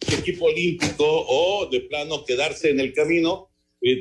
equipo 0.00 0.46
olímpico 0.46 1.04
o 1.04 1.68
de 1.70 1.80
plano 1.80 2.24
quedarse 2.24 2.70
en 2.70 2.80
el 2.80 2.92
camino. 2.92 3.50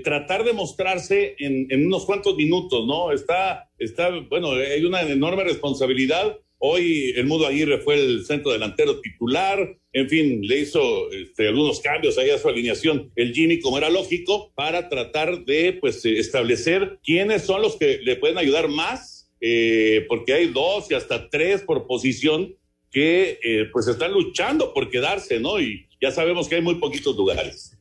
tratar 0.04 0.44
de 0.44 0.54
mostrarse 0.54 1.36
en, 1.38 1.68
en, 1.70 1.86
unos 1.86 2.06
cuantos 2.06 2.36
minutos, 2.36 2.88
¿no? 2.88 3.12
Está, 3.12 3.70
está, 3.78 4.10
bueno, 4.30 4.52
hay 4.52 4.84
una 4.84 5.02
enorme 5.02 5.44
responsabilidad 5.44 6.40
Hoy 6.68 7.14
el 7.16 7.28
Mudo 7.28 7.46
Aguirre 7.46 7.78
fue 7.78 7.94
el 7.94 8.26
centro 8.26 8.52
delantero 8.52 9.00
titular, 9.00 9.78
en 9.94 10.10
fin, 10.10 10.42
le 10.42 10.62
hizo 10.62 11.12
este, 11.12 11.48
algunos 11.48 11.80
cambios 11.80 12.18
ahí 12.18 12.32
a 12.32 12.40
su 12.40 12.50
alineación 12.50 13.12
el 13.16 13.36
Jimmy, 13.36 13.60
como 13.60 13.78
era 13.78 13.88
lógico, 13.92 14.52
para 14.56 14.90
tratar 14.90 15.46
de 15.46 15.74
pues 15.74 16.04
eh, 16.06 16.18
establecer 16.18 16.98
quiénes 17.04 17.44
son 17.44 17.62
los 17.62 17.76
que 17.76 18.00
le 18.00 18.16
pueden 18.16 18.40
ayudar 18.40 18.68
más, 18.68 19.30
eh, 19.42 20.08
porque 20.08 20.34
hay 20.34 20.48
dos 20.48 20.90
y 20.90 20.96
hasta 20.96 21.30
tres 21.30 21.62
por 21.62 21.86
posición 21.86 22.56
que 22.92 23.38
eh, 23.44 23.66
pues 23.72 23.88
están 23.88 24.12
luchando 24.12 24.74
por 24.74 24.90
quedarse, 24.90 25.40
¿no? 25.40 25.62
Y 25.62 25.88
ya 26.02 26.10
sabemos 26.10 26.50
que 26.50 26.56
hay 26.56 26.62
muy 26.64 26.76
poquitos 26.76 27.16
lugares. 27.16 27.78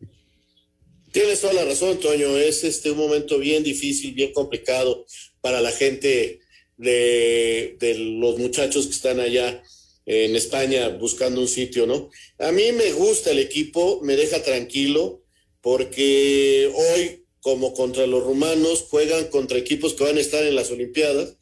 Tienes 1.10 1.40
toda 1.40 1.54
la 1.54 1.64
razón, 1.64 1.98
Toño. 2.00 2.36
Es 2.36 2.64
este 2.64 2.90
un 2.90 2.98
momento 2.98 3.38
bien 3.38 3.64
difícil, 3.64 4.12
bien 4.12 4.34
complicado 4.34 5.06
para 5.40 5.62
la 5.62 5.70
gente 5.70 6.43
de, 6.76 7.76
los 8.18 8.38
muchachos 8.38 8.86
que 8.86 8.92
están 8.92 9.20
allá 9.20 9.62
en 10.06 10.36
España 10.36 10.88
buscando 10.88 11.40
un 11.40 11.48
sitio, 11.48 11.86
¿no? 11.86 12.10
A 12.38 12.52
mí 12.52 12.72
me 12.72 12.92
gusta 12.92 13.30
el 13.30 13.38
equipo, 13.38 14.00
me 14.02 14.16
deja 14.16 14.42
tranquilo, 14.42 15.22
porque 15.60 16.70
hoy, 16.74 17.24
como 17.40 17.72
contra 17.72 18.06
los 18.06 18.22
rumanos, 18.22 18.82
juegan 18.90 19.28
contra 19.28 19.58
equipos 19.58 19.94
que 19.94 20.04
van 20.04 20.18
a 20.18 20.20
estar 20.20 20.44
en 20.44 20.56
las 20.56 20.70
Olimpiadas 20.70 21.36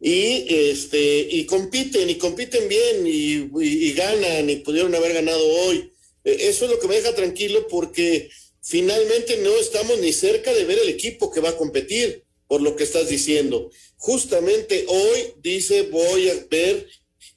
y 0.00 0.44
este 0.48 1.26
y 1.30 1.46
compiten 1.46 2.10
y 2.10 2.16
compiten 2.16 2.68
bien 2.68 3.06
y, 3.06 3.48
y, 3.62 3.92
ganan 3.92 4.50
y 4.50 4.56
pudieron 4.56 4.94
haber 4.94 5.14
ganado 5.14 5.46
hoy. 5.48 5.90
E, 6.24 6.48
eso 6.48 6.66
es 6.66 6.70
lo 6.70 6.78
que 6.78 6.88
me 6.88 6.96
deja 6.96 7.14
tranquilo 7.14 7.66
porque 7.68 8.28
finalmente 8.60 9.38
no 9.38 9.56
estamos 9.56 9.98
ni 10.00 10.12
cerca 10.12 10.52
de 10.52 10.64
ver 10.64 10.78
el 10.78 10.90
equipo 10.90 11.30
que 11.30 11.40
va 11.40 11.50
a 11.50 11.56
competir 11.56 12.24
por 12.46 12.60
lo 12.60 12.76
que 12.76 12.84
estás 12.84 13.08
diciendo. 13.08 13.70
Justamente 14.04 14.84
hoy 14.86 15.32
dice 15.40 15.88
voy 15.90 16.28
a 16.28 16.34
ver 16.50 16.86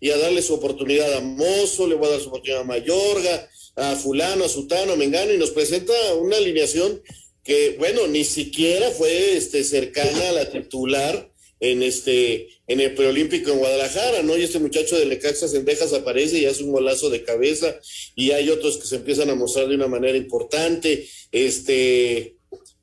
y 0.01 0.10
a 0.10 0.17
darle 0.17 0.41
su 0.41 0.53
oportunidad 0.53 1.13
a 1.13 1.21
Mozo, 1.21 1.88
le 1.88 1.95
voy 1.95 2.08
a 2.08 2.12
dar 2.12 2.19
su 2.19 2.27
oportunidad 2.27 2.60
a 2.60 2.65
Mayorga, 2.65 3.49
a 3.77 3.95
fulano, 3.95 4.43
a 4.43 4.49
sutano, 4.49 4.91
a 4.91 4.95
Mengano, 4.97 5.34
y 5.34 5.38
nos 5.38 5.51
presenta 5.51 5.93
una 6.15 6.36
alineación 6.36 7.01
que, 7.41 7.77
bueno, 7.80 8.08
ni 8.08 8.25
siquiera 8.25 8.91
fue 8.91 9.38
este, 9.38 9.63
cercana 9.63 10.27
a 10.27 10.34
la 10.34 10.49
titular 10.51 11.32
en 11.62 11.84
este 11.84 12.49
en 12.67 12.82
el 12.82 12.93
preolímpico 12.95 13.49
en 13.49 13.60
Guadalajara, 13.60 14.23
¿no? 14.23 14.38
Y 14.38 14.43
este 14.43 14.60
muchacho 14.60 14.99
de 14.99 15.06
Lecaxa 15.06 15.47
Sendejas 15.47 15.93
aparece 15.93 16.38
y 16.38 16.47
hace 16.47 16.65
un 16.65 16.73
golazo 16.73 17.10
de 17.10 17.23
cabeza 17.23 17.80
y 18.13 18.32
hay 18.32 18.49
otros 18.49 18.75
que 18.75 18.88
se 18.88 18.97
empiezan 18.97 19.30
a 19.30 19.36
mostrar 19.36 19.69
de 19.69 19.75
una 19.75 19.88
manera 19.88 20.17
importante. 20.17 21.08
Este, 21.32 22.37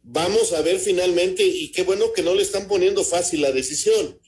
vamos 0.04 0.52
a 0.52 0.60
ver 0.60 0.78
finalmente, 0.78 1.42
y 1.42 1.72
qué 1.72 1.82
bueno 1.82 2.12
que 2.12 2.22
no 2.22 2.34
le 2.34 2.42
están 2.42 2.68
poniendo 2.68 3.04
fácil 3.04 3.40
la 3.40 3.52
decisión, 3.52 4.20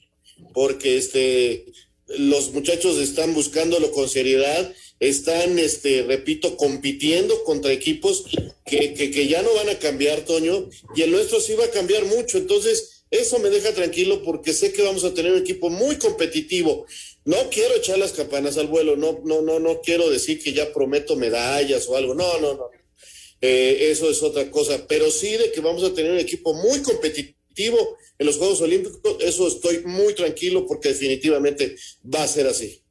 porque 0.53 0.97
este, 0.97 1.65
los 2.07 2.51
muchachos 2.51 2.97
están 2.97 3.33
buscándolo 3.33 3.91
con 3.91 4.09
seriedad, 4.09 4.73
están, 4.99 5.59
este, 5.59 6.03
repito, 6.03 6.57
compitiendo 6.57 7.43
contra 7.43 7.71
equipos 7.71 8.25
que, 8.65 8.93
que, 8.95 9.11
que 9.11 9.27
ya 9.27 9.43
no 9.43 9.53
van 9.53 9.69
a 9.69 9.77
cambiar, 9.77 10.21
Toño, 10.21 10.67
y 10.95 11.03
el 11.03 11.11
nuestro 11.11 11.39
sí 11.39 11.53
va 11.53 11.65
a 11.65 11.71
cambiar 11.71 12.05
mucho, 12.05 12.39
entonces 12.39 13.03
eso 13.11 13.39
me 13.39 13.49
deja 13.49 13.71
tranquilo 13.73 14.23
porque 14.23 14.53
sé 14.53 14.73
que 14.73 14.81
vamos 14.81 15.03
a 15.03 15.13
tener 15.13 15.31
un 15.31 15.39
equipo 15.39 15.69
muy 15.69 15.95
competitivo. 15.97 16.85
No 17.23 17.37
quiero 17.49 17.75
echar 17.75 17.97
las 17.99 18.11
campanas 18.11 18.57
al 18.57 18.67
vuelo, 18.67 18.97
no, 18.97 19.21
no, 19.23 19.41
no, 19.41 19.59
no 19.59 19.81
quiero 19.81 20.09
decir 20.09 20.41
que 20.41 20.53
ya 20.53 20.73
prometo 20.73 21.15
medallas 21.15 21.87
o 21.87 21.95
algo, 21.95 22.15
no, 22.15 22.39
no, 22.39 22.55
no 22.55 22.69
eh, 23.41 23.89
eso 23.91 24.09
es 24.09 24.21
otra 24.23 24.49
cosa, 24.49 24.85
pero 24.87 25.09
sí 25.11 25.31
de 25.37 25.51
que 25.51 25.61
vamos 25.61 25.83
a 25.83 25.93
tener 25.93 26.11
un 26.11 26.19
equipo 26.19 26.53
muy 26.53 26.81
competitivo 26.81 27.77
en 28.19 28.25
los 28.25 28.37
Juegos 28.37 28.61
Olímpicos, 28.61 29.17
eso 29.19 29.47
estoy 29.47 29.83
muy 29.85 30.13
tranquilo 30.13 30.65
porque 30.65 30.89
definitivamente 30.89 31.75
va 32.03 32.23
a 32.23 32.27
ser 32.27 32.47
así. 32.47 32.83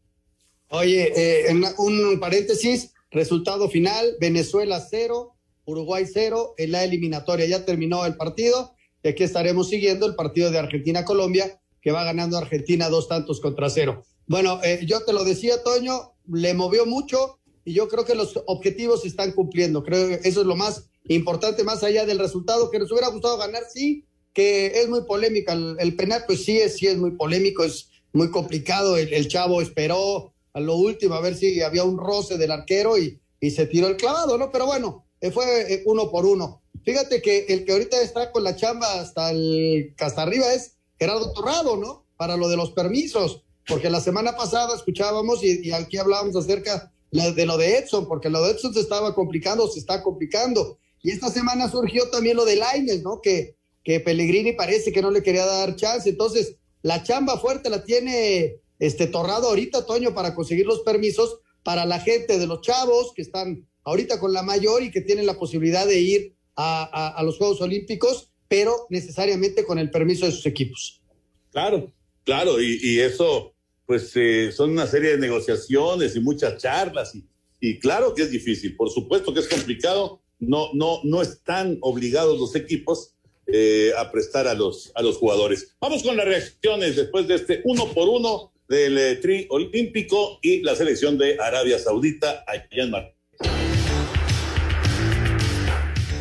Oye, 0.69 1.13
eh, 1.17 1.55
un 1.79 2.21
paréntesis, 2.21 2.93
resultado 3.11 3.69
final, 3.69 4.17
Venezuela 4.21 4.85
cero, 4.89 5.37
Uruguay 5.65 6.05
cero, 6.13 6.55
en 6.59 6.73
la 6.73 6.85
eliminatoria 6.85 7.47
ya 7.47 7.65
terminó 7.65 8.05
el 8.07 8.17
partido 8.17 8.75
y 9.03 9.09
aquí 9.09 9.25
estaremos 9.25 9.69
siguiendo 9.69 10.07
el 10.07 10.15
partido 10.15 10.51
de 10.51 10.59
Argentina-Colombia, 10.59 11.61
que 11.81 11.93
va 11.93 12.05
ganando 12.05 12.37
Argentina 12.37 12.89
dos 12.89 13.09
tantos 13.09 13.41
contra 13.41 13.71
cero. 13.71 14.05
Bueno, 14.27 14.61
eh, 14.65 14.81
yo 14.85 15.05
te 15.05 15.13
lo 15.13 15.25
decía, 15.25 15.63
Toño, 15.63 16.15
le 16.33 16.55
movió 16.55 16.87
mucho, 16.87 17.39
y 17.66 17.74
yo 17.74 17.88
creo 17.88 18.05
que 18.05 18.14
los 18.14 18.40
objetivos 18.46 19.02
se 19.02 19.09
están 19.09 19.33
cumpliendo. 19.33 19.83
Creo 19.83 20.07
que 20.07 20.29
eso 20.29 20.40
es 20.40 20.46
lo 20.46 20.55
más 20.55 20.85
importante, 21.09 21.64
más 21.64 21.83
allá 21.83 22.07
del 22.07 22.20
resultado, 22.20 22.70
que 22.70 22.79
nos 22.79 22.92
hubiera 22.92 23.09
gustado 23.09 23.37
ganar, 23.37 23.64
sí, 23.68 24.05
que 24.33 24.68
es 24.68 24.88
muy 24.88 25.02
polémica. 25.02 25.52
El, 25.52 25.96
penal, 25.96 26.22
pues 26.29 26.44
sí 26.44 26.59
es, 26.59 26.76
sí 26.76 26.87
es 26.87 26.96
muy 26.96 27.11
polémico, 27.11 27.64
es 27.64 27.90
muy 28.12 28.31
complicado. 28.31 28.96
El, 28.96 29.26
chavo 29.26 29.61
esperó 29.61 30.33
a 30.52 30.61
lo 30.61 30.76
último 30.76 31.16
a 31.16 31.20
ver 31.20 31.35
si 31.35 31.61
había 31.61 31.83
un 31.83 31.98
roce 31.98 32.38
del 32.38 32.52
arquero 32.52 32.96
y, 32.98 33.20
y 33.40 33.50
se 33.50 33.66
tiró 33.66 33.88
el 33.88 33.96
clavado, 33.96 34.38
¿no? 34.38 34.52
Pero 34.52 34.66
bueno, 34.66 35.05
eh, 35.20 35.33
fue 35.33 35.74
eh, 35.74 35.83
uno 35.87 36.09
por 36.09 36.24
uno. 36.24 36.62
Fíjate 36.85 37.20
que 37.20 37.46
el 37.48 37.64
que 37.64 37.72
ahorita 37.72 38.00
está 38.00 38.31
con 38.31 38.44
la 38.44 38.55
chamba 38.55 39.00
hasta, 39.00 39.33
el, 39.33 39.92
hasta 39.98 40.22
arriba 40.22 40.55
es 40.55 40.76
Gerardo 41.00 41.33
Torrado, 41.33 41.76
¿no? 41.76 42.07
Para 42.16 42.37
lo 42.37 42.48
de 42.48 42.57
los 42.57 42.70
permisos, 42.70 43.42
porque 43.66 43.90
la 43.90 44.00
semana 44.00 44.37
pasada 44.37 44.76
escuchábamos 44.76 45.42
y, 45.42 45.66
y 45.66 45.72
aquí 45.72 45.98
hablábamos 45.98 46.37
acerca 46.37 46.92
de 47.11 47.47
lo 47.47 47.57
de 47.57 47.79
Edson, 47.79 48.07
porque 48.09 48.29
lo 48.29 48.42
de 48.42 48.53
Edson 48.53 48.75
se 48.75 48.81
estaba 48.81 49.14
complicando, 49.14 49.69
se 49.69 49.79
está 49.79 50.03
complicando. 50.03 50.79
Y 51.03 51.11
esta 51.11 51.31
semana 51.31 51.71
surgió 51.71 52.11
también 52.11 52.37
lo 52.37 52.45
de 52.45 52.57
Laines, 52.57 53.03
¿no? 53.03 53.21
Que, 53.21 53.57
que 53.85 54.01
Pellegrini 54.01 54.53
parece 54.53 54.92
que 54.92 55.03
no 55.03 55.11
le 55.11 55.23
quería 55.23 55.47
dar 55.47 55.77
chance. 55.77 56.09
Entonces, 56.09 56.57
la 56.83 57.03
chamba 57.03 57.38
fuerte 57.38 57.71
la 57.71 57.85
tiene 57.85 58.61
este 58.79 59.07
Torrado 59.07 59.49
ahorita, 59.49 59.87
Toño, 59.87 60.14
para 60.14 60.35
conseguir 60.35 60.66
los 60.66 60.81
permisos 60.81 61.40
para 61.62 61.85
la 61.85 62.01
gente 62.01 62.38
de 62.38 62.47
los 62.47 62.61
chavos 62.61 63.12
que 63.14 63.23
están 63.23 63.66
ahorita 63.85 64.21
con 64.21 64.33
la 64.33 64.42
mayor 64.42 64.83
y 64.83 64.90
que 64.90 65.01
tienen 65.01 65.27
la 65.27 65.38
posibilidad 65.38 65.87
de 65.87 66.01
ir 66.01 66.37
a, 66.55 67.16
a, 67.16 67.23
los 67.23 67.38
Juegos 67.38 67.61
Olímpicos, 67.61 68.31
pero 68.49 68.87
necesariamente 68.88 69.64
con 69.64 69.79
el 69.79 69.90
permiso 69.90 70.27
de 70.27 70.33
sus 70.33 70.47
equipos. 70.47 71.03
Claro, 71.51 71.92
claro, 72.25 72.61
y, 72.61 72.79
y 72.81 73.01
eso, 73.01 73.53
pues 73.87 74.12
eh, 74.16 74.53
son 74.53 74.70
una 74.70 74.87
serie 74.87 75.12
de 75.12 75.18
negociaciones 75.18 76.16
y 76.16 76.20
muchas 76.20 76.61
charlas, 76.61 77.14
y, 77.14 77.25
y 77.61 77.79
claro 77.79 78.14
que 78.14 78.22
es 78.22 78.31
difícil, 78.31 78.77
por 78.77 78.90
supuesto 78.90 79.33
que 79.33 79.40
es 79.40 79.49
complicado, 79.49 80.20
no, 80.38 80.70
no, 80.75 81.01
no 81.05 81.22
están 81.22 81.79
obligados 81.81 82.38
los 82.38 82.55
equipos 82.57 83.14
eh, 83.46 83.92
a 83.96 84.11
prestar 84.11 84.46
a 84.49 84.55
los, 84.55 84.92
a 84.94 85.03
los 85.03 85.16
jugadores. 85.16 85.77
Vamos 85.81 86.03
con 86.03 86.16
las 86.16 86.27
reacciones 86.27 86.96
después 86.96 87.27
de 87.29 87.37
este 87.37 87.62
uno 87.64 87.87
por 87.94 88.09
uno 88.09 88.53
del 88.68 88.99
eh, 88.99 89.16
tri 89.16 89.46
olímpico 89.49 90.38
y 90.42 90.62
la 90.62 90.75
selección 90.75 91.16
de 91.16 91.38
Arabia 91.40 91.79
Saudita 91.79 92.44
allá 92.46 92.66
en 92.70 92.90
Mar 92.90 93.15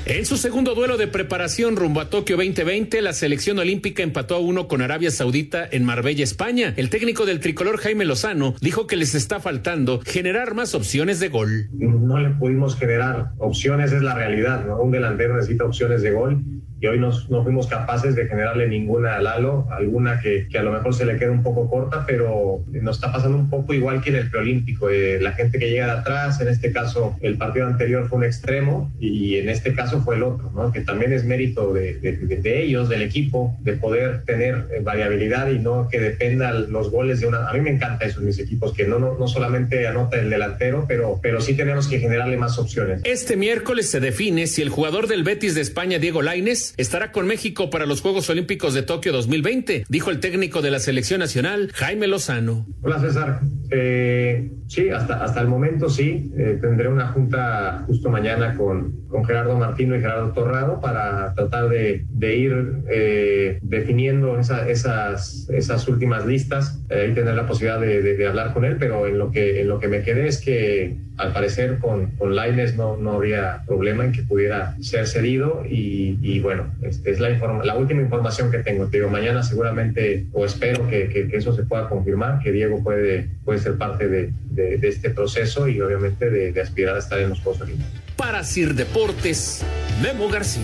En 0.08 0.24
su 0.28 0.38
segundo 0.38 0.76
duelo 0.76 0.98
de 0.98 1.08
preparación 1.08 1.76
rumbo 1.76 2.00
a 2.00 2.12
Tokio 2.12 2.38
2020, 2.38 3.02
la 3.02 3.12
selección 3.12 3.58
olímpica 3.58 4.04
empató 4.04 4.36
a 4.36 4.40
uno 4.40 4.68
con 4.68 4.84
Arabia 4.84 5.10
Saudita 5.10 5.68
en 5.72 5.84
Marbella, 5.84 6.24
España. 6.24 6.76
El 6.78 6.92
técnico 6.92 7.26
del 7.26 7.40
tricolor 7.40 7.78
Jaime 7.78 8.06
Lozano 8.06 8.54
dijo 8.62 8.86
que 8.86 8.98
les 8.98 9.16
está 9.16 9.40
faltando 9.40 10.02
generar 10.06 10.54
más 10.54 10.76
opciones 10.76 11.20
de 11.20 11.30
gol. 11.30 11.70
No 11.74 12.20
le 12.20 12.30
pudimos 12.30 12.78
generar 12.78 13.32
opciones, 13.40 13.94
es 13.94 14.04
la 14.04 14.14
realidad, 14.14 14.64
¿no? 14.68 14.80
Un 14.80 14.92
delantero 14.92 15.38
necesita 15.38 15.66
opciones 15.66 16.04
de 16.04 16.12
gol 16.12 16.44
hoy 16.88 17.00
nos, 17.00 17.30
no 17.30 17.44
fuimos 17.44 17.68
capaces 17.68 18.16
de 18.16 18.28
generarle 18.28 18.68
ninguna 18.68 19.16
a 19.16 19.22
Lalo, 19.22 19.68
alguna 19.72 20.20
que, 20.20 20.48
que, 20.50 20.58
a 20.58 20.64
lo 20.64 20.72
mejor 20.72 20.94
se 20.94 21.06
le 21.06 21.18
queda 21.18 21.32
un 21.32 21.44
poco 21.44 21.70
corta, 21.70 22.06
pero 22.06 22.64
nos 22.72 22.98
está 22.98 23.12
pasando 23.12 23.38
un 23.38 23.50
poco 23.50 23.74
igual 23.74 24.02
que 24.02 24.10
en 24.10 24.16
el 24.18 24.30
preolímpico. 24.30 24.90
Eh, 24.90 25.20
la 25.22 25.34
gente 25.34 25.60
que 25.60 25.70
llega 25.70 25.86
de 25.86 25.92
atrás, 25.94 26.42
en 26.42 26.48
este 26.48 26.72
caso 26.72 27.16
el 27.22 27.38
partido 27.38 27.68
anterior 27.68 28.08
fue 28.08 28.20
un 28.20 28.24
extremo 28.24 28.92
y 29.00 29.38
en 29.38 29.50
este 29.50 29.74
caso 29.74 30.02
fue 30.02 30.16
el 30.16 30.24
otro, 30.24 30.52
¿no? 30.56 30.72
que 30.72 30.82
también 30.82 31.14
es 31.14 31.26
mérito 31.26 31.74
de, 31.74 31.96
de, 31.96 32.14
de 32.14 32.64
ellos, 32.64 32.90
del 32.90 33.02
equipo, 33.02 33.56
de 33.62 33.74
poder 33.74 34.24
tener 34.24 34.68
eh, 34.72 34.80
variabilidad 34.82 35.50
y 35.50 35.60
no 35.60 35.88
que 35.90 36.00
dependan 36.00 36.72
los 36.72 36.92
goles 36.92 37.20
de 37.20 37.28
una... 37.28 37.50
A 37.50 37.54
mí 37.54 37.62
me 37.62 37.72
encanta 37.72 38.06
eso 38.06 38.20
en 38.20 38.28
mis 38.28 38.40
equipos, 38.40 38.74
que 38.74 38.86
no, 38.86 39.00
no, 39.00 39.18
no 39.18 39.28
solamente 39.28 39.88
anota 39.88 40.18
el 40.18 40.30
delantero, 40.30 40.86
pero, 40.88 41.20
pero 41.22 41.42
sí 41.42 41.54
tenemos 41.56 41.88
que 41.88 42.00
generarle 42.00 42.38
más 42.38 42.58
opciones. 42.58 43.02
Este 43.04 43.36
miércoles 43.36 43.90
se 43.90 44.00
define 44.00 44.48
si 44.48 44.62
el 44.62 44.70
jugador 44.70 45.08
del 45.08 45.24
Betis 45.24 45.56
de 45.56 45.62
España, 45.62 46.00
Diego 46.00 46.22
Laines, 46.22 46.75
estará 46.78 47.12
con 47.12 47.28
México 47.28 47.70
para 47.70 47.86
los 47.86 48.02
Juegos 48.02 48.30
Olímpicos 48.30 48.74
de 48.74 48.84
Tokio 48.84 49.12
2020, 49.14 49.86
dijo 49.90 50.12
el 50.12 50.20
técnico 50.20 50.62
de 50.62 50.72
la 50.72 50.80
selección 50.80 51.20
nacional, 51.20 51.72
Jaime 51.74 52.08
Lozano. 52.08 52.66
Hola 52.82 53.00
César, 53.00 53.42
eh, 53.72 54.52
sí, 54.68 54.90
hasta, 54.90 55.24
hasta 55.24 55.42
el 55.42 55.48
momento 55.48 55.90
sí, 55.90 56.32
eh, 56.38 56.58
tendré 56.62 56.88
una 56.88 57.08
junta 57.08 57.84
justo 57.88 58.10
mañana 58.10 58.56
con, 58.56 59.06
con 59.08 59.26
Gerardo 59.26 59.58
Martino 59.58 59.96
y 59.96 60.00
Gerardo 60.00 60.32
Torrado 60.32 60.80
para 60.80 61.34
tratar 61.34 61.70
de, 61.70 62.06
de 62.10 62.36
ir 62.36 62.84
eh, 62.90 63.60
definiendo 63.62 64.40
esa, 64.40 64.68
esas, 64.68 65.50
esas 65.50 65.88
últimas 65.88 66.26
listas. 66.26 66.82
Eh, 66.90 67.10
y 67.12 67.16
tener 67.16 67.34
la 67.34 67.48
posibilidad 67.48 67.80
de, 67.80 68.02
de, 68.02 68.16
de, 68.16 68.28
hablar 68.28 68.54
con 68.54 68.64
él, 68.64 68.78
pero 68.80 69.08
en 69.08 69.18
lo 69.18 69.32
que, 69.32 69.62
en 69.62 69.68
lo 69.68 69.80
que 69.80 69.88
me 69.88 70.02
quedé 70.02 70.28
es 70.28 70.40
que 70.40 70.96
al 71.18 71.34
parecer 71.34 71.80
con, 71.80 72.12
con 72.12 72.36
Laines 72.36 72.76
no, 72.76 72.98
no 72.98 73.14
habría 73.14 73.64
problema 73.66 74.06
en 74.06 74.12
que 74.12 74.24
pudiera 74.24 74.76
ser 74.82 75.08
cedido 75.08 75.64
y, 75.68 76.18
y 76.22 76.40
bueno, 76.40 76.74
este 76.82 77.12
es 77.12 77.20
la, 77.20 77.32
informa 77.32 77.64
la 77.64 77.76
última 77.76 78.02
información 78.02 78.52
que 78.52 78.60
tengo. 78.60 78.88
Te 78.88 78.98
digo, 78.98 79.10
mañana 79.10 79.44
seguramente 79.44 80.26
o 80.34 80.46
espero 80.46 80.88
que, 80.88 81.10
que, 81.10 81.28
que, 81.28 81.38
eso 81.38 81.54
se 81.56 81.64
pueda 81.64 81.88
confirmar, 81.90 82.40
que 82.40 82.52
Diego 82.52 82.84
puede, 82.84 83.30
puede 83.44 83.60
ser 83.60 83.78
parte 83.78 84.08
de, 84.08 84.32
de, 84.52 84.78
de 84.78 84.88
este 84.88 85.10
proceso 85.10 85.68
y 85.68 85.80
obviamente 85.82 86.30
de, 86.30 86.52
de 86.52 86.62
aspirar 86.62 86.96
a 86.96 87.00
estar 87.00 87.20
en 87.20 87.30
los 87.30 87.40
Juegos 87.42 87.62
Olímpicos. 87.62 87.92
Para 88.16 88.44
Sir 88.44 88.74
Deportes, 88.74 89.64
Memo 90.02 90.30
García. 90.30 90.64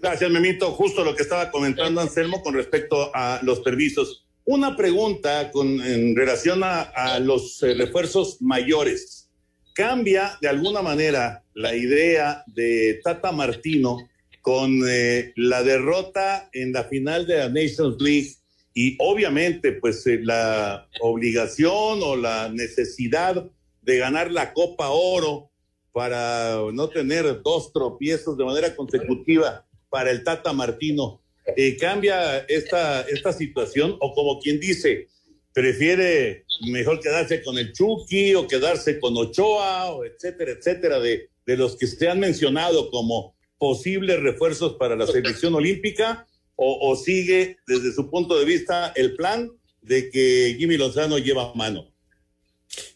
Gracias, 0.00 0.30
Memito. 0.30 0.70
Justo 0.72 1.04
lo 1.04 1.16
que 1.16 1.22
estaba 1.22 1.50
comentando 1.50 2.00
Anselmo 2.00 2.42
con 2.42 2.54
respecto 2.54 3.10
a 3.14 3.40
los 3.42 3.60
permisos. 3.60 4.27
Una 4.50 4.74
pregunta 4.74 5.50
con, 5.50 5.78
en 5.82 6.16
relación 6.16 6.62
a, 6.64 7.18
los 7.18 7.62
eh, 7.62 7.74
refuerzos 7.74 8.40
mayores. 8.40 9.28
¿Cambia 9.74 10.38
de 10.40 10.48
alguna 10.48 10.80
manera 10.80 11.44
la 11.52 11.76
idea 11.76 12.44
de 12.46 12.98
Tata 13.04 13.30
Martino 13.30 14.08
con 14.40 14.80
eh, 14.88 15.34
la 15.36 15.62
derrota 15.62 16.48
en 16.54 16.72
la 16.72 16.84
final 16.84 17.26
de 17.26 17.36
la 17.36 17.50
Nations 17.50 18.00
League 18.00 18.36
y 18.72 18.96
obviamente 19.00 19.72
pues 19.72 20.06
eh, 20.06 20.18
la 20.22 20.88
obligación 21.02 22.00
o 22.02 22.16
la 22.16 22.48
necesidad 22.48 23.50
de 23.82 23.98
ganar 23.98 24.32
la 24.32 24.54
Copa 24.54 24.88
Oro 24.88 25.50
para 25.92 26.56
no 26.72 26.88
tener 26.88 27.42
dos 27.42 27.70
tropiezos 27.70 28.38
de 28.38 28.46
manera 28.46 28.74
consecutiva 28.74 29.66
para 29.90 30.10
el 30.10 30.24
Tata 30.24 30.54
Martino? 30.54 31.20
Eh, 31.56 31.76
¿Cambia 31.76 32.38
esta, 32.48 33.02
esta 33.02 33.32
situación 33.32 33.96
o 34.00 34.12
como 34.14 34.40
quien 34.40 34.60
dice, 34.60 35.08
prefiere 35.52 36.44
mejor 36.70 37.00
quedarse 37.00 37.42
con 37.42 37.58
el 37.58 37.72
Chucky 37.72 38.34
o 38.34 38.46
quedarse 38.46 39.00
con 39.00 39.16
Ochoa 39.16 39.92
o 39.92 40.04
etcétera, 40.04 40.52
etcétera, 40.52 41.00
de, 41.00 41.30
de 41.46 41.56
los 41.56 41.76
que 41.76 41.86
se 41.86 42.08
han 42.08 42.20
mencionado 42.20 42.90
como 42.90 43.34
posibles 43.58 44.20
refuerzos 44.20 44.74
para 44.74 44.96
la 44.96 45.06
selección 45.06 45.54
olímpica 45.54 46.26
o, 46.60 46.96
sigue 46.96 47.56
desde 47.68 47.92
su 47.92 48.10
punto 48.10 48.36
de 48.36 48.44
vista 48.44 48.92
el 48.96 49.14
plan 49.14 49.48
de 49.80 50.10
que 50.10 50.56
Jimmy 50.58 50.76
Lozano 50.76 51.18
lleva 51.18 51.54
mano? 51.54 51.88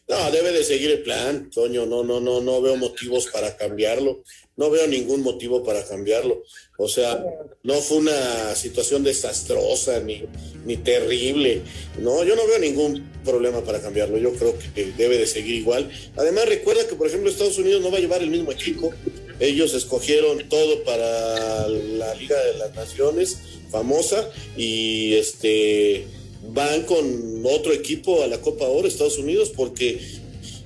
No, 0.07 0.31
debe 0.31 0.51
de 0.51 0.65
seguir 0.65 0.91
el 0.91 1.01
plan, 1.01 1.49
Toño. 1.49 1.85
No, 1.85 2.03
no, 2.03 2.19
no, 2.19 2.41
no 2.41 2.61
veo 2.61 2.75
motivos 2.75 3.27
para 3.27 3.55
cambiarlo. 3.55 4.23
No 4.55 4.69
veo 4.69 4.87
ningún 4.87 5.23
motivo 5.23 5.63
para 5.63 5.83
cambiarlo. 5.83 6.43
O 6.77 6.87
sea, 6.87 7.23
no 7.63 7.73
fue 7.75 7.97
una 7.97 8.53
situación 8.55 9.03
desastrosa 9.03 9.99
ni, 9.99 10.23
ni 10.65 10.77
terrible. 10.77 11.61
No, 11.99 12.23
yo 12.23 12.35
no 12.35 12.45
veo 12.45 12.59
ningún 12.59 13.03
problema 13.25 13.63
para 13.63 13.81
cambiarlo. 13.81 14.17
Yo 14.17 14.33
creo 14.33 14.55
que 14.75 14.93
debe 14.97 15.17
de 15.17 15.25
seguir 15.25 15.55
igual. 15.55 15.89
Además, 16.15 16.47
recuerda 16.47 16.87
que, 16.87 16.95
por 16.95 17.07
ejemplo, 17.07 17.29
Estados 17.29 17.57
Unidos 17.57 17.81
no 17.81 17.91
va 17.91 17.97
a 17.97 18.01
llevar 18.01 18.21
el 18.21 18.29
mismo 18.29 18.51
equipo. 18.51 18.93
Ellos 19.39 19.73
escogieron 19.73 20.47
todo 20.47 20.83
para 20.83 21.67
la 21.67 22.13
Liga 22.15 22.41
de 22.43 22.57
las 22.59 22.75
Naciones, 22.75 23.39
famosa, 23.71 24.29
y 24.55 25.15
este 25.15 26.05
van 26.49 26.83
con 26.83 27.43
otro 27.45 27.73
equipo 27.73 28.23
a 28.23 28.27
la 28.27 28.41
Copa 28.41 28.65
Oro, 28.65 28.87
Estados 28.87 29.17
Unidos, 29.17 29.51
porque 29.55 29.99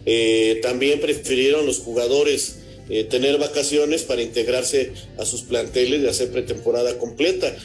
eh, 0.06 0.60
también 0.62 1.00
prefirieron 1.00 1.65
los 1.65 1.80
jugadores 1.80 2.58
eh, 2.89 3.04
tener 3.04 3.38
vacaciones 3.38 4.04
para 4.04 4.21
integrarse 4.21 4.93
a 5.17 5.26
sus 5.26 5.41
planteles 5.41 6.02
y 6.02 6.08
hacer 6.08 6.32
pretemporada 6.32 6.97
completa. 6.97 7.56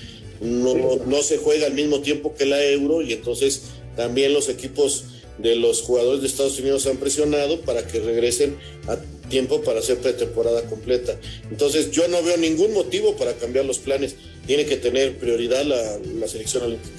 No, 0.40 0.74
no 1.06 1.22
se 1.22 1.38
juega 1.38 1.66
al 1.66 1.74
mismo 1.74 2.00
tiempo 2.00 2.35
que 2.35 2.46
la 2.46 2.62
Euro 2.64 3.02
y 3.02 3.12
entonces 3.12 3.62
también 3.96 4.32
los 4.32 4.48
equipos 4.48 5.04
de 5.38 5.56
los 5.56 5.82
jugadores 5.82 6.20
de 6.20 6.28
Estados 6.28 6.58
Unidos 6.58 6.87
han 6.87 6.96
presionado 6.96 7.61
para 7.61 7.87
que 7.87 8.00
regresen 8.00 8.56
a 8.88 8.98
tiempo 9.28 9.62
para 9.62 9.78
hacer 9.78 9.98
pretemporada 9.98 10.62
completa. 10.62 11.18
Entonces 11.50 11.90
yo 11.90 12.06
no 12.08 12.22
veo 12.22 12.37
ningún 12.37 12.72
motivo 12.74 13.16
para 13.16 13.35
cambiar 13.35 13.64
los 13.64 13.78
planes. 13.78 14.16
Tiene 14.46 14.66
que 14.66 14.76
tener 14.76 15.16
prioridad 15.18 15.64
la, 15.64 15.98
la 16.18 16.28
selección 16.28 16.64
olímpica. 16.64 16.96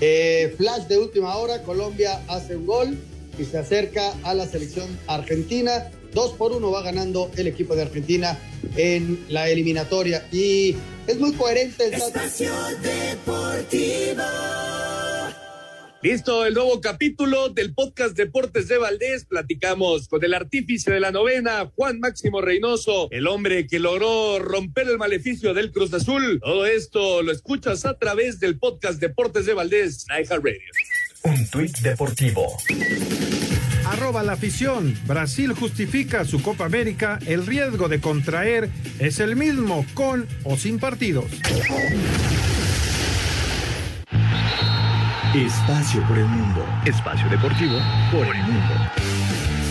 Eh, 0.00 0.54
flash 0.56 0.84
de 0.84 0.98
última 0.98 1.36
hora, 1.36 1.62
Colombia 1.62 2.22
hace 2.28 2.56
un 2.56 2.66
gol 2.66 2.98
y 3.38 3.44
se 3.44 3.58
acerca 3.58 4.14
a 4.22 4.34
la 4.34 4.46
selección 4.46 4.98
argentina. 5.06 5.90
Dos 6.12 6.32
por 6.32 6.52
uno 6.52 6.70
va 6.70 6.82
ganando 6.82 7.30
el 7.36 7.46
equipo 7.46 7.74
de 7.76 7.82
Argentina 7.82 8.38
en 8.76 9.24
la 9.28 9.48
eliminatoria 9.48 10.26
y 10.32 10.74
es 11.06 11.18
muy 11.18 11.32
coherente. 11.32 11.86
El 11.86 11.94
Espacio 11.94 12.52
Deportivo. 12.82 14.22
Listo, 16.02 16.46
el 16.46 16.54
nuevo 16.54 16.80
capítulo 16.80 17.50
del 17.50 17.74
podcast 17.74 18.16
Deportes 18.16 18.68
de 18.68 18.78
Valdés. 18.78 19.26
Platicamos 19.26 20.08
con 20.08 20.24
el 20.24 20.32
artífice 20.32 20.90
de 20.90 20.98
la 20.98 21.10
novena, 21.10 21.70
Juan 21.76 22.00
Máximo 22.00 22.40
Reynoso, 22.40 23.08
el 23.10 23.26
hombre 23.26 23.66
que 23.66 23.78
logró 23.78 24.38
romper 24.38 24.88
el 24.88 24.96
maleficio 24.96 25.52
del 25.52 25.70
Cruz 25.70 25.92
Azul. 25.92 26.40
Todo 26.42 26.64
esto 26.64 27.20
lo 27.20 27.30
escuchas 27.30 27.84
a 27.84 27.98
través 27.98 28.40
del 28.40 28.58
podcast 28.58 28.98
Deportes 28.98 29.44
de 29.44 29.52
Valdés, 29.52 30.06
iHeartRadio. 30.08 30.70
Un 31.24 31.46
tuit 31.50 31.76
deportivo. 31.80 32.56
Arroba 33.90 34.22
la 34.22 34.34
afición. 34.34 34.96
Brasil 35.04 35.52
justifica 35.52 36.24
su 36.24 36.40
Copa 36.40 36.64
América. 36.64 37.18
El 37.26 37.44
riesgo 37.44 37.88
de 37.88 38.00
contraer 38.00 38.70
es 39.00 39.18
el 39.18 39.34
mismo 39.34 39.84
con 39.94 40.28
o 40.44 40.56
sin 40.56 40.78
partidos. 40.78 41.24
Espacio 45.34 46.06
por 46.06 46.18
el 46.18 46.26
mundo. 46.26 46.64
Espacio 46.84 47.28
deportivo 47.28 47.78
por 48.12 48.26
el 48.28 48.42
mundo. 48.44 49.09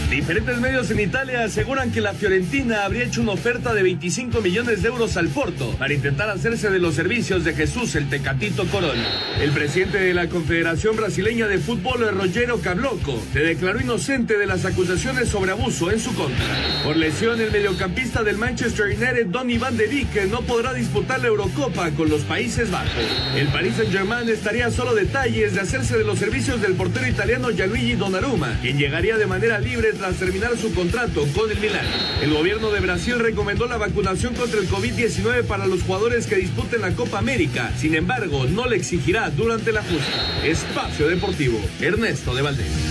Diferentes 0.09 0.59
medios 0.59 0.89
en 0.89 1.01
Italia 1.01 1.43
aseguran 1.43 1.91
que 1.91 2.01
la 2.01 2.15
Fiorentina 2.15 2.83
habría 2.83 3.03
hecho 3.03 3.21
una 3.21 3.33
oferta 3.33 3.75
de 3.75 3.83
25 3.83 4.41
millones 4.41 4.81
de 4.81 4.87
euros 4.87 5.17
al 5.17 5.27
Porto 5.27 5.75
para 5.77 5.93
intentar 5.93 6.31
hacerse 6.31 6.71
de 6.71 6.79
los 6.79 6.95
servicios 6.95 7.43
de 7.43 7.53
Jesús 7.53 7.93
el 7.93 8.09
Tecatito 8.09 8.65
Corona. 8.65 9.05
El 9.39 9.51
presidente 9.51 9.99
de 9.99 10.15
la 10.15 10.27
Confederación 10.27 10.95
Brasileña 10.95 11.45
de 11.47 11.59
Fútbol, 11.59 12.09
Rogero 12.17 12.59
Cabloco, 12.59 13.21
se 13.31 13.41
declaró 13.41 13.79
inocente 13.79 14.39
de 14.39 14.47
las 14.47 14.65
acusaciones 14.65 15.29
sobre 15.29 15.51
abuso 15.51 15.91
en 15.91 15.99
su 15.99 16.11
contra. 16.15 16.43
Por 16.83 16.97
lesión, 16.97 17.39
el 17.39 17.51
mediocampista 17.51 18.23
del 18.23 18.39
Manchester 18.39 18.87
United, 18.87 19.27
Donny 19.27 19.59
van 19.59 19.77
de 19.77 19.85
Beek, 19.85 20.27
no 20.31 20.41
podrá 20.41 20.73
disputar 20.73 21.19
la 21.19 21.27
Eurocopa 21.27 21.91
con 21.91 22.09
los 22.09 22.21
Países 22.21 22.71
Bajos. 22.71 23.05
El 23.35 23.47
Paris 23.49 23.75
Saint-Germain 23.75 24.27
estaría 24.27 24.71
solo 24.71 24.95
detalles 24.95 25.53
de 25.53 25.61
hacerse 25.61 25.99
de 25.99 26.03
los 26.03 26.17
servicios 26.17 26.59
del 26.63 26.73
portero 26.73 27.07
italiano 27.07 27.51
Gianluigi 27.51 27.93
Donnarumma, 27.93 28.57
quien 28.59 28.79
llegaría 28.79 29.15
de 29.15 29.27
manera 29.27 29.59
libre 29.59 29.98
tras 29.99 30.15
terminar 30.15 30.57
su 30.57 30.73
contrato 30.73 31.27
con 31.35 31.51
el 31.51 31.59
Milán. 31.59 31.85
El 32.21 32.33
gobierno 32.33 32.71
de 32.71 32.79
Brasil 32.79 33.19
recomendó 33.19 33.67
la 33.67 33.77
vacunación 33.77 34.33
contra 34.33 34.59
el 34.59 34.69
COVID-19 34.69 35.43
para 35.43 35.67
los 35.67 35.83
jugadores 35.83 36.25
que 36.25 36.37
disputen 36.37 36.81
la 36.81 36.95
Copa 36.95 37.19
América. 37.19 37.73
Sin 37.77 37.93
embargo, 37.95 38.45
no 38.45 38.65
le 38.65 38.77
exigirá 38.77 39.29
durante 39.29 39.73
la 39.73 39.83
justa. 39.83 40.45
Espacio 40.45 41.09
Deportivo, 41.09 41.59
Ernesto 41.81 42.33
de 42.33 42.41
Valdés. 42.41 42.88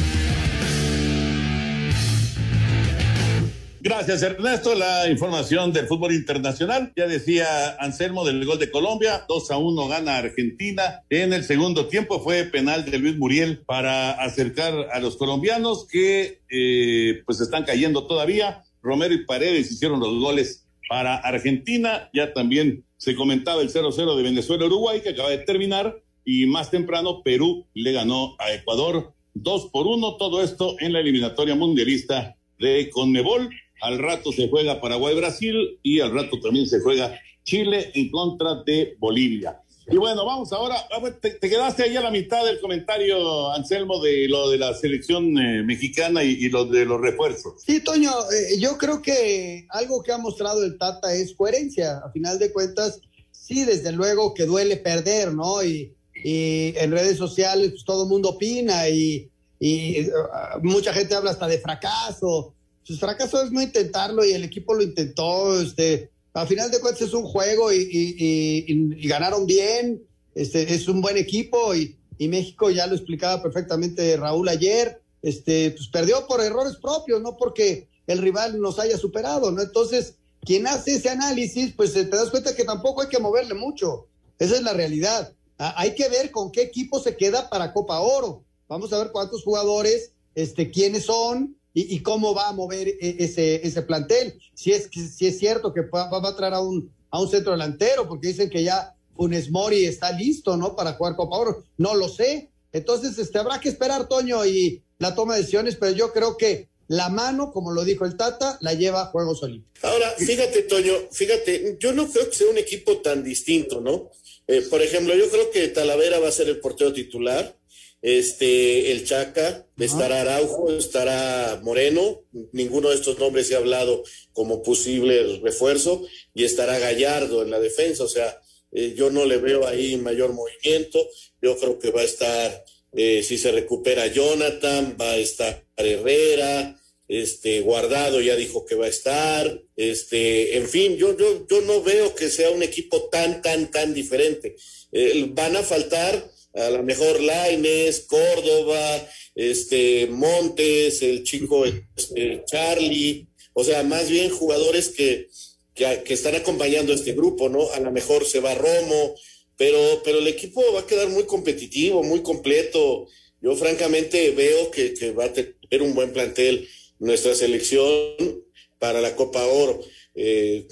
Gracias, 3.89 4.23
Ernesto. 4.23 4.75
La 4.75 5.09
información 5.09 5.73
del 5.73 5.87
fútbol 5.87 6.13
internacional. 6.13 6.93
Ya 6.95 7.07
decía 7.07 7.75
Anselmo 7.81 8.23
del 8.23 8.45
gol 8.45 8.59
de 8.59 8.71
Colombia. 8.71 9.25
2 9.27 9.51
a 9.51 9.57
1 9.57 9.89
gana 9.89 10.19
Argentina. 10.19 11.05
En 11.09 11.33
el 11.33 11.43
segundo 11.43 11.87
tiempo 11.87 12.21
fue 12.21 12.45
penal 12.45 12.85
de 12.85 12.99
Luis 12.99 13.17
Muriel 13.17 13.61
para 13.65 14.11
acercar 14.11 14.75
a 14.93 15.01
los 15.01 15.17
colombianos 15.17 15.89
que 15.91 16.43
eh, 16.51 17.23
pues 17.25 17.41
están 17.41 17.65
cayendo 17.65 18.07
todavía. 18.07 18.63
Romero 18.83 19.15
y 19.15 19.25
Paredes 19.25 19.73
hicieron 19.73 20.01
los 20.01 20.21
goles 20.21 20.67
para 20.87 21.17
Argentina. 21.17 22.11
Ya 22.13 22.35
también 22.35 22.85
se 22.99 23.15
comentaba 23.15 23.63
el 23.63 23.73
0-0 23.73 24.17
de 24.19 24.23
Venezuela-Uruguay 24.23 25.01
que 25.01 25.11
acaba 25.11 25.31
de 25.31 25.39
terminar. 25.39 25.99
Y 26.27 26.45
más 26.45 26.71
temprano 26.71 27.23
Perú 27.23 27.65
le 27.73 27.93
ganó 27.93 28.37
a 28.39 28.53
Ecuador 28.53 29.15
2 29.33 29.71
por 29.73 29.87
1. 29.87 30.17
Todo 30.19 30.43
esto 30.43 30.77
en 30.79 30.93
la 30.93 31.01
eliminatoria 31.01 31.55
mundialista 31.55 32.37
de 32.59 32.91
Conmebol. 32.91 33.49
Al 33.81 33.99
rato 33.99 34.33
se 34.33 34.49
juega 34.49 34.81
Paraguay-Brasil 34.81 35.79
y 35.83 36.01
al 36.01 36.13
rato 36.13 36.41
también 36.41 36.67
se 36.67 36.81
juega 36.81 37.19
Chile 37.45 37.91
en 37.95 38.11
contra 38.11 38.63
de 38.65 38.97
Bolivia. 38.99 39.61
Y 39.91 39.97
bueno, 39.97 40.27
vamos 40.27 40.53
ahora, 40.53 40.77
te, 41.19 41.31
te 41.31 41.49
quedaste 41.49 41.85
ahí 41.85 41.97
a 41.97 42.03
la 42.03 42.11
mitad 42.11 42.45
del 42.45 42.61
comentario, 42.61 43.51
Anselmo, 43.53 44.03
de 44.03 44.29
lo 44.29 44.51
de 44.51 44.59
la 44.59 44.75
selección 44.75 45.39
eh, 45.39 45.63
mexicana 45.63 46.23
y, 46.23 46.51
lo 46.51 46.67
de 46.67 46.85
los 46.85 47.01
refuerzos. 47.01 47.55
Sí, 47.65 47.83
Toño, 47.83 48.11
eh, 48.31 48.59
yo 48.59 48.77
creo 48.77 49.01
que 49.01 49.67
algo 49.71 50.03
que 50.03 50.13
ha 50.13 50.19
mostrado 50.19 50.63
el 50.63 50.77
Tata 50.77 51.15
es 51.15 51.35
coherencia. 51.35 52.03
A 52.05 52.11
final 52.11 52.39
de 52.39 52.53
cuentas, 52.53 53.01
sí, 53.31 53.65
desde 53.65 53.93
luego 53.93 54.35
que 54.35 54.45
duele 54.45 54.77
perder, 54.77 55.33
¿no? 55.33 55.65
Y, 55.65 55.95
en 56.21 56.91
redes 56.91 57.17
sociales 57.17 57.71
pues, 57.71 57.85
todo 57.85 58.03
el 58.03 58.09
mundo 58.09 58.31
opina 58.31 58.89
y, 58.89 59.31
uh, 59.61 60.61
mucha 60.63 60.93
gente 60.93 61.15
habla 61.15 61.31
hasta 61.31 61.47
de 61.47 61.61
fracaso 61.61 62.55
su 62.89 62.97
fracaso 62.97 63.43
es 63.43 63.53
no 63.53 63.61
intentarlo 63.61 64.25
y 64.25 64.33
el 64.33 64.45
equipo 64.45 64.73
lo 64.73 64.83
intentó. 64.83 65.61
Este, 65.61 66.11
a 66.33 66.47
final 66.47 66.71
de 66.71 66.81
cuentas 66.81 67.03
es 67.03 67.13
un 67.13 67.25
juego 67.25 67.71
y, 67.71 67.77
y, 67.77 68.65
y, 68.67 69.05
y 69.05 69.09
ganaron 69.09 69.45
bien. 69.45 70.03
Este, 70.35 70.73
es 70.73 70.89
un 70.89 71.03
buen 71.03 71.19
equipo 71.19 71.75
y, 71.75 71.95
México 72.19 72.69
ya 72.71 72.87
lo 72.87 72.97
explicaba 72.97 73.43
perfectamente 73.43 74.17
Raúl 74.17 74.49
ayer. 74.49 75.03
Este, 75.21 75.73
pues 75.73 75.89
perdió 75.89 76.27
por 76.27 76.41
errores 76.41 76.77
propios, 76.77 77.21
no 77.21 77.37
porque 77.37 77.89
el 78.07 78.19
rival 78.19 78.59
nos 78.59 78.79
haya 78.79 78.97
superado, 78.97 79.53
¿no? 79.53 79.61
Entonces, 79.61 80.15
quien 80.41 80.67
hace 80.67 80.97
ese 80.97 81.11
análisis, 81.11 81.75
pues 81.77 81.93
te 81.93 82.07
das 82.07 82.31
cuenta 82.31 82.57
que 82.57 82.65
tampoco 82.65 83.03
hay 83.03 83.09
que 83.09 83.19
moverle 83.19 83.53
mucho. 83.53 84.07
Esa 84.39 84.57
es 84.57 84.63
la 84.63 84.73
realidad. 84.73 85.35
hay 85.59 85.95
que 85.95 86.09
ver 86.09 86.31
con 86.31 86.51
qué 86.51 86.63
equipo 86.63 87.01
se 87.01 87.17
queda 87.17 87.51
para 87.51 87.75
Copa 87.75 88.01
Oro. 88.01 88.45
Vamos 88.67 88.93
a 88.95 88.99
ver 88.99 89.13
cuántos 89.13 89.45
jugadores, 89.45 90.13
este, 90.35 90.71
quiénes 90.71 91.05
son, 91.05 91.58
y, 91.81 92.01
cómo 92.01 92.35
va 92.35 92.49
a 92.49 92.53
mover 92.53 92.95
ese, 93.01 93.67
ese 93.67 93.83
plantel. 93.83 94.39
Si 94.55 94.73
es, 94.73 94.89
si 94.93 95.27
es 95.27 95.39
cierto 95.39 95.73
que 95.73 95.83
va, 95.83 96.09
va, 96.09 96.29
a 96.29 96.37
traer 96.37 96.55
a 96.55 96.61
un, 96.61 96.91
a 97.11 97.21
un 97.21 97.29
centro 97.29 97.53
delantero, 97.53 98.09
porque 98.09 98.29
dicen 98.29 98.51
que 98.51 98.63
ya 98.63 98.95
Funes 99.17 99.51
Mori 99.51 99.85
está 99.85 100.13
listo, 100.13 100.57
¿no? 100.57 100.77
Para 100.77 100.95
jugar 100.95 101.17
Copa 101.17 101.37
Oro. 101.37 101.65
No 101.77 101.95
lo 101.95 102.09
sé. 102.09 102.51
Entonces, 102.73 103.19
este, 103.19 103.39
habrá 103.39 103.61
que 103.61 103.69
esperar, 103.69 104.09
Toño, 104.09 104.45
y 104.47 104.83
la 104.99 105.15
toma 105.15 105.35
de 105.35 105.41
decisiones, 105.41 105.77
pero 105.77 105.93
yo 105.93 106.13
creo 106.13 106.37
que 106.37 106.69
la 106.87 107.09
mano, 107.09 107.53
como 107.53 107.73
lo 107.73 107.85
dijo 107.85 108.05
el 108.05 108.17
Tata, 108.17 108.59
la 108.61 108.75
lleva 108.75 109.03
a 109.03 109.07
Juegos 109.07 109.43
Olímpicos. 109.43 109.85
Ahora, 109.85 110.11
fíjate, 110.17 110.63
Toño, 110.63 110.93
fíjate, 111.11 111.77
yo 111.79 111.93
no 111.93 112.09
creo 112.09 112.31
que 112.31 112.37
sea 112.37 112.49
un 112.49 112.59
equipo 112.59 112.99
tan 112.99 113.23
distinto, 113.23 113.81
¿no? 113.81 114.11
Eh, 114.47 114.63
por 114.71 114.81
ejemplo, 114.81 115.15
yo 115.15 115.29
creo 115.29 115.51
que 115.51 115.69
Talavera 115.69 116.19
va 116.19 116.29
a 116.29 116.33
ser 116.33 116.49
el 116.49 116.61
portero 116.61 116.93
titular 116.93 117.58
este, 118.03 118.93
el 118.93 119.05
Chaca, 119.05 119.67
estará 119.79 120.21
Araujo, 120.21 120.73
estará 120.73 121.61
Moreno, 121.63 122.23
ninguno 122.53 122.91
de 122.91 122.95
estos 122.95 123.19
nombres 123.19 123.49
se 123.49 123.55
ha 123.55 123.59
hablado 123.59 124.05
como 124.33 124.63
posible 124.63 125.41
refuerzo, 125.43 126.07
y 126.35 126.45
estará 126.45 126.79
Gallardo 126.79 127.43
en 127.43 127.51
la 127.51 127.61
defensa, 127.61 128.05
o 128.05 128.09
sea, 128.09 128.41
eh, 128.73 128.95
yo 128.97 129.11
no 129.11 129.25
le 129.25 129.39
veo 129.39 129.67
ahí 129.67 129.97
mayor 129.97 130.33
movimiento, 130.33 131.09
yo 131.43 131.59
creo 131.59 131.79
que 131.79 131.91
va 131.91 132.03
a 132.03 132.05
estar, 132.05 132.65
eh, 132.93 133.23
si 133.23 133.39
se 133.39 133.51
recupera 133.51 134.07
Jonathan, 134.07 134.97
va 135.01 135.13
a 135.13 135.17
estar 135.17 135.65
Herrera, 135.77 136.79
este, 137.09 137.61
Guardado 137.63 138.21
ya 138.21 138.37
dijo 138.37 138.67
que 138.67 138.75
va 138.75 138.85
a 138.85 138.91
estar, 138.91 139.63
este, 139.77 140.57
en 140.59 140.69
fin, 140.69 140.97
yo, 140.97 141.17
yo, 141.17 141.47
yo 141.49 141.63
no 141.63 141.83
veo 141.83 142.15
que 142.15 142.29
sea 142.29 142.51
un 142.51 142.63
equipo 142.63 143.09
tan, 143.09 143.41
tan, 143.41 143.71
tan 143.71 143.95
diferente. 143.95 144.57
Eh, 144.93 145.27
van 145.31 145.57
a 145.57 145.63
faltar 145.63 146.31
a 146.55 146.71
lo 146.71 146.83
mejor 146.83 147.21
Laines, 147.21 148.01
Córdoba, 148.01 149.09
este 149.35 150.07
Montes, 150.07 151.03
el 151.03 151.23
chico 151.25 151.65
este, 151.65 152.43
Charlie, 152.47 153.27
o 153.53 153.65
sea, 153.65 153.83
más 153.83 154.09
bien 154.09 154.31
jugadores 154.31 154.89
que, 154.89 155.29
que, 155.75 156.03
que, 156.05 156.15
están 156.15 156.35
acompañando 156.35 156.93
a 156.93 156.97
este 156.97 157.13
grupo, 157.13 157.49
¿no? 157.49 157.71
A 157.73 157.81
lo 157.81 157.91
mejor 157.93 158.25
se 158.25 158.41
va 158.41 158.55
Romo, 158.55 159.15
pero, 159.57 160.03
pero 160.05 160.19
el 160.19 160.29
equipo 160.29 160.63
va 160.73 160.81
a 160.81 160.87
quedar 160.87 161.09
muy 161.09 161.25
competitivo, 161.25 162.03
muy 162.03 162.23
completo. 162.23 163.07
Yo 163.41 163.57
francamente 163.57 164.31
veo 164.31 164.71
que, 164.71 164.95
que 164.95 165.13
va 165.13 165.27
a 165.27 165.33
tener 165.33 165.83
un 165.83 165.95
buen 165.95 166.13
plantel 166.13 166.69
nuestra 166.99 167.35
selección 167.35 168.45
para 168.79 169.01
la 169.01 169.15
Copa 169.17 169.45
Oro. 169.47 169.81
Eh, 170.15 170.67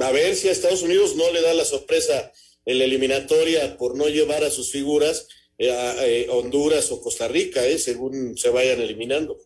a 0.00 0.12
ver 0.12 0.34
si 0.36 0.48
a 0.48 0.52
Estados 0.52 0.82
Unidos 0.82 1.16
no 1.16 1.30
le 1.32 1.40
da 1.40 1.54
la 1.54 1.64
sorpresa 1.64 2.32
en 2.64 2.78
la 2.78 2.84
eliminatoria 2.84 3.76
por 3.76 3.96
no 3.96 4.06
llevar 4.08 4.44
a 4.44 4.50
sus 4.50 4.70
figuras 4.70 5.26
eh, 5.58 5.70
a, 5.72 6.06
eh, 6.06 6.28
Honduras 6.30 6.90
o 6.92 7.00
Costa 7.00 7.28
Rica, 7.28 7.64
eh, 7.64 7.78
según 7.78 8.36
se 8.36 8.50
vayan 8.50 8.80
eliminando. 8.80 9.38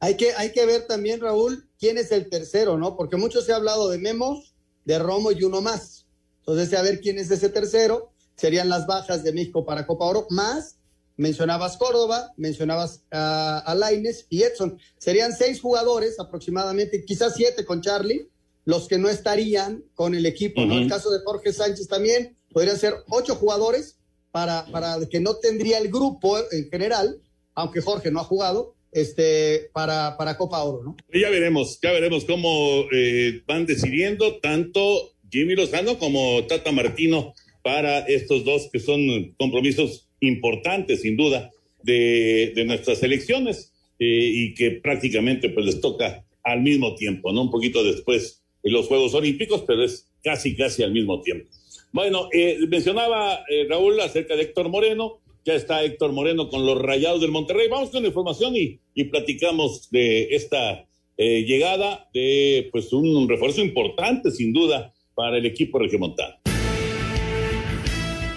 Hay 0.00 0.16
que, 0.16 0.32
hay 0.34 0.52
que 0.52 0.66
ver 0.66 0.86
también, 0.86 1.20
Raúl, 1.20 1.68
quién 1.78 1.98
es 1.98 2.12
el 2.12 2.28
tercero, 2.28 2.78
¿no? 2.78 2.96
Porque 2.96 3.16
mucho 3.16 3.42
se 3.42 3.52
ha 3.52 3.56
hablado 3.56 3.88
de 3.88 3.98
Memos, 3.98 4.54
de 4.84 4.98
Romo 4.98 5.32
y 5.32 5.42
uno 5.44 5.60
más. 5.60 6.06
Entonces, 6.40 6.76
a 6.78 6.82
ver 6.82 7.00
quién 7.00 7.18
es 7.18 7.30
ese 7.30 7.48
tercero. 7.48 8.12
Serían 8.36 8.68
las 8.68 8.86
bajas 8.86 9.22
de 9.22 9.32
México 9.32 9.64
para 9.64 9.86
Copa 9.86 10.06
Oro, 10.06 10.26
más 10.30 10.76
mencionabas 11.16 11.76
Córdoba, 11.76 12.32
mencionabas 12.36 13.04
a, 13.10 13.58
a 13.58 13.74
Laines 13.74 14.26
y 14.28 14.42
Edson. 14.42 14.78
Serían 14.98 15.32
seis 15.32 15.60
jugadores 15.60 16.18
aproximadamente, 16.18 17.04
quizás 17.04 17.34
siete 17.34 17.64
con 17.64 17.80
Charlie, 17.80 18.28
los 18.64 18.88
que 18.88 18.98
no 18.98 19.08
estarían 19.08 19.84
con 19.94 20.14
el 20.14 20.26
equipo, 20.26 20.64
¿no? 20.64 20.78
El 20.78 20.88
caso 20.88 21.10
de 21.10 21.20
Jorge 21.24 21.52
Sánchez 21.52 21.88
también, 21.88 22.36
podrían 22.52 22.78
ser 22.78 22.94
ocho 23.08 23.34
jugadores 23.34 23.98
para, 24.30 24.66
para 24.66 24.96
que 25.10 25.20
no 25.20 25.36
tendría 25.36 25.78
el 25.78 25.88
grupo 25.88 26.38
en 26.50 26.68
general, 26.70 27.20
aunque 27.54 27.80
Jorge 27.80 28.10
no 28.10 28.20
ha 28.20 28.24
jugado, 28.24 28.74
este, 28.92 29.70
para, 29.72 30.16
para 30.16 30.36
Copa 30.36 30.62
Oro, 30.62 30.82
¿no? 30.84 30.96
Ya 31.12 31.28
veremos, 31.28 31.78
ya 31.82 31.92
veremos 31.92 32.24
cómo 32.24 32.84
eh, 32.92 33.42
van 33.46 33.66
decidiendo 33.66 34.38
tanto 34.38 35.12
Jimmy 35.30 35.56
Lozano 35.56 35.98
como 35.98 36.44
Tata 36.46 36.70
Martino 36.72 37.34
para 37.62 38.00
estos 38.00 38.44
dos 38.44 38.68
que 38.72 38.78
son 38.78 39.34
compromisos 39.36 40.08
importantes, 40.20 41.02
sin 41.02 41.16
duda, 41.16 41.50
de, 41.82 42.52
de 42.54 42.64
nuestras 42.64 43.02
elecciones 43.02 43.72
eh, 43.98 44.30
y 44.32 44.54
que 44.54 44.70
prácticamente 44.72 45.50
pues 45.50 45.66
les 45.66 45.80
toca 45.80 46.24
al 46.42 46.62
mismo 46.62 46.94
tiempo, 46.94 47.32
¿no? 47.32 47.42
Un 47.42 47.50
poquito 47.50 47.82
después 47.82 48.43
de 48.64 48.70
los 48.70 48.88
Juegos 48.88 49.14
Olímpicos, 49.14 49.62
pero 49.66 49.84
es 49.84 50.10
casi, 50.22 50.56
casi 50.56 50.82
al 50.82 50.92
mismo 50.92 51.20
tiempo. 51.20 51.48
Bueno, 51.92 52.28
eh, 52.32 52.58
mencionaba 52.68 53.44
eh, 53.48 53.66
Raúl 53.68 54.00
acerca 54.00 54.34
de 54.34 54.42
Héctor 54.42 54.68
Moreno, 54.68 55.20
Ya 55.44 55.54
está 55.54 55.84
Héctor 55.84 56.12
Moreno 56.12 56.48
con 56.48 56.64
los 56.64 56.80
Rayados 56.80 57.20
del 57.20 57.30
Monterrey. 57.30 57.68
Vamos 57.68 57.90
con 57.90 58.02
la 58.02 58.08
información 58.08 58.56
y, 58.56 58.80
y 58.94 59.04
platicamos 59.04 59.90
de 59.90 60.34
esta 60.34 60.88
eh, 61.16 61.44
llegada 61.44 62.08
de 62.12 62.68
pues 62.72 62.92
un 62.92 63.28
refuerzo 63.28 63.60
importante, 63.60 64.30
sin 64.30 64.52
duda, 64.52 64.92
para 65.14 65.36
el 65.36 65.46
equipo 65.46 65.78
regiomontano. 65.78 66.43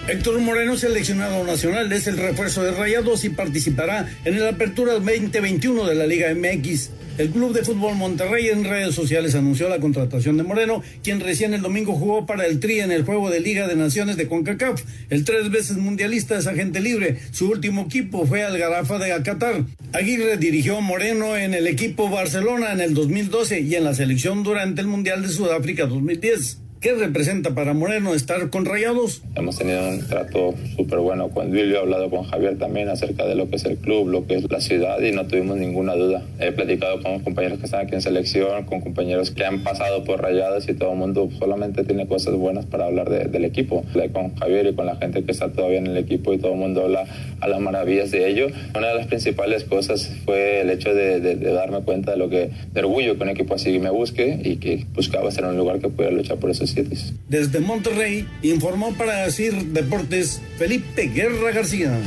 Héctor 0.08 0.40
Moreno, 0.40 0.74
seleccionado 0.78 1.44
nacional, 1.44 1.92
es 1.92 2.06
el 2.06 2.16
refuerzo 2.16 2.62
de 2.62 2.70
Rayados 2.70 3.26
y 3.26 3.28
participará 3.28 4.08
en 4.24 4.40
la 4.40 4.48
apertura 4.48 4.94
2021 4.94 5.84
de 5.84 5.94
la 5.94 6.06
Liga 6.06 6.34
MX. 6.34 6.90
El 7.18 7.28
Club 7.28 7.52
de 7.52 7.62
Fútbol 7.62 7.94
Monterrey 7.94 8.48
en 8.48 8.64
redes 8.64 8.94
sociales 8.94 9.34
anunció 9.34 9.68
la 9.68 9.80
contratación 9.80 10.38
de 10.38 10.44
Moreno, 10.44 10.82
quien 11.02 11.20
recién 11.20 11.52
el 11.52 11.60
domingo 11.60 11.92
jugó 11.92 12.24
para 12.24 12.46
el 12.46 12.58
Tri 12.58 12.80
en 12.80 12.90
el 12.90 13.04
juego 13.04 13.28
de 13.28 13.40
Liga 13.40 13.68
de 13.68 13.76
Naciones 13.76 14.16
de 14.16 14.28
CONCACAF. 14.28 14.82
El 15.10 15.26
tres 15.26 15.50
veces 15.50 15.76
mundialista 15.76 16.38
es 16.38 16.46
agente 16.46 16.80
libre. 16.80 17.18
Su 17.30 17.50
último 17.50 17.82
equipo 17.82 18.24
fue 18.24 18.44
al 18.44 18.56
Garafa 18.56 18.96
de 18.96 19.10
Qatar. 19.22 19.66
Aguirre 19.92 20.38
dirigió 20.38 20.78
a 20.78 20.80
Moreno 20.80 21.36
en 21.36 21.52
el 21.52 21.66
equipo 21.66 22.08
Barcelona 22.08 22.72
en 22.72 22.80
el 22.80 22.94
2012 22.94 23.60
y 23.60 23.74
en 23.74 23.84
la 23.84 23.94
selección 23.94 24.42
durante 24.42 24.80
el 24.80 24.86
Mundial 24.86 25.20
de 25.20 25.28
Sudáfrica 25.28 25.84
2010. 25.84 26.67
¿Qué 26.80 26.94
representa 26.94 27.56
para 27.56 27.74
Moreno 27.74 28.14
estar 28.14 28.50
con 28.50 28.64
Rayados? 28.64 29.22
Hemos 29.34 29.58
tenido 29.58 29.88
un 29.88 30.06
trato 30.06 30.54
súper 30.76 31.00
bueno 31.00 31.28
con 31.30 31.50
Duilio, 31.50 31.78
he 31.78 31.80
hablado 31.80 32.08
con 32.08 32.22
Javier 32.22 32.56
también 32.56 32.88
acerca 32.88 33.26
de 33.26 33.34
lo 33.34 33.50
que 33.50 33.56
es 33.56 33.64
el 33.64 33.78
club, 33.78 34.08
lo 34.08 34.28
que 34.28 34.36
es 34.36 34.48
la 34.48 34.60
ciudad 34.60 35.00
y 35.00 35.10
no 35.10 35.26
tuvimos 35.26 35.56
ninguna 35.56 35.96
duda. 35.96 36.22
He 36.38 36.52
platicado 36.52 37.02
con 37.02 37.18
compañeros 37.18 37.58
que 37.58 37.64
están 37.64 37.80
aquí 37.84 37.96
en 37.96 38.00
selección, 38.00 38.64
con 38.66 38.80
compañeros 38.80 39.32
que 39.32 39.44
han 39.44 39.64
pasado 39.64 40.04
por 40.04 40.22
Rayados 40.22 40.68
y 40.68 40.74
todo 40.74 40.92
el 40.92 40.98
mundo 40.98 41.28
solamente 41.36 41.82
tiene 41.82 42.06
cosas 42.06 42.34
buenas 42.34 42.64
para 42.64 42.86
hablar 42.86 43.10
de, 43.10 43.24
del 43.24 43.44
equipo. 43.44 43.84
Con 44.12 44.36
Javier 44.36 44.68
y 44.68 44.74
con 44.74 44.86
la 44.86 44.94
gente 44.94 45.24
que 45.24 45.32
está 45.32 45.50
todavía 45.50 45.78
en 45.78 45.88
el 45.88 45.96
equipo 45.96 46.32
y 46.32 46.38
todo 46.38 46.52
el 46.52 46.58
mundo 46.58 46.84
habla 46.84 47.06
a 47.40 47.48
las 47.48 47.60
maravillas 47.60 48.12
de 48.12 48.28
ello. 48.28 48.46
Una 48.76 48.86
de 48.86 48.94
las 48.94 49.08
principales 49.08 49.64
cosas 49.64 50.12
fue 50.24 50.60
el 50.60 50.70
hecho 50.70 50.94
de, 50.94 51.18
de, 51.18 51.34
de 51.34 51.52
darme 51.52 51.80
cuenta 51.80 52.12
de 52.12 52.18
lo 52.18 52.28
que, 52.28 52.50
de 52.72 52.80
orgullo 52.80 53.16
que 53.16 53.22
un 53.24 53.30
equipo 53.30 53.56
así 53.56 53.80
me 53.80 53.90
busque 53.90 54.40
y 54.44 54.56
que 54.58 54.86
buscaba 54.94 55.28
ser 55.32 55.44
un 55.44 55.56
lugar 55.56 55.80
que 55.80 55.88
pudiera 55.88 56.14
luchar 56.14 56.36
por 56.38 56.50
esos 56.50 56.67
desde 57.28 57.60
Monterrey 57.60 58.26
informó 58.42 58.94
para 58.96 59.30
CIR 59.30 59.66
Deportes 59.66 60.40
Felipe 60.56 61.06
Guerra 61.06 61.52
García. 61.52 61.98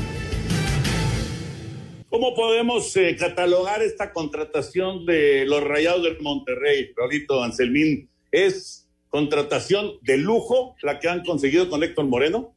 ¿Cómo 2.09 2.35
podemos 2.35 2.95
eh, 2.97 3.15
catalogar 3.17 3.81
esta 3.81 4.11
contratación 4.11 5.05
de 5.05 5.45
los 5.45 5.63
Rayados 5.63 6.03
del 6.03 6.19
Monterrey, 6.19 6.91
Raulito 6.95 7.41
Anselmín? 7.41 8.09
¿Es 8.31 8.87
contratación 9.09 9.93
de 10.01 10.17
lujo 10.17 10.75
la 10.81 10.99
que 10.99 11.07
han 11.07 11.23
conseguido 11.23 11.69
con 11.69 11.83
Héctor 11.83 12.05
Moreno? 12.05 12.53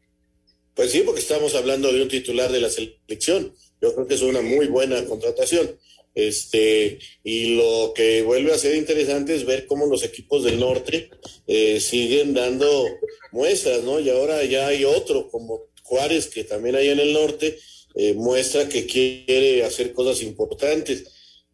Pues 0.75 0.91
sí, 0.91 1.03
porque 1.05 1.21
estamos 1.21 1.55
hablando 1.55 1.93
de 1.93 2.03
un 2.03 2.09
titular 2.09 2.51
de 2.51 2.61
la 2.61 2.69
selección. 2.69 3.55
Yo 3.81 3.95
creo 3.95 4.07
que 4.07 4.15
es 4.15 4.23
una 4.23 4.41
muy 4.41 4.67
buena 4.67 5.05
contratación. 5.05 5.71
Este, 6.15 6.99
y 7.25 7.57
lo 7.57 7.93
que 7.95 8.23
vuelve 8.23 8.53
a 8.53 8.59
ser 8.59 8.77
interesante 8.77 9.35
es 9.35 9.45
ver 9.45 9.67
cómo 9.67 9.87
los 9.87 10.05
equipos 10.05 10.45
del 10.45 10.61
norte 10.61 11.11
eh, 11.47 11.81
siguen 11.81 12.35
dando 12.35 12.87
muestras, 13.33 13.83
¿no? 13.83 13.99
Y 13.99 14.11
ahora 14.11 14.45
ya 14.45 14.69
hay 14.69 14.85
otro, 14.85 15.29
como 15.29 15.67
Juárez, 15.83 16.29
que 16.29 16.45
también 16.45 16.77
hay 16.77 16.89
en 16.89 17.01
el 17.01 17.13
norte, 17.13 17.59
eh, 17.95 18.15
muestra 18.15 18.69
que 18.69 18.87
quiere 18.87 19.65
hacer 19.65 19.93
cosas 19.93 20.23
importantes. 20.23 21.05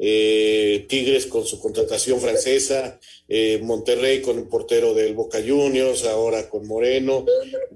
Eh, 0.02 0.86
Tigres 0.88 1.26
con 1.26 1.44
su 1.46 1.60
contratación 1.60 2.22
francesa, 2.22 2.98
eh, 3.28 3.60
Monterrey 3.62 4.22
con 4.22 4.38
el 4.38 4.48
portero 4.48 4.94
del 4.94 5.12
Boca 5.12 5.42
Juniors, 5.46 6.06
ahora 6.06 6.48
con 6.48 6.66
Moreno, 6.66 7.26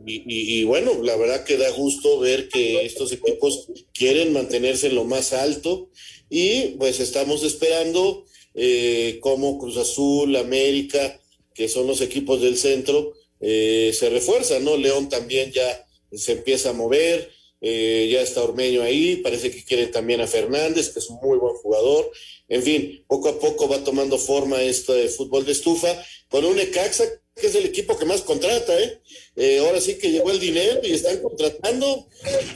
y, 0.06 0.14
y, 0.14 0.60
y, 0.60 0.64
bueno, 0.64 1.02
la 1.02 1.16
verdad 1.16 1.44
que 1.44 1.58
da 1.58 1.68
gusto 1.72 2.18
ver 2.20 2.48
que 2.48 2.82
estos 2.86 3.12
equipos 3.12 3.68
quieren 3.92 4.32
mantenerse 4.32 4.86
en 4.86 4.94
lo 4.94 5.04
más 5.04 5.34
alto 5.34 5.90
y 6.30 6.76
pues 6.78 7.00
estamos 7.00 7.42
esperando 7.42 8.24
eh, 8.54 9.18
cómo 9.20 9.58
Cruz 9.58 9.76
Azul, 9.76 10.36
América, 10.36 11.20
que 11.54 11.68
son 11.68 11.86
los 11.86 12.00
equipos 12.00 12.40
del 12.40 12.56
centro, 12.56 13.12
eh, 13.40 13.92
se 13.98 14.10
refuerzan, 14.10 14.64
¿no? 14.64 14.76
León 14.76 15.08
también 15.08 15.52
ya 15.52 15.86
se 16.12 16.32
empieza 16.32 16.70
a 16.70 16.72
mover, 16.72 17.30
eh, 17.60 18.08
ya 18.10 18.20
está 18.20 18.42
Ormeño 18.42 18.82
ahí, 18.82 19.16
parece 19.16 19.50
que 19.50 19.64
quieren 19.64 19.90
también 19.90 20.20
a 20.20 20.26
Fernández, 20.26 20.90
que 20.90 20.98
es 20.98 21.08
un 21.08 21.18
muy 21.22 21.38
buen 21.38 21.54
jugador. 21.56 22.10
En 22.48 22.62
fin, 22.62 23.04
poco 23.08 23.28
a 23.28 23.38
poco 23.38 23.68
va 23.68 23.82
tomando 23.82 24.18
forma 24.18 24.62
este 24.62 25.08
fútbol 25.08 25.44
de 25.44 25.52
estufa, 25.52 25.88
con 26.28 26.44
un 26.44 26.58
Ecaxa 26.58 27.04
que 27.34 27.48
es 27.48 27.54
el 27.56 27.64
equipo 27.64 27.98
que 27.98 28.04
más 28.04 28.22
contrata, 28.22 28.78
¿eh? 28.78 29.00
¿eh? 29.36 29.58
ahora 29.58 29.80
sí 29.80 29.98
que 29.98 30.10
llegó 30.10 30.30
el 30.30 30.38
dinero 30.38 30.80
y 30.84 30.92
están 30.92 31.20
contratando, 31.20 32.06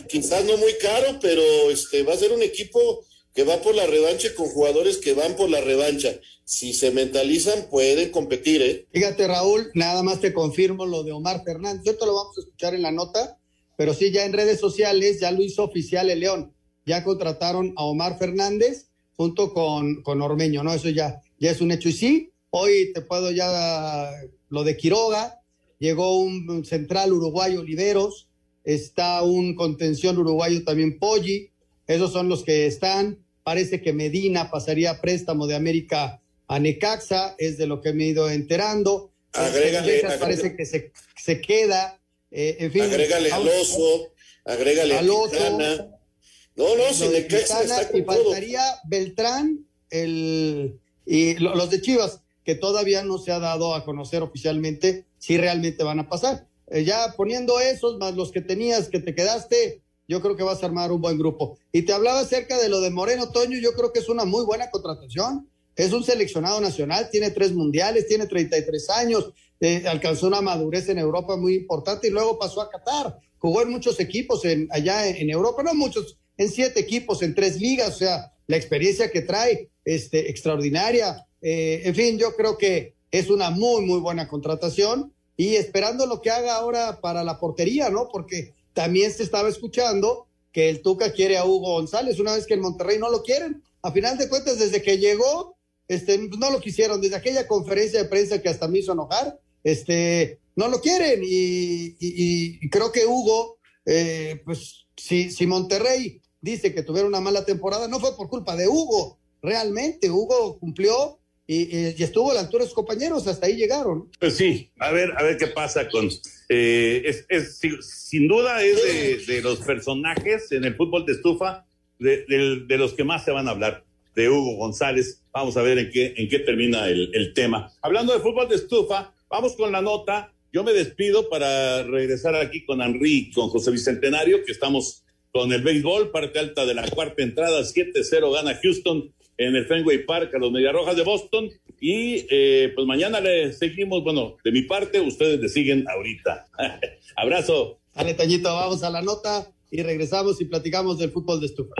quizás 0.08 0.44
no 0.44 0.56
muy 0.56 0.74
caro, 0.74 1.18
pero 1.20 1.42
este 1.70 2.02
va 2.04 2.14
a 2.14 2.18
ser 2.18 2.32
un 2.32 2.42
equipo 2.42 3.04
que 3.34 3.44
va 3.44 3.60
por 3.62 3.74
la 3.74 3.86
revancha 3.86 4.28
con 4.34 4.46
jugadores 4.46 4.98
que 4.98 5.14
van 5.14 5.36
por 5.36 5.48
la 5.48 5.60
revancha. 5.60 6.18
Si 6.44 6.72
se 6.72 6.90
mentalizan, 6.90 7.68
pueden 7.70 8.10
competir, 8.10 8.62
¿eh? 8.62 8.86
Fíjate, 8.92 9.28
Raúl, 9.28 9.70
nada 9.74 10.02
más 10.02 10.20
te 10.20 10.32
confirmo 10.32 10.86
lo 10.86 11.04
de 11.04 11.12
Omar 11.12 11.44
Fernández. 11.44 11.86
Esto 11.86 12.06
lo 12.06 12.14
vamos 12.14 12.36
a 12.36 12.40
escuchar 12.40 12.74
en 12.74 12.82
la 12.82 12.90
nota, 12.90 13.38
pero 13.76 13.94
sí, 13.94 14.10
ya 14.10 14.24
en 14.24 14.32
redes 14.32 14.58
sociales 14.58 15.20
ya 15.20 15.30
lo 15.30 15.42
hizo 15.42 15.62
oficial 15.62 16.10
el 16.10 16.20
León. 16.20 16.52
Ya 16.86 17.04
contrataron 17.04 17.74
a 17.76 17.84
Omar 17.84 18.18
Fernández 18.18 18.88
junto 19.16 19.52
con, 19.52 20.02
con 20.02 20.22
Ormeño, 20.22 20.62
¿no? 20.62 20.72
Eso 20.72 20.88
ya, 20.88 21.22
ya 21.38 21.50
es 21.50 21.60
un 21.60 21.70
hecho. 21.70 21.88
Y 21.90 21.92
sí, 21.92 22.32
hoy 22.50 22.92
te 22.92 23.02
puedo 23.02 23.30
ya 23.30 24.10
lo 24.48 24.64
de 24.64 24.76
Quiroga, 24.76 25.42
llegó 25.78 26.18
un 26.18 26.64
central 26.64 27.12
uruguayo 27.12 27.60
Oliveros, 27.60 28.28
está 28.64 29.22
un 29.22 29.54
contención 29.54 30.18
uruguayo 30.18 30.64
también 30.64 30.98
Poggi, 30.98 31.50
esos 31.88 32.12
son 32.12 32.28
los 32.28 32.44
que 32.44 32.66
están. 32.66 33.18
Parece 33.42 33.80
que 33.80 33.92
Medina 33.92 34.50
pasaría 34.50 35.00
préstamo 35.00 35.46
de 35.46 35.56
América 35.56 36.20
a 36.46 36.58
Necaxa, 36.60 37.34
es 37.38 37.58
de 37.58 37.66
lo 37.66 37.80
que 37.80 37.92
me 37.92 38.04
he 38.04 38.08
ido 38.08 38.30
enterando. 38.30 39.10
Agrégale, 39.32 40.02
parece 40.20 40.54
que 40.54 40.64
se, 40.64 40.92
se 41.16 41.40
queda. 41.40 41.98
Eh, 42.30 42.56
en 42.60 42.72
fin, 42.72 42.82
agrégale 42.82 43.32
al 43.32 43.48
oso, 43.48 44.12
agrégale. 44.44 45.02
No, 45.02 46.76
no, 46.76 46.92
si 46.92 47.08
Necaxa 47.08 47.62
está 47.62 47.88
con 47.88 48.00
Y 48.00 48.04
faltaría 48.04 48.60
todo. 48.60 48.80
Beltrán 48.84 49.66
el, 49.90 50.78
y 51.06 51.34
los 51.36 51.70
de 51.70 51.80
Chivas, 51.80 52.20
que 52.44 52.54
todavía 52.54 53.02
no 53.02 53.18
se 53.18 53.32
ha 53.32 53.38
dado 53.38 53.74
a 53.74 53.84
conocer 53.84 54.22
oficialmente 54.22 55.06
si 55.18 55.38
realmente 55.38 55.84
van 55.84 56.00
a 56.00 56.08
pasar. 56.08 56.46
Eh, 56.70 56.84
ya 56.84 57.14
poniendo 57.16 57.60
esos, 57.60 57.98
más 57.98 58.14
los 58.14 58.30
que 58.30 58.40
tenías, 58.40 58.88
que 58.88 59.00
te 59.00 59.14
quedaste, 59.14 59.80
yo 60.08 60.22
creo 60.22 60.34
que 60.36 60.42
vas 60.42 60.62
a 60.62 60.66
armar 60.66 60.90
un 60.90 61.02
buen 61.02 61.18
grupo. 61.18 61.58
Y 61.70 61.82
te 61.82 61.92
hablaba 61.92 62.20
acerca 62.20 62.58
de 62.58 62.70
lo 62.70 62.80
de 62.80 62.90
Moreno 62.90 63.30
Toño, 63.30 63.58
yo 63.58 63.72
creo 63.74 63.92
que 63.92 64.00
es 64.00 64.08
una 64.08 64.24
muy 64.24 64.44
buena 64.44 64.70
contratación. 64.70 65.48
Es 65.76 65.92
un 65.92 66.02
seleccionado 66.02 66.60
nacional, 66.60 67.08
tiene 67.10 67.30
tres 67.30 67.52
mundiales, 67.52 68.08
tiene 68.08 68.26
33 68.26 68.90
años, 68.90 69.32
eh, 69.60 69.84
alcanzó 69.86 70.26
una 70.26 70.40
madurez 70.40 70.88
en 70.88 70.98
Europa 70.98 71.36
muy 71.36 71.54
importante 71.54 72.08
y 72.08 72.10
luego 72.10 72.38
pasó 72.38 72.62
a 72.62 72.70
Qatar. 72.70 73.18
Jugó 73.38 73.62
en 73.62 73.70
muchos 73.70 74.00
equipos 74.00 74.44
en, 74.44 74.66
allá 74.72 75.06
en, 75.06 75.30
Europa, 75.30 75.62
no 75.62 75.74
muchos, 75.74 76.18
en 76.36 76.50
siete 76.50 76.80
equipos, 76.80 77.22
en 77.22 77.34
tres 77.34 77.60
ligas, 77.60 77.94
o 77.94 77.98
sea, 77.98 78.32
la 78.48 78.56
experiencia 78.56 79.10
que 79.12 79.20
trae, 79.20 79.70
este, 79.84 80.28
extraordinaria. 80.30 81.24
Eh, 81.42 81.82
en 81.84 81.94
fin, 81.94 82.18
yo 82.18 82.34
creo 82.34 82.58
que 82.58 82.94
es 83.12 83.30
una 83.30 83.50
muy, 83.50 83.84
muy 83.84 84.00
buena 84.00 84.26
contratación 84.26 85.12
y 85.36 85.54
esperando 85.54 86.06
lo 86.06 86.20
que 86.20 86.30
haga 86.30 86.56
ahora 86.56 87.00
para 87.00 87.22
la 87.22 87.38
portería, 87.38 87.88
¿no? 87.90 88.08
Porque 88.10 88.54
también 88.78 89.12
se 89.12 89.24
estaba 89.24 89.48
escuchando 89.48 90.28
que 90.52 90.68
el 90.68 90.82
Tuca 90.82 91.10
quiere 91.10 91.36
a 91.36 91.44
Hugo 91.44 91.72
González, 91.72 92.20
una 92.20 92.36
vez 92.36 92.46
que 92.46 92.54
el 92.54 92.60
Monterrey 92.60 92.96
no 92.96 93.10
lo 93.10 93.24
quieren. 93.24 93.60
A 93.82 93.90
final 93.90 94.16
de 94.16 94.28
cuentas, 94.28 94.60
desde 94.60 94.82
que 94.82 94.98
llegó, 94.98 95.56
este, 95.88 96.16
no 96.38 96.52
lo 96.52 96.60
quisieron, 96.60 97.00
desde 97.00 97.16
aquella 97.16 97.48
conferencia 97.48 98.00
de 98.00 98.08
prensa 98.08 98.40
que 98.40 98.48
hasta 98.48 98.68
me 98.68 98.78
hizo 98.78 98.92
enojar, 98.92 99.36
este, 99.64 100.38
no 100.54 100.68
lo 100.68 100.80
quieren. 100.80 101.22
Y, 101.24 101.96
y, 101.98 102.60
y 102.60 102.70
creo 102.70 102.92
que 102.92 103.04
Hugo, 103.04 103.58
eh, 103.84 104.42
pues, 104.44 104.86
si, 104.96 105.32
si 105.32 105.44
Monterrey 105.48 106.22
dice 106.40 106.72
que 106.72 106.84
tuvieron 106.84 107.08
una 107.08 107.20
mala 107.20 107.44
temporada, 107.44 107.88
no 107.88 107.98
fue 107.98 108.16
por 108.16 108.28
culpa 108.28 108.54
de 108.54 108.68
Hugo, 108.68 109.18
realmente. 109.42 110.08
Hugo 110.08 110.56
cumplió 110.60 111.18
y, 111.48 111.76
y, 111.76 112.00
estuvo 112.00 112.30
a 112.30 112.34
la 112.34 112.40
altura 112.42 112.62
de 112.62 112.68
sus 112.68 112.76
compañeros, 112.76 113.26
hasta 113.26 113.46
ahí 113.46 113.56
llegaron. 113.56 114.08
Pues 114.20 114.36
sí, 114.36 114.70
a 114.78 114.92
ver, 114.92 115.10
a 115.18 115.24
ver 115.24 115.36
qué 115.36 115.48
pasa 115.48 115.88
con. 115.88 116.08
Eh, 116.48 117.02
es, 117.04 117.26
es, 117.28 117.58
sin 117.80 118.26
duda 118.26 118.64
es 118.64 119.26
de, 119.26 119.34
de, 119.34 119.42
los 119.42 119.58
personajes 119.58 120.50
en 120.52 120.64
el 120.64 120.76
fútbol 120.76 121.04
de 121.04 121.12
estufa, 121.12 121.66
de, 121.98 122.24
de, 122.26 122.64
de, 122.66 122.78
los 122.78 122.94
que 122.94 123.04
más 123.04 123.24
se 123.24 123.32
van 123.32 123.48
a 123.48 123.50
hablar, 123.50 123.84
de 124.14 124.30
Hugo 124.30 124.56
González. 124.56 125.22
Vamos 125.32 125.56
a 125.56 125.62
ver 125.62 125.78
en 125.78 125.90
qué, 125.90 126.14
en 126.16 126.28
qué 126.28 126.38
termina 126.38 126.88
el, 126.88 127.10
el 127.12 127.34
tema. 127.34 127.70
Hablando 127.82 128.14
de 128.14 128.20
fútbol 128.20 128.48
de 128.48 128.56
estufa, 128.56 129.12
vamos 129.28 129.56
con 129.56 129.72
la 129.72 129.82
nota. 129.82 130.32
Yo 130.50 130.64
me 130.64 130.72
despido 130.72 131.28
para 131.28 131.82
regresar 131.82 132.34
aquí 132.34 132.64
con 132.64 132.80
Henry, 132.80 133.30
con 133.34 133.48
José 133.50 133.70
Bicentenario, 133.70 134.42
que 134.44 134.52
estamos 134.52 135.04
con 135.30 135.52
el 135.52 135.62
béisbol, 135.62 136.10
parte 136.10 136.38
alta 136.38 136.64
de 136.64 136.74
la 136.74 136.88
cuarta 136.88 137.22
entrada, 137.22 137.60
7-0 137.60 138.32
gana 138.32 138.58
Houston 138.62 139.12
en 139.38 139.56
el 139.56 139.66
Fenway 139.66 140.04
Park 140.04 140.34
a 140.34 140.38
los 140.38 140.52
Mediarrojas 140.52 140.96
de 140.96 141.02
Boston. 141.02 141.48
Y 141.80 142.26
eh, 142.28 142.72
pues 142.74 142.86
mañana 142.86 143.20
le 143.20 143.52
seguimos, 143.52 144.02
bueno, 144.02 144.36
de 144.44 144.52
mi 144.52 144.62
parte, 144.62 145.00
ustedes 145.00 145.40
le 145.40 145.48
siguen 145.48 145.88
ahorita. 145.88 146.48
Abrazo. 147.16 147.78
Dale, 147.94 148.14
Tañito, 148.14 148.52
vamos 148.52 148.82
a 148.82 148.90
la 148.90 149.00
nota. 149.00 149.50
y 149.70 149.82
regresamos 149.82 150.40
y 150.40 150.46
platicamos 150.46 150.98
del 150.98 151.10
fútbol 151.10 151.40
de 151.40 151.46
estufa. 151.46 151.74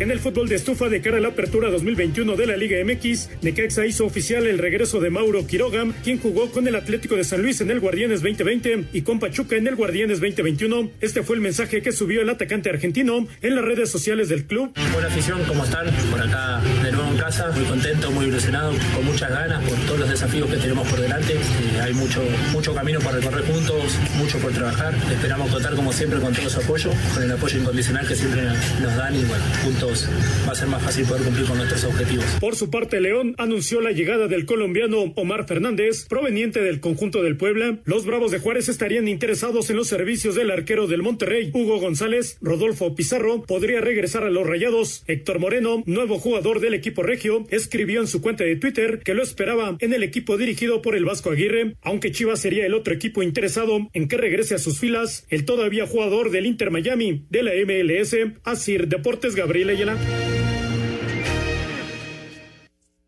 En 0.00 0.10
el 0.10 0.18
fútbol 0.18 0.48
de 0.48 0.54
estufa 0.54 0.88
de 0.88 1.02
cara 1.02 1.18
a 1.18 1.20
la 1.20 1.28
apertura 1.28 1.68
2021 1.68 2.34
de 2.34 2.46
la 2.46 2.56
Liga 2.56 2.78
MX, 2.82 3.28
Necaxa 3.42 3.84
hizo 3.84 4.06
oficial 4.06 4.46
el 4.46 4.56
regreso 4.56 4.98
de 4.98 5.10
Mauro 5.10 5.46
Quiroga, 5.46 5.84
quien 6.02 6.18
jugó 6.18 6.50
con 6.50 6.66
el 6.66 6.74
Atlético 6.74 7.16
de 7.16 7.24
San 7.24 7.42
Luis 7.42 7.60
en 7.60 7.70
el 7.70 7.80
Guardianes 7.80 8.22
2020 8.22 8.86
y 8.94 9.02
con 9.02 9.20
Pachuca 9.20 9.56
en 9.56 9.66
el 9.66 9.76
Guardianes 9.76 10.20
2021. 10.20 10.88
Este 11.02 11.22
fue 11.22 11.36
el 11.36 11.42
mensaje 11.42 11.82
que 11.82 11.92
subió 11.92 12.22
el 12.22 12.30
atacante 12.30 12.70
argentino 12.70 13.28
en 13.42 13.54
las 13.54 13.62
redes 13.62 13.90
sociales 13.90 14.30
del 14.30 14.46
club. 14.46 14.72
Buena 14.94 15.08
afición, 15.08 15.42
¿cómo 15.46 15.64
están? 15.64 15.84
Por 16.10 16.22
acá 16.22 16.62
de 16.82 16.92
nuevo 16.92 17.10
en 17.10 17.18
casa, 17.18 17.50
muy 17.54 17.64
contento, 17.66 18.10
muy 18.10 18.24
ilusionado, 18.24 18.72
con 18.94 19.04
muchas 19.04 19.28
ganas 19.28 19.62
por 19.68 19.78
todos 19.80 20.00
los 20.00 20.08
desafíos 20.08 20.48
que 20.48 20.56
tenemos 20.56 20.88
por 20.88 20.98
delante. 20.98 21.34
Eh, 21.34 21.80
hay 21.82 21.92
mucho, 21.92 22.22
mucho 22.52 22.74
camino 22.74 23.00
para 23.00 23.18
recorrer 23.18 23.44
juntos, 23.44 23.98
mucho 24.16 24.38
por 24.38 24.50
trabajar. 24.52 24.94
Esperamos 25.12 25.50
contar 25.50 25.74
como 25.74 25.92
siempre 25.92 26.18
con 26.20 26.32
todo 26.32 26.48
su 26.48 26.58
apoyo, 26.58 26.90
con 27.12 27.22
el 27.22 27.30
apoyo 27.32 27.58
incondicional 27.58 28.08
que 28.08 28.16
siempre 28.16 28.44
nos 28.80 28.96
dan 28.96 29.14
y 29.14 29.24
bueno, 29.26 29.44
juntos 29.62 29.89
va 29.90 30.52
a 30.52 30.54
ser 30.54 30.68
más 30.68 30.82
fácil 30.82 31.04
poder 31.04 31.24
cumplir 31.24 31.46
con 31.46 31.56
nuestros 31.56 31.84
objetivos. 31.84 32.24
Por 32.40 32.54
su 32.54 32.70
parte, 32.70 33.00
León 33.00 33.34
anunció 33.38 33.80
la 33.80 33.90
llegada 33.90 34.28
del 34.28 34.46
colombiano 34.46 35.12
Omar 35.16 35.46
Fernández, 35.46 36.06
proveniente 36.08 36.60
del 36.62 36.80
conjunto 36.80 37.22
del 37.22 37.36
Puebla. 37.36 37.80
Los 37.84 38.06
Bravos 38.06 38.30
de 38.30 38.38
Juárez 38.38 38.68
estarían 38.68 39.08
interesados 39.08 39.68
en 39.70 39.76
los 39.76 39.88
servicios 39.88 40.34
del 40.34 40.50
arquero 40.50 40.86
del 40.86 41.02
Monterrey, 41.02 41.50
Hugo 41.52 41.80
González. 41.80 42.38
Rodolfo 42.40 42.94
Pizarro 42.94 43.42
podría 43.42 43.80
regresar 43.80 44.22
a 44.22 44.30
los 44.30 44.46
Rayados. 44.46 45.02
Héctor 45.08 45.40
Moreno, 45.40 45.82
nuevo 45.86 46.18
jugador 46.18 46.60
del 46.60 46.74
equipo 46.74 47.02
regio, 47.02 47.46
escribió 47.50 48.00
en 48.00 48.06
su 48.06 48.20
cuenta 48.20 48.44
de 48.44 48.56
Twitter 48.56 49.00
que 49.04 49.14
lo 49.14 49.22
esperaba 49.22 49.76
en 49.80 49.92
el 49.92 50.04
equipo 50.04 50.36
dirigido 50.36 50.82
por 50.82 50.94
el 50.94 51.04
Vasco 51.04 51.30
Aguirre, 51.30 51.74
aunque 51.82 52.12
Chivas 52.12 52.40
sería 52.40 52.64
el 52.64 52.74
otro 52.74 52.94
equipo 52.94 53.22
interesado 53.22 53.88
en 53.92 54.08
que 54.08 54.16
regrese 54.16 54.54
a 54.54 54.58
sus 54.58 54.78
filas. 54.78 55.26
El 55.30 55.44
todavía 55.44 55.86
jugador 55.86 56.30
del 56.30 56.46
Inter 56.46 56.70
Miami 56.70 57.24
de 57.28 57.42
la 57.42 57.52
MLS, 57.66 58.16
Asir 58.44 58.86
Deportes 58.86 59.34
Gabriel 59.34 59.70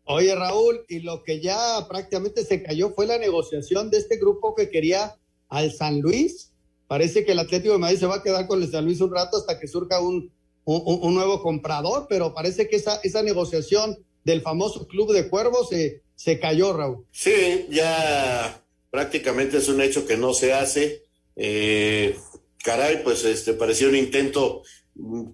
Oye, 0.05 0.35
Raúl, 0.35 0.85
y 0.89 0.99
lo 0.99 1.23
que 1.23 1.39
ya 1.39 1.87
prácticamente 1.87 2.43
se 2.43 2.63
cayó 2.63 2.91
fue 2.93 3.07
la 3.07 3.17
negociación 3.17 3.89
de 3.89 3.97
este 3.97 4.17
grupo 4.17 4.55
que 4.55 4.69
quería 4.69 5.15
al 5.49 5.71
San 5.71 6.01
Luis. 6.01 6.51
Parece 6.87 7.23
que 7.23 7.31
el 7.31 7.39
Atlético 7.39 7.73
de 7.73 7.79
Madrid 7.79 7.99
se 7.99 8.05
va 8.05 8.15
a 8.15 8.23
quedar 8.23 8.47
con 8.47 8.61
el 8.61 8.69
San 8.69 8.85
Luis 8.85 9.01
un 9.01 9.13
rato 9.13 9.37
hasta 9.37 9.59
que 9.59 9.67
surja 9.67 9.99
un, 10.01 10.31
un, 10.65 11.13
nuevo 11.13 11.41
comprador, 11.41 12.07
pero 12.09 12.33
parece 12.33 12.67
que 12.67 12.75
esa, 12.75 12.99
esa 13.03 13.21
negociación 13.21 13.97
del 14.23 14.41
famoso 14.41 14.87
Club 14.87 15.13
de 15.13 15.29
Cuervos 15.29 15.69
se, 15.69 16.01
se 16.15 16.39
cayó, 16.39 16.73
Raúl. 16.73 17.05
Sí, 17.11 17.67
ya 17.69 18.61
prácticamente 18.89 19.57
es 19.57 19.69
un 19.69 19.81
hecho 19.81 20.05
que 20.05 20.17
no 20.17 20.33
se 20.33 20.53
hace. 20.53 21.03
Eh, 21.35 22.17
caray, 22.63 23.03
pues 23.03 23.25
este 23.25 23.53
parecía 23.53 23.87
un 23.87 23.95
intento 23.95 24.63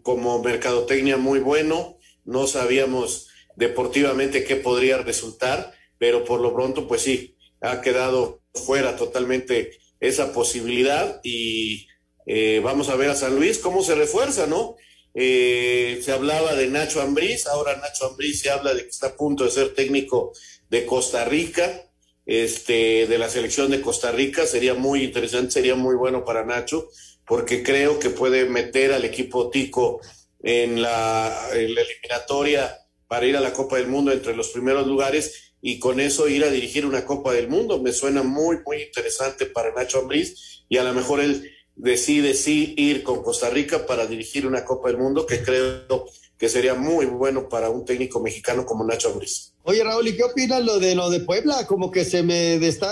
como 0.04 0.42
mercadotecnia 0.42 1.18
muy 1.18 1.40
bueno, 1.40 1.98
no 2.26 2.48
sabíamos 2.48 3.28
deportivamente 3.56 4.44
qué 4.44 4.56
podría 4.56 4.98
resultar, 5.00 5.74
pero 5.98 6.24
por 6.24 6.40
lo 6.40 6.54
pronto, 6.54 6.88
pues 6.88 7.02
sí, 7.02 7.36
ha 7.62 7.82
quedado 7.82 8.42
fuera 8.54 8.96
totalmente 8.96 9.78
esa 10.00 10.32
posibilidad 10.32 11.20
y 11.24 11.88
eh, 12.26 12.62
vamos 12.64 12.90
a 12.90 12.96
ver 12.96 13.10
a 13.10 13.16
San 13.16 13.36
Luis 13.36 13.60
cómo 13.60 13.84
se 13.84 13.96
refuerza, 13.96 14.48
¿no? 14.48 14.76
Eh, 15.14 16.00
se 16.04 16.12
hablaba 16.12 16.56
de 16.56 16.68
Nacho 16.68 17.02
Ambriz, 17.02 17.48
ahora 17.48 17.76
Nacho 17.78 18.06
Ambriz 18.06 18.42
se 18.42 18.50
habla 18.50 18.74
de 18.74 18.84
que 18.84 18.90
está 18.90 19.08
a 19.08 19.16
punto 19.16 19.44
de 19.44 19.52
ser 19.52 19.74
técnico 19.74 20.32
de 20.70 20.86
Costa 20.86 21.26
Rica, 21.26 21.90
este, 22.26 23.08
de 23.08 23.18
la 23.18 23.28
selección 23.28 23.72
de 23.72 23.82
Costa 23.82 24.12
Rica, 24.12 24.46
sería 24.46 24.76
muy 24.76 25.04
interesante, 25.04 25.52
sería 25.52 25.76
muy 25.76 25.96
bueno 25.96 26.24
para 26.24 26.46
Nacho 26.46 26.90
porque 27.30 27.62
creo 27.62 28.00
que 28.00 28.10
puede 28.10 28.50
meter 28.50 28.92
al 28.92 29.06
equipo 29.06 29.52
Tico 29.52 30.02
en 30.42 30.82
la, 30.82 31.32
eliminatoria 31.54 32.76
para 33.08 33.28
ir 33.28 33.38
a 33.38 33.40
la 33.40 33.54
Copa 33.54 33.78
del 33.78 33.88
Mundo 33.88 34.12
entre 34.12 34.36
los 34.36 34.50
primeros 34.50 34.88
lugares 34.88 35.54
y 35.62 35.78
con 35.78 36.00
eso 36.00 36.28
ir 36.28 36.44
a 36.44 36.50
dirigir 36.50 36.88
una 36.88 37.06
Copa 37.06 37.32
del 37.32 37.48
Mundo. 37.48 37.80
Me 37.80 37.94
suena 37.94 38.24
muy, 38.24 38.58
muy 38.66 38.82
interesante 38.82 39.46
para 39.46 39.72
Nacho 39.76 40.00
Ambriz 40.00 40.64
y 40.70 40.78
a 40.78 40.84
lo 40.84 40.92
mejor 40.94 41.20
él 41.20 41.52
decide 41.76 42.34
sí 42.34 42.74
ir 42.78 43.04
con 43.04 43.22
Costa 43.22 43.52
Rica 43.52 43.86
para 43.86 44.08
dirigir 44.08 44.48
una 44.48 44.66
Copa 44.66 44.90
del 44.90 44.98
Mundo 44.98 45.28
que 45.28 45.44
creo 45.44 46.06
que 46.36 46.50
sería 46.50 46.74
muy 46.74 47.06
bueno 47.06 47.48
para 47.48 47.70
un 47.70 47.86
técnico 47.86 48.20
mexicano 48.22 48.66
como 48.66 48.84
Nacho 48.84 49.10
Ambriz. 49.10 49.54
Oye 49.66 49.84
Raúl, 49.84 50.08
¿y 50.08 50.18
qué 50.18 50.24
opinas 50.24 50.64
lo 50.64 50.80
de 50.80 50.96
lo 50.96 51.12
de 51.12 51.20
Puebla? 51.20 51.68
Como 51.68 51.92
que 51.92 52.06
se 52.06 52.24
me 52.24 52.56
está 52.56 52.92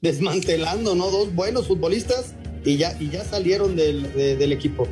desmantelando, 0.00 0.94
¿no? 0.94 1.10
Dos 1.10 1.34
buenos 1.34 1.66
futbolistas 1.66 2.32
y 2.66 2.76
ya, 2.76 2.96
y 3.00 3.08
ya 3.08 3.24
salieron 3.24 3.76
del, 3.76 4.12
del 4.12 4.52
equipo. 4.52 4.86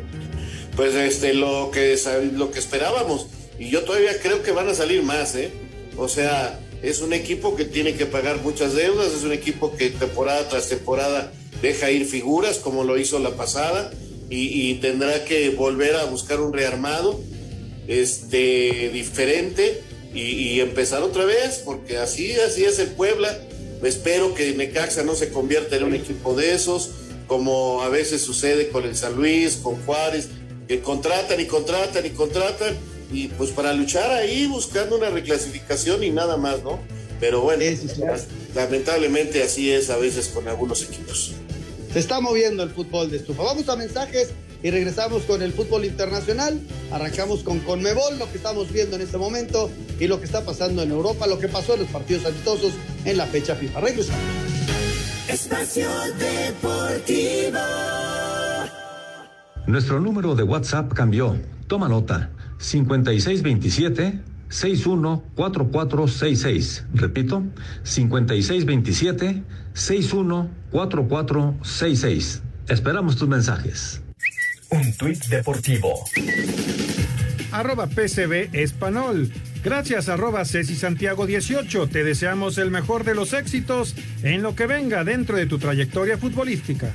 Pues 0.76 0.94
este, 0.94 1.34
lo 1.34 1.70
que, 1.72 1.98
lo 2.32 2.50
que 2.50 2.58
esperábamos, 2.60 3.26
y 3.58 3.68
yo 3.68 3.82
todavía 3.82 4.18
creo 4.22 4.42
que 4.42 4.52
van 4.52 4.68
a 4.68 4.74
salir 4.74 5.02
más, 5.02 5.34
¿eh? 5.34 5.50
O 5.96 6.08
sea, 6.08 6.60
es 6.82 7.00
un 7.00 7.12
equipo 7.12 7.56
que 7.56 7.64
tiene 7.64 7.94
que 7.94 8.06
pagar 8.06 8.40
muchas 8.42 8.74
deudas, 8.74 9.12
es 9.12 9.24
un 9.24 9.32
equipo 9.32 9.76
que 9.76 9.90
temporada 9.90 10.48
tras 10.48 10.68
temporada 10.68 11.32
deja 11.62 11.90
ir 11.90 12.06
figuras 12.06 12.58
como 12.58 12.84
lo 12.84 12.98
hizo 12.98 13.18
la 13.18 13.30
pasada 13.30 13.90
y, 14.30 14.74
tendrá 14.74 15.24
que 15.24 15.50
volver 15.50 15.94
a 15.94 16.04
buscar 16.06 16.40
un 16.40 16.52
rearmado 16.52 17.20
este, 17.86 18.90
diferente 18.92 19.82
y, 20.12 20.20
y, 20.20 20.60
empezar 20.60 21.02
otra 21.02 21.24
vez, 21.24 21.62
porque 21.64 21.98
así, 21.98 22.32
así 22.32 22.64
es 22.64 22.78
el 22.78 22.88
Puebla. 22.88 23.38
Espero 23.82 24.34
que 24.34 24.52
Necaxa 24.52 25.04
no 25.04 25.14
se 25.14 25.28
convierta 25.28 25.76
en 25.76 25.84
un 25.84 25.94
equipo 25.94 26.34
de 26.34 26.54
esos 26.54 26.90
como 27.26 27.82
a 27.82 27.88
veces 27.88 28.22
sucede 28.22 28.68
con 28.68 28.84
el 28.84 28.96
San 28.96 29.14
Luis, 29.14 29.56
con 29.56 29.76
Juárez, 29.84 30.28
que 30.68 30.80
contratan 30.80 31.40
y 31.40 31.46
contratan 31.46 32.06
y 32.06 32.10
contratan, 32.10 32.76
y 33.12 33.28
pues 33.28 33.50
para 33.50 33.72
luchar 33.72 34.10
ahí 34.10 34.46
buscando 34.46 34.96
una 34.96 35.10
reclasificación 35.10 36.02
y 36.02 36.10
nada 36.10 36.36
más, 36.36 36.62
¿no? 36.62 36.80
Pero 37.20 37.42
bueno, 37.42 37.64
lamentablemente 38.54 39.42
así 39.42 39.70
es 39.70 39.90
a 39.90 39.96
veces 39.96 40.28
con 40.28 40.48
algunos 40.48 40.82
equipos. 40.82 41.32
Se 41.92 42.00
está 42.00 42.20
moviendo 42.20 42.62
el 42.64 42.70
fútbol 42.70 43.10
de 43.10 43.18
estufa. 43.18 43.44
Vamos 43.44 43.68
a 43.68 43.76
mensajes 43.76 44.30
y 44.64 44.70
regresamos 44.70 45.22
con 45.22 45.42
el 45.42 45.52
fútbol 45.52 45.84
internacional. 45.84 46.58
Arrancamos 46.90 47.44
con 47.44 47.60
Conmebol, 47.60 48.18
lo 48.18 48.28
que 48.30 48.38
estamos 48.38 48.72
viendo 48.72 48.96
en 48.96 49.02
este 49.02 49.16
momento 49.16 49.70
y 50.00 50.08
lo 50.08 50.18
que 50.18 50.26
está 50.26 50.44
pasando 50.44 50.82
en 50.82 50.90
Europa, 50.90 51.26
lo 51.26 51.38
que 51.38 51.48
pasó 51.48 51.74
en 51.74 51.80
los 51.80 51.88
partidos 51.90 52.24
amistosos 52.26 52.72
en 53.04 53.16
la 53.16 53.26
fecha 53.26 53.54
FIFA. 53.54 53.80
Regresamos. 53.80 54.43
Espacio 55.28 55.88
Deportivo. 56.18 57.58
Nuestro 59.66 59.98
número 60.00 60.34
de 60.34 60.42
WhatsApp 60.42 60.92
cambió. 60.92 61.38
Toma 61.66 61.88
nota. 61.88 62.28
5627 62.58 64.20
614466. 64.48 66.84
Repito, 66.92 67.42
5627 67.84 69.42
614466. 69.72 72.42
Esperamos 72.68 73.16
tus 73.16 73.28
mensajes. 73.28 74.02
Un 74.70 74.92
tuit 74.96 75.24
deportivo. 75.26 76.04
Arroba 77.50 77.86
PCB 77.86 78.50
Espanol. 78.52 79.30
Gracias, 79.64 80.10
arroba 80.10 80.44
Ceci 80.44 80.76
Santiago 80.76 81.26
18. 81.26 81.88
Te 81.88 82.04
deseamos 82.04 82.58
el 82.58 82.70
mejor 82.70 83.02
de 83.02 83.14
los 83.14 83.32
éxitos 83.32 83.94
en 84.22 84.42
lo 84.42 84.54
que 84.54 84.66
venga 84.66 85.04
dentro 85.04 85.38
de 85.38 85.46
tu 85.46 85.58
trayectoria 85.58 86.18
futbolística. 86.18 86.92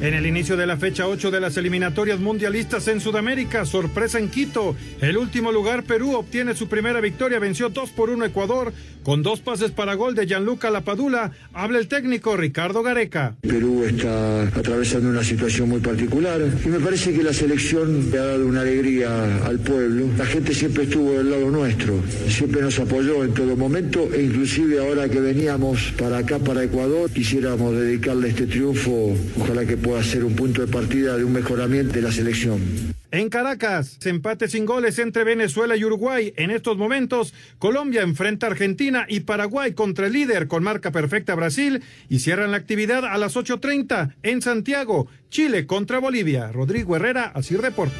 En 0.00 0.14
el 0.14 0.26
inicio 0.26 0.56
de 0.56 0.64
la 0.64 0.76
fecha 0.76 1.08
8 1.08 1.32
de 1.32 1.40
las 1.40 1.56
eliminatorias 1.56 2.20
mundialistas 2.20 2.86
en 2.86 3.00
Sudamérica, 3.00 3.64
sorpresa 3.64 4.20
en 4.20 4.28
Quito. 4.28 4.76
El 5.00 5.16
último 5.16 5.50
lugar, 5.50 5.82
Perú, 5.82 6.14
obtiene 6.14 6.54
su 6.54 6.68
primera 6.68 7.00
victoria, 7.00 7.40
venció 7.40 7.68
2 7.68 7.90
por 7.90 8.10
1 8.10 8.26
Ecuador, 8.26 8.72
con 9.02 9.24
dos 9.24 9.40
pases 9.40 9.72
para 9.72 9.94
gol 9.94 10.14
de 10.14 10.26
Gianluca 10.26 10.70
Lapadula. 10.70 11.32
Habla 11.52 11.80
el 11.80 11.88
técnico 11.88 12.36
Ricardo 12.36 12.84
Gareca. 12.84 13.34
Perú 13.40 13.82
está 13.84 14.42
atravesando 14.42 15.08
una 15.08 15.24
situación 15.24 15.68
muy 15.68 15.80
particular 15.80 16.42
y 16.64 16.68
me 16.68 16.78
parece 16.78 17.12
que 17.12 17.24
la 17.24 17.32
selección 17.32 18.10
le 18.12 18.18
ha 18.18 18.24
dado 18.24 18.46
una 18.46 18.60
alegría 18.60 19.46
al 19.46 19.58
pueblo. 19.58 20.06
La 20.16 20.26
gente 20.26 20.54
siempre 20.54 20.84
estuvo 20.84 21.14
del 21.14 21.30
lado 21.30 21.50
nuestro, 21.50 22.00
siempre 22.28 22.60
nos 22.60 22.78
apoyó 22.78 23.24
en 23.24 23.34
todo 23.34 23.56
momento 23.56 24.08
e 24.14 24.22
inclusive 24.22 24.78
ahora 24.78 25.08
que 25.08 25.20
veníamos 25.20 25.92
para 25.98 26.18
acá, 26.18 26.38
para 26.38 26.62
Ecuador, 26.62 27.10
quisiéramos 27.10 27.74
dedicarle 27.74 28.28
este 28.28 28.46
triunfo, 28.46 29.16
ojalá 29.40 29.64
que 29.64 29.76
ser 30.02 30.24
un 30.24 30.36
punto 30.36 30.60
de 30.60 30.66
partida 30.66 31.16
de 31.16 31.24
un 31.24 31.32
mejoramiento 31.32 31.94
de 31.94 32.02
la 32.02 32.12
selección. 32.12 32.94
En 33.10 33.30
Caracas, 33.30 33.98
empate 34.04 34.48
sin 34.48 34.66
goles 34.66 34.98
entre 34.98 35.24
Venezuela 35.24 35.76
y 35.76 35.84
Uruguay. 35.84 36.34
En 36.36 36.50
estos 36.50 36.76
momentos, 36.76 37.32
Colombia 37.58 38.02
enfrenta 38.02 38.46
a 38.46 38.50
Argentina 38.50 39.06
y 39.08 39.20
Paraguay 39.20 39.72
contra 39.72 40.06
el 40.06 40.12
líder 40.12 40.46
con 40.46 40.62
marca 40.62 40.92
perfecta 40.92 41.34
Brasil 41.34 41.82
y 42.08 42.18
cierran 42.18 42.50
la 42.50 42.58
actividad 42.58 43.04
a 43.04 43.16
las 43.16 43.36
8.30 43.36 44.14
en 44.22 44.42
Santiago. 44.42 45.08
Chile 45.30 45.66
contra 45.66 45.98
Bolivia. 45.98 46.52
Rodrigo 46.52 46.96
Herrera, 46.96 47.32
así 47.34 47.56
reporta. 47.56 47.94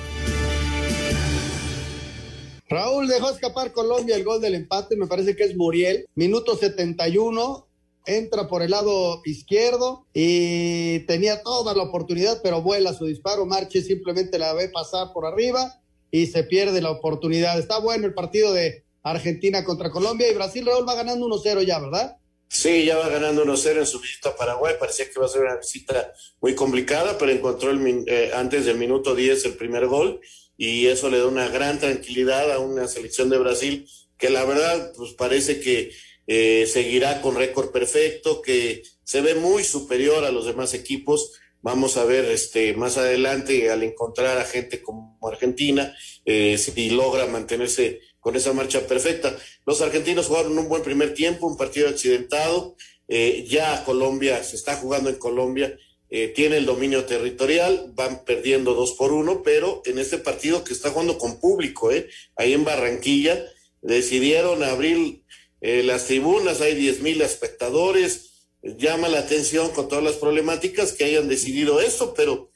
Raúl 2.68 3.08
dejó 3.08 3.30
escapar 3.30 3.72
Colombia 3.72 4.14
el 4.14 4.24
gol 4.24 4.42
del 4.42 4.54
empate, 4.54 4.94
me 4.96 5.06
parece 5.06 5.34
que 5.34 5.44
es 5.44 5.56
Muriel. 5.56 6.06
Minuto 6.14 6.56
71, 6.56 7.67
entra 8.08 8.48
por 8.48 8.62
el 8.62 8.70
lado 8.70 9.20
izquierdo 9.24 10.06
y 10.12 11.00
tenía 11.00 11.42
toda 11.42 11.74
la 11.74 11.84
oportunidad, 11.84 12.40
pero 12.42 12.62
vuela 12.62 12.94
su 12.94 13.06
disparo. 13.06 13.46
Marche 13.46 13.82
simplemente 13.82 14.38
la 14.38 14.54
ve 14.54 14.68
pasar 14.68 15.12
por 15.12 15.26
arriba 15.26 15.80
y 16.10 16.26
se 16.26 16.42
pierde 16.42 16.80
la 16.80 16.90
oportunidad. 16.90 17.58
Está 17.58 17.78
bueno 17.78 18.06
el 18.06 18.14
partido 18.14 18.52
de 18.52 18.84
Argentina 19.02 19.64
contra 19.64 19.90
Colombia 19.90 20.28
y 20.28 20.34
Brasil, 20.34 20.66
Raúl 20.66 20.88
va 20.88 20.94
ganando 20.94 21.26
1-0 21.26 21.64
ya, 21.64 21.78
¿verdad? 21.78 22.16
Sí, 22.48 22.86
ya 22.86 22.96
va 22.96 23.08
ganando 23.08 23.44
1-0 23.44 23.78
en 23.78 23.86
su 23.86 24.00
visita 24.00 24.30
a 24.30 24.36
Paraguay. 24.36 24.74
Parecía 24.80 25.04
que 25.04 25.12
iba 25.16 25.26
a 25.26 25.28
ser 25.28 25.42
una 25.42 25.56
visita 25.56 26.12
muy 26.40 26.54
complicada, 26.54 27.18
pero 27.18 27.30
encontró 27.30 27.70
el, 27.70 28.04
eh, 28.06 28.30
antes 28.34 28.64
del 28.64 28.78
minuto 28.78 29.14
10 29.14 29.44
el 29.44 29.54
primer 29.54 29.86
gol 29.86 30.20
y 30.56 30.86
eso 30.86 31.10
le 31.10 31.18
da 31.18 31.26
una 31.26 31.48
gran 31.48 31.78
tranquilidad 31.78 32.50
a 32.52 32.58
una 32.58 32.88
selección 32.88 33.28
de 33.28 33.38
Brasil 33.38 33.88
que 34.18 34.30
la 34.30 34.44
verdad 34.44 34.92
pues 34.96 35.12
parece 35.12 35.60
que 35.60 35.92
eh, 36.28 36.68
seguirá 36.72 37.20
con 37.20 37.34
récord 37.34 37.72
perfecto, 37.72 38.40
que 38.40 38.84
se 39.02 39.20
ve 39.20 39.34
muy 39.34 39.64
superior 39.64 40.24
a 40.24 40.30
los 40.30 40.46
demás 40.46 40.74
equipos. 40.74 41.32
Vamos 41.60 41.96
a 41.96 42.04
ver 42.04 42.26
este, 42.26 42.74
más 42.74 42.96
adelante 42.98 43.68
al 43.72 43.82
encontrar 43.82 44.38
a 44.38 44.44
gente 44.44 44.80
como 44.80 45.18
Argentina, 45.26 45.92
eh, 46.24 46.56
si 46.56 46.90
logra 46.90 47.26
mantenerse 47.26 48.00
con 48.20 48.36
esa 48.36 48.52
marcha 48.52 48.86
perfecta. 48.86 49.36
Los 49.66 49.80
argentinos 49.80 50.26
jugaron 50.26 50.56
un 50.56 50.68
buen 50.68 50.82
primer 50.82 51.14
tiempo, 51.14 51.48
un 51.48 51.56
partido 51.56 51.88
accidentado. 51.88 52.76
Eh, 53.08 53.46
ya 53.48 53.84
Colombia 53.84 54.44
se 54.44 54.54
está 54.54 54.76
jugando 54.76 55.08
en 55.08 55.16
Colombia, 55.16 55.76
eh, 56.10 56.28
tiene 56.28 56.56
el 56.56 56.66
dominio 56.66 57.04
territorial, 57.04 57.92
van 57.94 58.24
perdiendo 58.24 58.74
dos 58.74 58.92
por 58.92 59.12
uno, 59.12 59.42
pero 59.42 59.82
en 59.84 59.98
este 59.98 60.18
partido 60.18 60.64
que 60.64 60.72
está 60.72 60.90
jugando 60.90 61.18
con 61.18 61.38
público, 61.38 61.90
eh, 61.90 62.08
ahí 62.36 62.54
en 62.54 62.64
Barranquilla, 62.64 63.42
decidieron 63.82 64.62
abrir 64.62 65.22
eh, 65.60 65.82
las 65.82 66.06
tribunas, 66.06 66.60
hay 66.60 66.74
diez 66.74 67.00
mil 67.00 67.20
espectadores, 67.22 68.48
llama 68.62 69.08
la 69.08 69.20
atención 69.20 69.70
con 69.70 69.88
todas 69.88 70.04
las 70.04 70.16
problemáticas 70.16 70.92
que 70.92 71.04
hayan 71.04 71.28
decidido 71.28 71.80
esto, 71.80 72.14
pero 72.14 72.50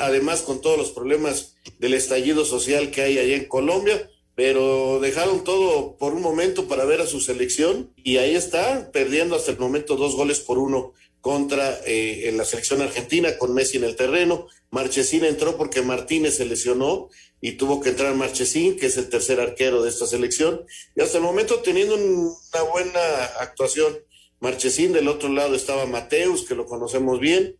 además 0.00 0.42
con 0.42 0.60
todos 0.60 0.76
los 0.76 0.90
problemas 0.90 1.54
del 1.78 1.94
estallido 1.94 2.44
social 2.44 2.90
que 2.90 3.00
hay 3.00 3.18
allá 3.18 3.36
en 3.36 3.46
Colombia, 3.46 4.10
pero 4.34 4.98
dejaron 5.00 5.44
todo 5.44 5.96
por 5.96 6.14
un 6.14 6.22
momento 6.22 6.68
para 6.68 6.84
ver 6.84 7.00
a 7.00 7.06
su 7.06 7.20
selección 7.20 7.92
y 7.96 8.18
ahí 8.18 8.34
está, 8.34 8.90
perdiendo 8.92 9.36
hasta 9.36 9.50
el 9.50 9.58
momento 9.58 9.96
dos 9.96 10.14
goles 10.14 10.40
por 10.40 10.58
uno 10.58 10.92
contra 11.22 11.80
eh, 11.86 12.28
en 12.28 12.36
la 12.36 12.44
selección 12.44 12.82
argentina 12.82 13.38
con 13.38 13.54
Messi 13.54 13.78
en 13.78 13.84
el 13.84 13.96
terreno. 13.96 14.48
Marchesín 14.70 15.24
entró 15.24 15.56
porque 15.56 15.80
Martínez 15.80 16.36
se 16.36 16.44
lesionó 16.44 17.08
y 17.40 17.52
tuvo 17.52 17.80
que 17.80 17.90
entrar 17.90 18.14
Marchesín, 18.14 18.76
que 18.76 18.86
es 18.86 18.96
el 18.96 19.08
tercer 19.08 19.40
arquero 19.40 19.82
de 19.82 19.88
esta 19.88 20.06
selección, 20.06 20.64
y 20.94 21.00
hasta 21.00 21.18
el 21.18 21.24
momento 21.24 21.60
teniendo 21.60 21.94
una 21.94 22.62
buena 22.70 23.24
actuación. 23.40 23.96
Marchesín, 24.40 24.92
del 24.92 25.08
otro 25.08 25.28
lado 25.28 25.54
estaba 25.54 25.86
Mateus, 25.86 26.44
que 26.44 26.56
lo 26.56 26.66
conocemos 26.66 27.20
bien, 27.20 27.56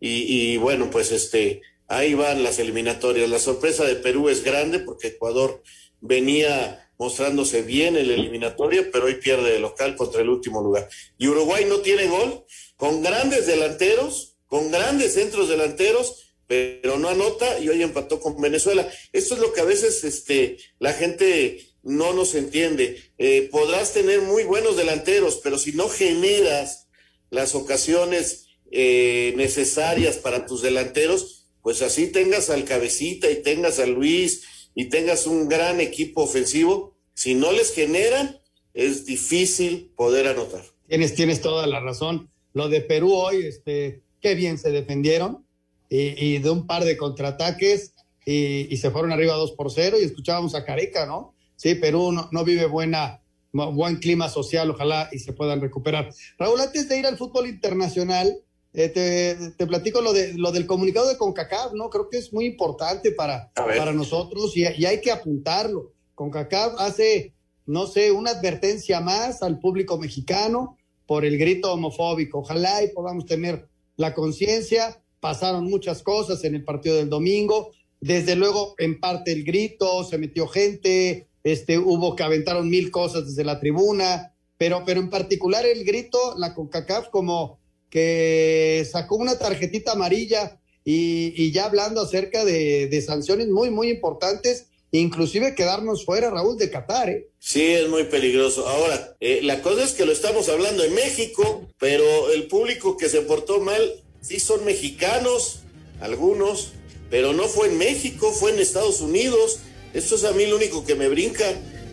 y, 0.00 0.52
y 0.52 0.56
bueno, 0.56 0.90
pues 0.90 1.12
este, 1.12 1.62
ahí 1.86 2.14
van 2.14 2.42
las 2.42 2.58
eliminatorias. 2.58 3.30
La 3.30 3.38
sorpresa 3.38 3.84
de 3.84 3.94
Perú 3.96 4.28
es 4.28 4.42
grande 4.42 4.80
porque 4.80 5.08
Ecuador 5.08 5.62
venía 6.00 6.84
mostrándose 6.98 7.62
bien 7.62 7.96
en 7.96 8.08
la 8.08 8.14
eliminatoria, 8.14 8.88
pero 8.92 9.06
hoy 9.06 9.14
pierde 9.16 9.52
de 9.52 9.58
local 9.58 9.96
contra 9.96 10.22
el 10.22 10.28
último 10.28 10.62
lugar. 10.62 10.88
Y 11.18 11.28
Uruguay 11.28 11.64
no 11.68 11.78
tiene 11.78 12.06
gol, 12.06 12.44
con 12.76 13.02
grandes 13.02 13.46
delanteros, 13.46 14.36
con 14.46 14.70
grandes 14.70 15.14
centros 15.14 15.48
delanteros, 15.48 16.34
pero 16.46 16.98
no 16.98 17.08
anota 17.08 17.58
y 17.58 17.68
hoy 17.68 17.82
empató 17.82 18.20
con 18.20 18.40
Venezuela. 18.40 18.88
Esto 19.12 19.34
es 19.34 19.40
lo 19.40 19.52
que 19.52 19.60
a 19.60 19.64
veces 19.64 20.04
este, 20.04 20.58
la 20.78 20.92
gente 20.92 21.74
no 21.82 22.12
nos 22.12 22.34
entiende. 22.34 23.02
Eh, 23.18 23.48
podrás 23.50 23.92
tener 23.92 24.22
muy 24.22 24.44
buenos 24.44 24.76
delanteros, 24.76 25.40
pero 25.42 25.58
si 25.58 25.72
no 25.72 25.88
generas 25.88 26.88
las 27.30 27.54
ocasiones 27.54 28.46
eh, 28.70 29.34
necesarias 29.36 30.16
para 30.16 30.46
tus 30.46 30.62
delanteros, 30.62 31.46
pues 31.62 31.82
así 31.82 32.08
tengas 32.08 32.50
al 32.50 32.64
cabecita 32.64 33.30
y 33.30 33.42
tengas 33.42 33.78
a 33.78 33.86
Luis 33.86 34.42
y 34.74 34.86
tengas 34.86 35.26
un 35.26 35.48
gran 35.48 35.80
equipo 35.80 36.22
ofensivo, 36.22 36.96
si 37.14 37.34
no 37.34 37.52
les 37.52 37.72
generan, 37.72 38.40
es 38.74 39.06
difícil 39.06 39.92
poder 39.96 40.26
anotar. 40.26 40.64
Tienes, 40.88 41.14
tienes 41.14 41.40
toda 41.40 41.66
la 41.66 41.80
razón. 41.80 42.30
Lo 42.54 42.68
de 42.68 42.80
Perú 42.80 43.12
hoy, 43.12 43.44
este, 43.44 44.00
qué 44.20 44.34
bien 44.34 44.56
se 44.58 44.70
defendieron 44.70 45.44
y, 45.90 46.38
de 46.38 46.50
un 46.50 46.66
par 46.66 46.84
de 46.84 46.96
contraataques 46.96 47.92
y, 48.24 48.76
se 48.76 48.90
fueron 48.90 49.12
arriba 49.12 49.34
2 49.34 49.52
por 49.52 49.70
0 49.70 49.98
y 50.00 50.04
escuchábamos 50.04 50.54
a 50.54 50.64
Careca, 50.64 51.04
¿no? 51.04 51.34
Sí, 51.56 51.74
Perú 51.74 52.10
no, 52.12 52.28
no 52.32 52.44
vive 52.44 52.66
buena, 52.66 53.20
buen 53.52 53.96
clima 53.96 54.28
social, 54.28 54.70
ojalá 54.70 55.08
y 55.12 55.18
se 55.18 55.32
puedan 55.32 55.60
recuperar. 55.60 56.10
Raúl, 56.38 56.60
antes 56.60 56.88
de 56.88 56.98
ir 56.98 57.06
al 57.06 57.18
fútbol 57.18 57.48
internacional, 57.48 58.34
eh, 58.72 59.54
te, 59.56 59.66
platico 59.66 60.00
lo, 60.00 60.12
de, 60.12 60.34
lo 60.34 60.50
del 60.50 60.66
comunicado 60.66 61.08
de 61.08 61.16
CONCACAF, 61.16 61.74
¿no? 61.74 61.90
Creo 61.90 62.08
que 62.08 62.18
es 62.18 62.32
muy 62.32 62.46
importante 62.46 63.12
para, 63.12 63.52
para 63.54 63.92
nosotros 63.92 64.56
y, 64.56 64.64
hay 64.64 65.00
que 65.00 65.12
apuntarlo. 65.12 65.92
CONCACAF 66.16 66.74
hace, 66.78 67.34
no 67.66 67.86
sé, 67.86 68.10
una 68.10 68.30
advertencia 68.30 69.00
más 69.00 69.42
al 69.42 69.60
público 69.60 69.98
mexicano 69.98 70.76
por 71.06 71.24
el 71.24 71.38
grito 71.38 71.72
homofóbico. 71.72 72.38
Ojalá 72.40 72.82
y 72.82 72.88
podamos 72.88 73.26
tener 73.26 73.68
la 73.96 74.14
conciencia. 74.14 75.00
Pasaron 75.20 75.64
muchas 75.64 76.02
cosas 76.02 76.44
en 76.44 76.54
el 76.54 76.64
partido 76.64 76.96
del 76.96 77.08
domingo. 77.08 77.72
Desde 78.00 78.36
luego, 78.36 78.74
en 78.78 79.00
parte 79.00 79.32
el 79.32 79.44
grito, 79.44 80.04
se 80.04 80.18
metió 80.18 80.46
gente, 80.46 81.28
este, 81.42 81.78
hubo 81.78 82.16
que 82.16 82.22
aventaron 82.22 82.68
mil 82.68 82.90
cosas 82.90 83.26
desde 83.26 83.44
la 83.44 83.60
tribuna, 83.60 84.34
pero, 84.58 84.84
pero 84.84 85.00
en 85.00 85.10
particular 85.10 85.64
el 85.64 85.84
grito, 85.84 86.34
la 86.36 86.54
CONCACAF 86.54 87.08
como 87.08 87.58
que 87.90 88.86
sacó 88.90 89.16
una 89.16 89.38
tarjetita 89.38 89.92
amarilla 89.92 90.58
y, 90.84 91.52
ya 91.52 91.66
hablando 91.66 92.02
acerca 92.02 92.44
de, 92.44 93.02
sanciones 93.06 93.48
muy, 93.48 93.70
muy 93.70 93.88
importantes, 93.88 94.66
inclusive 94.98 95.54
quedarnos 95.54 96.04
fuera, 96.04 96.30
Raúl, 96.30 96.56
de 96.56 96.70
Qatar. 96.70 97.08
¿eh? 97.10 97.28
Sí, 97.38 97.62
es 97.62 97.88
muy 97.88 98.04
peligroso. 98.04 98.66
Ahora, 98.68 99.16
eh, 99.20 99.40
la 99.42 99.62
cosa 99.62 99.84
es 99.84 99.92
que 99.92 100.04
lo 100.04 100.12
estamos 100.12 100.48
hablando 100.48 100.84
en 100.84 100.94
México, 100.94 101.68
pero 101.78 102.30
el 102.30 102.46
público 102.46 102.96
que 102.96 103.08
se 103.08 103.22
portó 103.22 103.60
mal, 103.60 104.02
sí 104.20 104.40
son 104.40 104.64
mexicanos, 104.64 105.60
algunos, 106.00 106.72
pero 107.10 107.32
no 107.32 107.44
fue 107.44 107.68
en 107.68 107.78
México, 107.78 108.32
fue 108.32 108.52
en 108.52 108.60
Estados 108.60 109.00
Unidos. 109.00 109.60
Esto 109.92 110.16
es 110.16 110.24
a 110.24 110.32
mí 110.32 110.46
lo 110.46 110.56
único 110.56 110.84
que 110.84 110.94
me 110.94 111.08
brinca, 111.08 111.44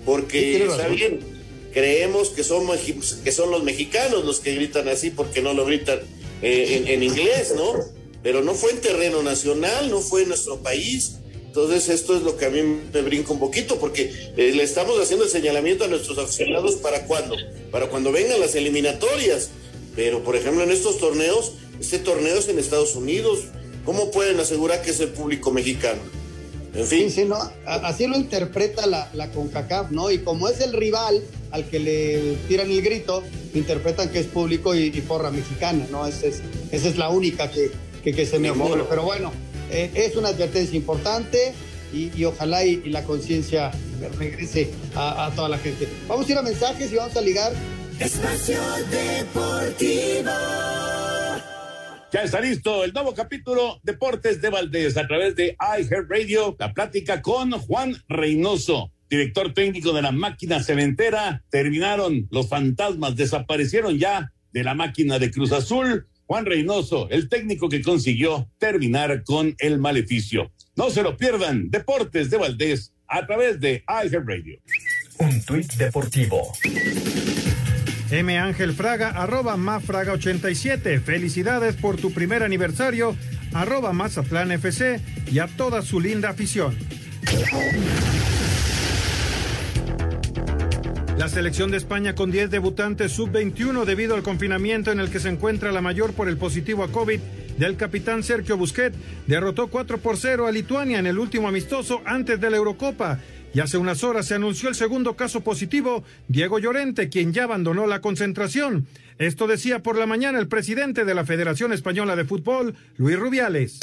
porque 0.06 0.64
está 0.64 0.88
bien, 0.88 1.20
creemos 1.74 2.30
que 2.30 2.44
son, 2.44 2.68
que 3.24 3.32
son 3.32 3.52
los 3.52 3.64
mexicanos 3.64 4.26
los 4.26 4.40
que 4.40 4.56
gritan 4.56 4.88
así 4.90 5.12
porque 5.12 5.42
no 5.42 5.54
lo 5.54 5.66
gritan 5.66 6.00
eh, 6.42 6.84
en, 6.88 7.04
inglés, 7.04 7.54
¿no? 7.56 7.74
Pero 8.24 8.44
no 8.44 8.54
fue 8.54 8.72
en 8.72 8.82
terreno 8.82 9.24
nacional, 9.24 9.90
no 9.90 10.02
fue 10.02 10.24
en 10.24 10.30
nuestro 10.30 10.58
país. 10.58 11.18
Entonces 11.52 11.90
esto 11.90 12.16
es 12.16 12.24
lo 12.24 12.38
que 12.38 12.46
a 12.46 12.50
mí 12.50 12.62
me 12.94 13.02
brinca 13.02 13.34
un 13.34 13.40
poquito 13.40 13.78
porque 13.78 14.32
eh, 14.38 14.54
le 14.56 14.64
estamos 14.64 14.98
haciendo 15.02 15.26
el 15.26 15.30
señalamiento 15.30 15.84
a 15.84 15.90
nuestros 15.90 16.18
aficionados 16.18 16.76
para 16.76 17.06
cuándo, 17.08 17.36
para 17.72 17.90
cuando 17.90 18.14
vengan 18.14 18.40
las 18.40 18.56
eliminatorias. 18.56 19.50
Pero 19.94 20.24
por 20.24 20.38
ejemplo 20.38 20.64
en 20.64 20.72
estos 20.72 20.98
torneos, 20.98 21.52
este 21.82 22.00
torneo 22.00 22.38
es 22.38 22.48
en 22.48 22.58
Estados 22.58 22.96
Unidos. 22.96 23.40
¿Cómo 23.84 24.12
pueden 24.12 24.40
asegurar 24.40 24.82
que 24.82 24.92
es 24.92 25.02
el 25.02 25.10
público 25.10 25.52
mexicano? 25.52 26.00
En 26.74 26.86
fin. 26.86 27.12
Sí, 27.12 27.26
¿no? 27.26 27.38
Así 27.66 28.08
lo 28.08 28.16
interpreta 28.16 28.88
la, 28.88 29.10
la 29.14 29.30
CONCACAF, 29.32 29.92
¿no? 29.92 30.10
Y 30.10 30.20
como 30.20 30.48
es 30.48 30.62
el 30.62 30.72
rival 30.72 31.22
al 31.52 31.68
que 31.68 31.80
le 31.80 32.38
tiran 32.48 32.72
el 32.72 32.82
grito, 32.82 33.24
interpretan 33.54 34.10
que 34.10 34.20
es 34.20 34.28
público 34.28 34.74
y, 34.74 34.90
porra 35.02 35.32
mexicana, 35.32 35.86
¿no? 35.92 36.08
Esa 36.08 36.28
es, 36.28 36.42
esa 36.72 36.88
es 36.88 36.98
la 36.98 37.10
única 37.10 37.52
que, 37.52 37.72
que, 38.02 38.26
se 38.26 38.40
me 38.40 38.52
ocurre. 38.52 38.86
Pero 38.90 39.04
bueno, 39.04 39.34
eh, 39.72 39.92
es 39.96 40.16
una 40.16 40.30
advertencia 40.30 40.78
importante 40.78 41.54
y, 41.94 42.24
ojalá 42.24 42.64
y, 42.64 42.78
la 42.90 43.04
conciencia 43.04 43.72
regrese 44.18 44.72
a, 44.96 45.26
a 45.26 45.32
toda 45.32 45.50
la 45.50 45.58
gente. 45.58 45.88
Vamos 46.08 46.28
a 46.28 46.32
ir 46.32 46.38
a 46.38 46.42
mensajes 46.42 46.92
y 46.92 46.96
vamos 46.96 47.16
a 47.18 47.22
ligar. 47.22 47.52
Espacio 48.00 48.60
Deportivo. 48.90 50.32
Ya 52.12 52.24
está 52.24 52.42
listo 52.42 52.84
el 52.84 52.92
nuevo 52.92 53.14
capítulo 53.14 53.80
Deportes 53.84 54.42
de 54.42 54.50
Valdés 54.50 54.98
a 54.98 55.08
través 55.08 55.36
de 55.38 55.56
iHeartRadio, 55.60 56.58
la 56.60 56.74
plática 56.74 57.22
con 57.22 57.52
Juan 57.52 57.96
Reynoso, 58.10 58.92
director 59.10 59.54
técnico 59.54 59.94
de 59.94 60.02
la 60.02 60.12
máquina 60.12 60.62
cementera. 60.62 61.44
Terminaron 61.50 62.28
los 62.30 62.50
fantasmas, 62.50 63.16
desaparecieron 63.16 63.98
ya 63.98 64.34
de 64.52 64.64
la 64.64 64.74
máquina 64.74 65.20
de 65.20 65.32
Cruz 65.32 65.54
Azul. 65.54 66.08
Juan 66.32 66.46
Reynoso, 66.46 67.10
el 67.10 67.28
técnico 67.28 67.68
que 67.68 67.82
consiguió 67.82 68.50
terminar 68.58 69.22
con 69.26 69.54
el 69.60 69.80
maleficio. 69.80 70.50
No 70.78 70.90
se 70.90 71.04
lo 71.04 71.18
pierdan, 71.18 71.70
Deportes 71.70 72.30
de 72.30 72.38
Valdés 72.38 72.94
a 73.06 73.28
través 73.28 73.60
de 73.60 73.84
iHeartRadio. 73.86 74.62
Un 75.20 75.44
tuit 75.44 75.74
deportivo. 75.74 76.54
M. 78.12 78.38
Ángel 78.38 78.72
Fraga, 78.72 79.10
arroba 79.10 79.58
Mafraga87. 79.58 81.02
Felicidades 81.02 81.76
por 81.76 81.98
tu 81.98 82.14
primer 82.14 82.44
aniversario, 82.44 83.18
arroba 83.52 83.92
Mazatlán 83.92 84.54
FC 84.54 85.02
y 85.30 85.40
a 85.40 85.48
toda 85.48 85.82
su 85.82 86.00
linda 86.00 86.30
afición. 86.30 86.78
La 91.22 91.30
selección 91.30 91.70
de 91.70 91.78
España 91.78 92.16
con 92.16 92.32
10 92.32 92.50
debutantes 92.50 93.12
sub-21 93.12 93.86
debido 93.86 94.16
al 94.16 94.24
confinamiento 94.24 94.92
en 94.92 95.00
el 95.00 95.12
que 95.12 95.20
se 95.20 95.30
encuentra 95.30 95.72
la 95.72 95.80
mayor 95.80 96.14
por 96.14 96.28
el 96.28 96.36
positivo 96.36 96.84
a 96.84 96.92
COVID 96.92 97.20
del 97.60 97.78
capitán 97.78 98.24
Sergio 98.24 98.58
Busquet 98.58 98.92
derrotó 99.28 99.68
4 99.68 100.00
por 100.00 100.18
0 100.18 100.48
a 100.48 100.52
Lituania 100.52 100.98
en 100.98 101.06
el 101.06 101.20
último 101.20 101.48
amistoso 101.48 102.02
antes 102.06 102.42
de 102.42 102.50
la 102.50 102.58
Eurocopa. 102.58 103.20
Y 103.54 103.60
hace 103.60 103.78
unas 103.78 104.04
horas 104.04 104.26
se 104.26 104.34
anunció 104.34 104.68
el 104.68 104.74
segundo 104.74 105.16
caso 105.16 105.42
positivo, 105.42 106.04
Diego 106.28 106.58
Llorente, 106.58 107.10
quien 107.10 107.34
ya 107.34 107.44
abandonó 107.44 107.86
la 107.86 108.02
concentración. 108.02 108.88
Esto 109.22 109.46
decía 109.46 109.84
por 109.84 110.00
la 110.00 110.08
mañana 110.08 110.40
el 110.40 110.48
presidente 110.48 111.06
de 111.06 111.14
la 111.14 111.24
Federación 111.24 111.72
Española 111.74 112.16
de 112.16 112.26
Fútbol, 112.26 112.74
Luis 112.98 113.20
Rubiales. 113.20 113.78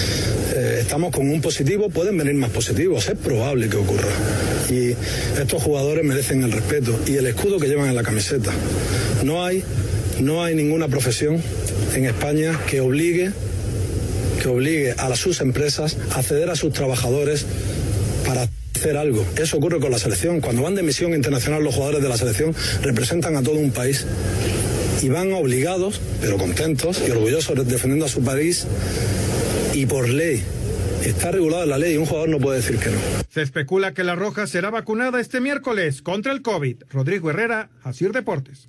Eh, 0.53 0.78
estamos 0.80 1.12
con 1.14 1.30
un 1.30 1.41
positivo, 1.41 1.91
pueden 1.91 2.18
venir 2.18 2.34
más 2.34 2.51
positivos, 2.51 3.09
es 3.09 3.16
probable 3.16 3.68
que 3.68 3.76
ocurra. 3.76 4.09
Y 4.68 4.97
estos 5.41 5.62
jugadores 5.62 6.05
merecen 6.05 6.43
el 6.43 6.51
respeto 6.51 6.99
y 7.07 7.14
el 7.14 7.26
escudo 7.28 7.61
que 7.61 7.68
llevan 7.68 7.89
en 7.89 7.95
la 7.95 8.03
camiseta. 8.03 8.51
No 9.22 9.45
hay, 9.45 9.62
no 10.20 10.43
hay 10.43 10.57
ninguna 10.57 10.89
profesión 10.89 11.41
en 11.95 12.07
España 12.07 12.59
que 12.68 12.80
obligue, 12.80 13.30
que 14.43 14.49
obligue 14.49 14.91
a 14.99 15.14
sus 15.14 15.41
empresas 15.41 15.99
a 16.16 16.22
ceder 16.24 16.51
a 16.51 16.57
sus 16.57 16.72
trabajadores 16.72 17.47
para 18.26 18.49
hacer 18.74 18.97
algo. 18.97 19.24
Eso 19.36 19.57
ocurre 19.57 19.80
con 19.80 19.91
la 19.91 19.99
selección. 19.99 20.41
Cuando 20.41 20.62
van 20.62 20.74
de 20.74 20.82
misión 20.82 21.12
internacional 21.14 21.62
los 21.62 21.74
jugadores 21.74 22.03
de 22.03 22.09
la 22.09 22.16
selección 22.16 22.55
representan 22.82 23.36
a 23.36 23.43
todo 23.43 23.57
un 23.57 23.70
país 23.70 24.07
y 25.03 25.09
van 25.09 25.33
obligados, 25.33 26.01
pero 26.21 26.39
contentos 26.39 27.03
y 27.07 27.11
orgullosos 27.11 27.67
defendiendo 27.69 28.07
a 28.07 28.09
su 28.09 28.23
país 28.23 28.67
y 29.73 29.87
por 29.87 30.09
ley. 30.09 30.43
Está 31.05 31.31
regulado 31.31 31.63
en 31.63 31.71
la 31.71 31.79
ley 31.79 31.95
y 31.95 31.97
un 31.97 32.07
jugador 32.07 32.29
no 32.29 32.39
puede 32.39 32.59
decir 32.59 32.79
que 32.79 32.91
no. 32.91 32.99
Se 33.31 33.43
especula 33.43 33.95
que 33.95 34.03
la 34.03 34.17
Roja 34.17 34.47
será 34.47 34.71
vacunada 34.71 35.21
este 35.21 35.41
miércoles 35.41 36.03
contra 36.03 36.33
el 36.33 36.43
COVID. 36.43 36.83
Rodrigo 36.91 37.31
Herrera, 37.31 37.71
Asir 37.85 38.13
Deportes. 38.13 38.69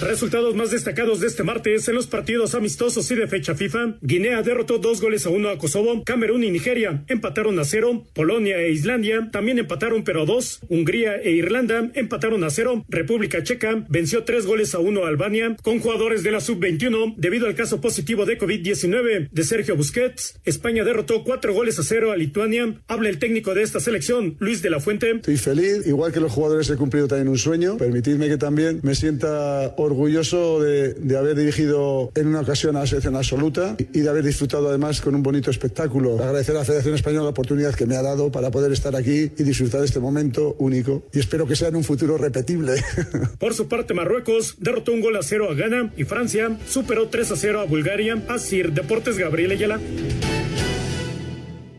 Resultados 0.00 0.54
más 0.54 0.70
destacados 0.70 1.20
de 1.20 1.26
este 1.26 1.42
martes 1.42 1.88
en 1.88 1.94
los 1.94 2.06
partidos 2.06 2.54
amistosos 2.54 3.10
y 3.10 3.14
de 3.14 3.26
fecha 3.28 3.54
FIFA. 3.54 3.96
Guinea 4.02 4.42
derrotó 4.42 4.78
dos 4.78 5.00
goles 5.00 5.24
a 5.24 5.30
uno 5.30 5.48
a 5.48 5.56
Kosovo. 5.56 6.04
Camerún 6.04 6.44
y 6.44 6.50
Nigeria 6.50 7.02
empataron 7.08 7.58
a 7.58 7.64
cero. 7.64 8.04
Polonia 8.12 8.58
e 8.58 8.70
Islandia 8.70 9.30
también 9.32 9.58
empataron 9.58 10.04
pero 10.04 10.22
a 10.22 10.26
dos. 10.26 10.60
Hungría 10.68 11.16
e 11.16 11.30
Irlanda 11.30 11.90
empataron 11.94 12.44
a 12.44 12.50
cero. 12.50 12.84
República 12.90 13.42
Checa 13.42 13.86
venció 13.88 14.24
tres 14.24 14.44
goles 14.44 14.74
a 14.74 14.80
uno 14.80 15.04
a 15.04 15.08
Albania 15.08 15.56
con 15.62 15.80
jugadores 15.80 16.22
de 16.22 16.30
la 16.30 16.40
sub-21 16.40 17.14
debido 17.16 17.46
al 17.46 17.54
caso 17.54 17.80
positivo 17.80 18.26
de 18.26 18.38
COVID-19 18.38 19.28
de 19.30 19.44
Sergio 19.44 19.76
Busquets. 19.76 20.38
España 20.44 20.84
derrotó 20.84 21.24
cuatro 21.24 21.54
goles 21.54 21.78
a 21.78 21.82
cero 21.82 22.12
a 22.12 22.16
Lituania. 22.16 22.82
Habla 22.86 23.08
el 23.08 23.18
técnico 23.18 23.54
de 23.54 23.62
esta 23.62 23.80
selección, 23.80 24.36
Luis 24.40 24.60
de 24.60 24.68
la 24.68 24.78
Fuente. 24.78 25.12
Estoy 25.12 25.38
feliz, 25.38 25.86
igual 25.86 26.12
que 26.12 26.20
los 26.20 26.32
jugadores 26.32 26.68
he 26.68 26.76
cumplido 26.76 27.08
también 27.08 27.28
un 27.28 27.38
sueño. 27.38 27.78
Permitidme 27.78 28.28
que 28.28 28.36
también 28.36 28.80
me 28.82 28.94
sienta 28.94 29.74
orgulloso 29.86 30.60
de, 30.60 30.94
de, 30.94 31.16
haber 31.16 31.36
dirigido 31.36 32.10
en 32.14 32.28
una 32.28 32.40
ocasión 32.40 32.76
a 32.76 32.80
la 32.80 32.86
selección 32.86 33.16
absoluta 33.16 33.76
y 33.78 34.00
de 34.00 34.08
haber 34.08 34.24
disfrutado 34.24 34.68
además 34.68 35.00
con 35.00 35.14
un 35.14 35.22
bonito 35.22 35.50
espectáculo. 35.50 36.14
Agradecer 36.22 36.54
a 36.56 36.60
la 36.60 36.64
Federación 36.64 36.94
Española 36.94 37.24
la 37.24 37.30
oportunidad 37.30 37.74
que 37.74 37.86
me 37.86 37.96
ha 37.96 38.02
dado 38.02 38.30
para 38.30 38.50
poder 38.50 38.72
estar 38.72 38.94
aquí 38.94 39.32
y 39.36 39.42
disfrutar 39.42 39.80
de 39.80 39.86
este 39.86 40.00
momento 40.00 40.56
único 40.58 41.04
y 41.12 41.18
espero 41.18 41.46
que 41.46 41.56
sea 41.56 41.68
en 41.68 41.76
un 41.76 41.84
futuro 41.84 42.18
repetible. 42.18 42.74
Por 43.38 43.54
su 43.54 43.68
parte, 43.68 43.94
Marruecos 43.94 44.56
derrotó 44.58 44.92
un 44.92 45.00
gol 45.00 45.16
a 45.16 45.22
cero 45.22 45.48
a 45.50 45.54
Ghana 45.54 45.92
y 45.96 46.04
Francia 46.04 46.58
superó 46.68 47.08
3 47.08 47.32
a 47.32 47.36
0 47.36 47.60
a 47.60 47.64
Bulgaria. 47.64 48.22
Así, 48.28 48.62
Deportes 48.62 49.18
Gabriel 49.18 49.52
Ayala. 49.52 49.80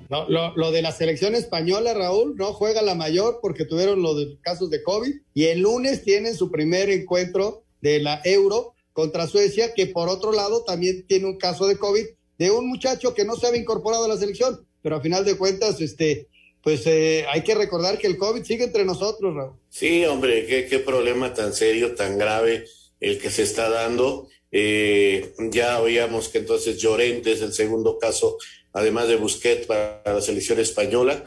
No, 0.10 0.30
lo, 0.30 0.55
lo, 0.55 0.72
de 0.72 0.82
la 0.82 0.93
selección 0.93 1.36
española, 1.36 1.93
Raúl, 1.93 2.36
no 2.38 2.53
juega 2.53 2.82
la 2.82 2.95
mayor 2.95 3.39
porque 3.41 3.66
tuvieron 3.66 4.01
los 4.01 4.16
casos 4.41 4.70
de 4.70 4.82
COVID 4.82 5.14
y 5.34 5.45
el 5.45 5.62
lunes 5.62 6.01
tienen 6.03 6.36
su 6.36 6.49
primer 6.49 6.89
encuentro 6.89 7.64
de 7.82 7.99
la 7.99 8.21
Euro 8.23 8.73
contra 8.93 9.28
Suecia, 9.28 9.73
que 9.73 9.88
por 9.88 10.09
otro 10.09 10.32
lado 10.32 10.63
también 10.63 11.05
tiene 11.07 11.28
un 11.28 11.38
caso 11.38 11.67
de 11.67 11.78
COVID 11.78 12.05
de 12.38 12.51
un 12.51 12.67
muchacho 12.67 13.13
que 13.13 13.25
no 13.25 13.36
se 13.36 13.47
había 13.47 13.61
incorporado 13.61 14.05
a 14.05 14.07
la 14.07 14.17
selección, 14.17 14.65
pero 14.82 14.95
a 14.95 15.01
final 15.01 15.25
de 15.25 15.38
cuentas, 15.38 15.82
este, 15.82 16.28
pues 16.63 16.86
eh, 16.86 17.25
hay 17.30 17.43
que 17.43 17.55
recordar 17.55 17.97
que 17.97 18.07
el 18.07 18.17
COVID 18.17 18.43
sigue 18.43 18.65
entre 18.65 18.86
nosotros, 18.86 19.36
Raúl. 19.36 19.53
Sí, 19.69 20.05
hombre, 20.05 20.45
qué, 20.45 20.67
qué 20.67 20.80
problema 20.80 21.34
tan 21.34 21.53
serio, 21.53 21.95
tan 21.95 22.17
grave 22.17 22.65
el 22.99 23.19
que 23.19 23.30
se 23.30 23.43
está 23.43 23.69
dando. 23.69 24.28
Eh, 24.51 25.34
ya 25.51 25.82
oíamos 25.82 26.30
que 26.30 26.39
entonces 26.39 26.78
Llorente 26.78 27.34
es 27.34 27.41
el 27.41 27.53
segundo 27.53 27.97
caso, 27.99 28.38
además 28.73 29.07
de 29.07 29.17
Busquets 29.17 29.65
para 29.65 30.01
la 30.05 30.21
selección 30.21 30.59
española. 30.59 31.23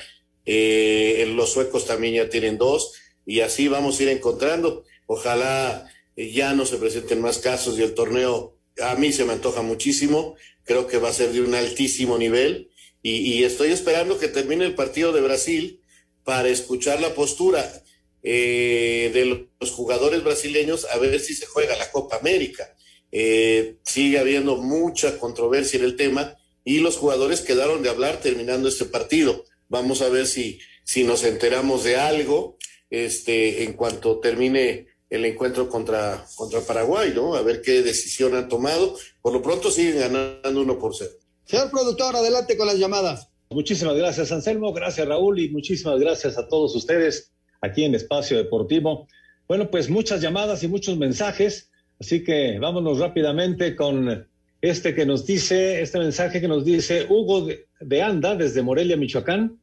Eh, 0.46 1.30
los 1.34 1.52
suecos 1.52 1.86
también 1.86 2.14
ya 2.14 2.28
tienen 2.28 2.58
dos 2.58 2.94
y 3.26 3.40
así 3.40 3.68
vamos 3.68 3.98
a 3.98 4.02
ir 4.04 4.08
encontrando. 4.08 4.84
Ojalá 5.06 5.90
ya 6.28 6.52
no 6.54 6.66
se 6.66 6.76
presenten 6.76 7.20
más 7.20 7.38
casos 7.38 7.78
y 7.78 7.82
el 7.82 7.94
torneo 7.94 8.56
a 8.82 8.94
mí 8.96 9.12
se 9.12 9.24
me 9.24 9.32
antoja 9.32 9.62
muchísimo, 9.62 10.36
creo 10.64 10.86
que 10.86 10.98
va 10.98 11.08
a 11.08 11.14
ser 11.14 11.32
de 11.32 11.40
un 11.40 11.54
altísimo 11.54 12.18
nivel 12.18 12.70
y, 13.02 13.16
y 13.32 13.44
estoy 13.44 13.70
esperando 13.70 14.18
que 14.18 14.28
termine 14.28 14.64
el 14.64 14.74
partido 14.74 15.12
de 15.12 15.20
Brasil 15.20 15.80
para 16.24 16.48
escuchar 16.48 17.00
la 17.00 17.14
postura 17.14 17.82
eh, 18.22 19.10
de 19.14 19.48
los 19.58 19.70
jugadores 19.70 20.22
brasileños 20.22 20.86
a 20.92 20.98
ver 20.98 21.18
si 21.20 21.34
se 21.34 21.46
juega 21.46 21.76
la 21.76 21.90
Copa 21.90 22.16
América. 22.16 22.74
Eh, 23.12 23.76
sigue 23.82 24.18
habiendo 24.18 24.56
mucha 24.56 25.18
controversia 25.18 25.78
en 25.78 25.84
el 25.84 25.96
tema 25.96 26.36
y 26.64 26.80
los 26.80 26.98
jugadores 26.98 27.40
quedaron 27.40 27.82
de 27.82 27.88
hablar 27.88 28.20
terminando 28.20 28.68
este 28.68 28.84
partido. 28.84 29.44
Vamos 29.68 30.02
a 30.02 30.10
ver 30.10 30.26
si, 30.26 30.60
si 30.84 31.04
nos 31.04 31.24
enteramos 31.24 31.82
de 31.82 31.96
algo 31.96 32.58
este, 32.90 33.64
en 33.64 33.72
cuanto 33.72 34.20
termine 34.20 34.88
el 35.10 35.24
encuentro 35.24 35.68
contra, 35.68 36.24
contra 36.36 36.60
Paraguay, 36.60 37.12
¿no? 37.14 37.34
A 37.34 37.42
ver 37.42 37.60
qué 37.60 37.82
decisión 37.82 38.34
han 38.36 38.48
tomado. 38.48 38.96
Por 39.20 39.32
lo 39.32 39.42
pronto 39.42 39.70
siguen 39.70 39.98
ganando 39.98 40.62
uno 40.62 40.78
por 40.78 40.94
cero. 40.94 41.10
Señor 41.44 41.70
productor, 41.70 42.14
adelante 42.14 42.56
con 42.56 42.68
las 42.68 42.78
llamadas. 42.78 43.28
Muchísimas 43.50 43.96
gracias, 43.96 44.30
Anselmo. 44.30 44.72
Gracias, 44.72 45.06
Raúl. 45.06 45.40
Y 45.40 45.50
muchísimas 45.50 45.98
gracias 45.98 46.38
a 46.38 46.46
todos 46.46 46.76
ustedes 46.76 47.32
aquí 47.60 47.82
en 47.84 47.96
Espacio 47.96 48.36
Deportivo. 48.36 49.08
Bueno, 49.48 49.68
pues 49.68 49.90
muchas 49.90 50.20
llamadas 50.20 50.62
y 50.62 50.68
muchos 50.68 50.96
mensajes. 50.96 51.70
Así 51.98 52.22
que 52.22 52.60
vámonos 52.60 53.00
rápidamente 53.00 53.74
con 53.74 54.28
este 54.62 54.94
que 54.94 55.04
nos 55.04 55.26
dice, 55.26 55.82
este 55.82 55.98
mensaje 55.98 56.40
que 56.40 56.46
nos 56.46 56.64
dice 56.64 57.06
Hugo 57.08 57.46
de, 57.46 57.66
de 57.80 58.02
Anda 58.02 58.36
desde 58.36 58.62
Morelia, 58.62 58.96
Michoacán. 58.96 59.58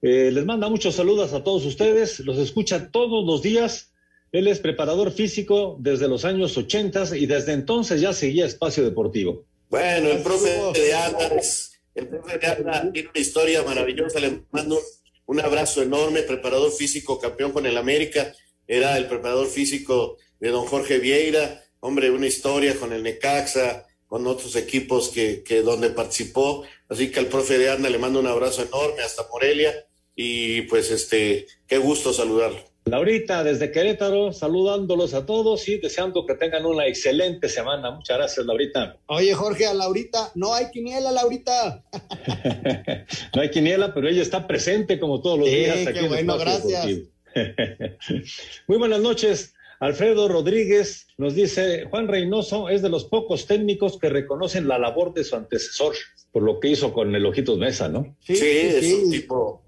Eh, 0.00 0.30
les 0.32 0.44
manda 0.44 0.68
muchos 0.68 0.94
saludos 0.94 1.32
a 1.32 1.42
todos 1.42 1.64
ustedes. 1.66 2.20
Los 2.20 2.38
escucha 2.38 2.90
todos 2.92 3.26
los 3.26 3.42
días 3.42 3.91
él 4.32 4.48
es 4.48 4.60
preparador 4.60 5.12
físico 5.12 5.76
desde 5.78 6.08
los 6.08 6.24
años 6.24 6.56
80 6.56 7.16
y 7.16 7.26
desde 7.26 7.52
entonces 7.52 8.00
ya 8.00 8.14
seguía 8.14 8.46
espacio 8.46 8.82
deportivo. 8.82 9.44
Bueno, 9.68 10.08
el 10.08 10.22
profe 10.22 10.50
de 10.72 10.94
Anda, 10.94 11.30
el 11.94 12.08
profe 12.08 12.38
de 12.38 12.46
Anda 12.46 12.90
tiene 12.92 13.10
una 13.10 13.20
historia 13.20 13.62
maravillosa. 13.62 14.20
Le 14.20 14.40
mando 14.50 14.80
un 15.26 15.40
abrazo 15.40 15.82
enorme, 15.82 16.22
preparador 16.22 16.72
físico, 16.72 17.20
campeón 17.20 17.52
con 17.52 17.66
el 17.66 17.76
América. 17.76 18.34
Era 18.66 18.96
el 18.96 19.06
preparador 19.06 19.48
físico 19.48 20.16
de 20.40 20.48
don 20.48 20.64
Jorge 20.64 20.98
Vieira. 20.98 21.62
Hombre, 21.80 22.10
una 22.10 22.26
historia 22.26 22.74
con 22.76 22.92
el 22.94 23.02
Necaxa, 23.02 23.86
con 24.06 24.26
otros 24.26 24.56
equipos 24.56 25.10
que, 25.10 25.42
que 25.42 25.60
donde 25.60 25.90
participó. 25.90 26.64
Así 26.88 27.10
que 27.10 27.20
al 27.20 27.26
profe 27.26 27.58
de 27.58 27.68
Anda 27.68 27.90
le 27.90 27.98
mando 27.98 28.20
un 28.20 28.26
abrazo 28.26 28.62
enorme 28.62 29.02
hasta 29.02 29.28
Morelia. 29.30 29.74
Y 30.16 30.62
pues 30.62 30.90
este, 30.90 31.46
qué 31.66 31.76
gusto 31.76 32.14
saludarlo. 32.14 32.71
Laurita, 32.84 33.44
desde 33.44 33.70
Querétaro, 33.70 34.32
saludándolos 34.32 35.14
a 35.14 35.24
todos 35.24 35.68
y 35.68 35.78
deseando 35.78 36.26
que 36.26 36.34
tengan 36.34 36.66
una 36.66 36.86
excelente 36.86 37.48
semana. 37.48 37.92
Muchas 37.92 38.18
gracias, 38.18 38.44
Laurita. 38.44 38.98
Oye, 39.06 39.32
Jorge, 39.34 39.66
a 39.66 39.74
Laurita, 39.74 40.32
no 40.34 40.52
hay 40.52 40.70
quiniela, 40.70 41.12
Laurita. 41.12 41.84
no 43.34 43.40
hay 43.40 43.50
quiniela, 43.50 43.94
pero 43.94 44.08
ella 44.08 44.22
está 44.22 44.48
presente 44.48 44.98
como 44.98 45.22
todos 45.22 45.38
los 45.38 45.48
sí, 45.48 45.54
días. 45.54 45.86
Aquí 45.86 46.00
qué 46.00 46.08
bueno, 46.08 46.36
gracias. 46.36 46.86
Muy 48.66 48.78
buenas 48.78 49.00
noches. 49.00 49.54
Alfredo 49.78 50.28
Rodríguez 50.28 51.06
nos 51.18 51.34
dice, 51.34 51.86
Juan 51.88 52.08
Reynoso 52.08 52.68
es 52.68 52.82
de 52.82 52.88
los 52.88 53.04
pocos 53.04 53.46
técnicos 53.46 53.98
que 53.98 54.08
reconocen 54.08 54.68
la 54.68 54.78
labor 54.78 55.14
de 55.14 55.24
su 55.24 55.34
antecesor, 55.36 55.94
por 56.30 56.42
lo 56.42 56.60
que 56.60 56.68
hizo 56.68 56.92
con 56.92 57.14
el 57.14 57.26
Ojitos 57.26 57.58
Mesa, 57.58 57.88
¿no? 57.88 58.16
Sí, 58.20 58.36
sí, 58.36 58.46
es 58.46 58.94
un 58.94 59.10
tipo 59.10 59.61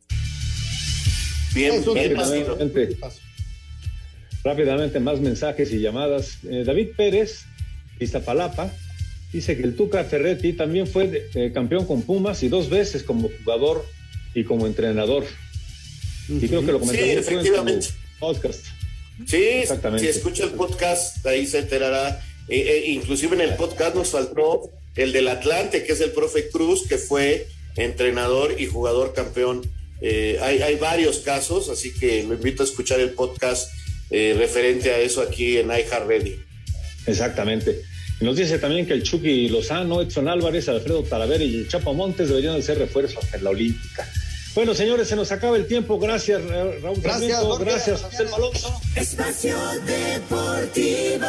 Bien, 1.54 1.84
bien 1.94 2.16
rápidamente, 2.16 2.96
rápidamente, 4.42 5.00
más 5.00 5.20
mensajes 5.20 5.72
y 5.72 5.80
llamadas. 5.80 6.38
Eh, 6.48 6.64
David 6.66 6.88
Pérez, 6.96 7.44
Iztapalapa, 8.00 8.72
dice 9.32 9.56
que 9.56 9.62
el 9.62 9.76
Tuca 9.76 10.04
Ferretti 10.04 10.52
también 10.52 10.86
fue 10.86 11.08
de, 11.08 11.28
eh, 11.34 11.52
campeón 11.52 11.86
con 11.86 12.02
Pumas 12.02 12.42
y 12.42 12.48
dos 12.48 12.70
veces 12.70 13.02
como 13.02 13.30
jugador 13.38 13.84
y 14.34 14.44
como 14.44 14.66
entrenador. 14.66 15.24
Y 16.28 16.48
creo 16.48 16.64
que 16.64 16.72
lo 16.72 16.80
comentamos 16.80 17.10
sí, 17.10 17.34
efectivamente. 17.34 17.86
en 17.86 18.18
podcast. 18.18 18.64
Sí, 19.26 19.62
si 19.98 20.08
escucha 20.08 20.44
el 20.44 20.50
podcast, 20.50 21.24
ahí 21.26 21.46
se 21.46 21.60
enterará. 21.60 22.20
Eh, 22.48 22.58
eh, 22.58 22.90
inclusive 22.90 23.34
en 23.36 23.42
el 23.42 23.54
podcast 23.54 23.94
nos 23.94 24.08
faltó 24.08 24.70
el 24.96 25.12
del 25.12 25.28
Atlante, 25.28 25.84
que 25.84 25.92
es 25.92 26.00
el 26.00 26.10
profe 26.10 26.48
Cruz, 26.48 26.86
que 26.88 26.98
fue 26.98 27.46
entrenador 27.76 28.60
y 28.60 28.66
jugador 28.66 29.14
campeón 29.14 29.62
eh, 30.00 30.38
hay, 30.42 30.60
hay, 30.62 30.76
varios 30.76 31.18
casos, 31.18 31.68
así 31.68 31.92
que 31.94 32.22
lo 32.24 32.34
invito 32.34 32.62
a 32.62 32.66
escuchar 32.66 33.00
el 33.00 33.10
podcast 33.10 33.70
eh, 34.10 34.34
referente 34.36 34.90
a 34.90 34.98
eso 34.98 35.22
aquí 35.22 35.58
en 35.58 35.68
iHeartRadio. 35.68 36.36
Exactamente. 37.06 37.82
Y 38.20 38.24
nos 38.24 38.36
dice 38.36 38.58
también 38.58 38.86
que 38.86 38.92
el 38.92 39.02
Chucky 39.02 39.48
Lozano, 39.48 40.02
Edson 40.02 40.28
Álvarez, 40.28 40.68
Alfredo 40.68 41.02
Talavera 41.02 41.42
y 41.42 41.56
el 41.56 41.68
Chapo 41.68 41.94
Montes 41.94 42.28
deberían 42.28 42.54
de 42.56 42.62
ser 42.62 42.78
refuerzos 42.78 43.24
en 43.32 43.44
la 43.44 43.50
Olímpica. 43.50 44.08
Bueno, 44.54 44.72
señores, 44.72 45.08
se 45.08 45.16
nos 45.16 45.32
acaba 45.32 45.56
el 45.56 45.66
tiempo. 45.66 45.98
Gracias, 45.98 46.40
Raúl. 46.44 47.00
Gracias. 47.02 47.40
Jorge. 47.40 47.64
Gracias, 47.64 48.02
José 48.02 48.26
Alonso. 48.32 48.80
Espacio 48.94 49.56
Deportivo. 49.84 51.26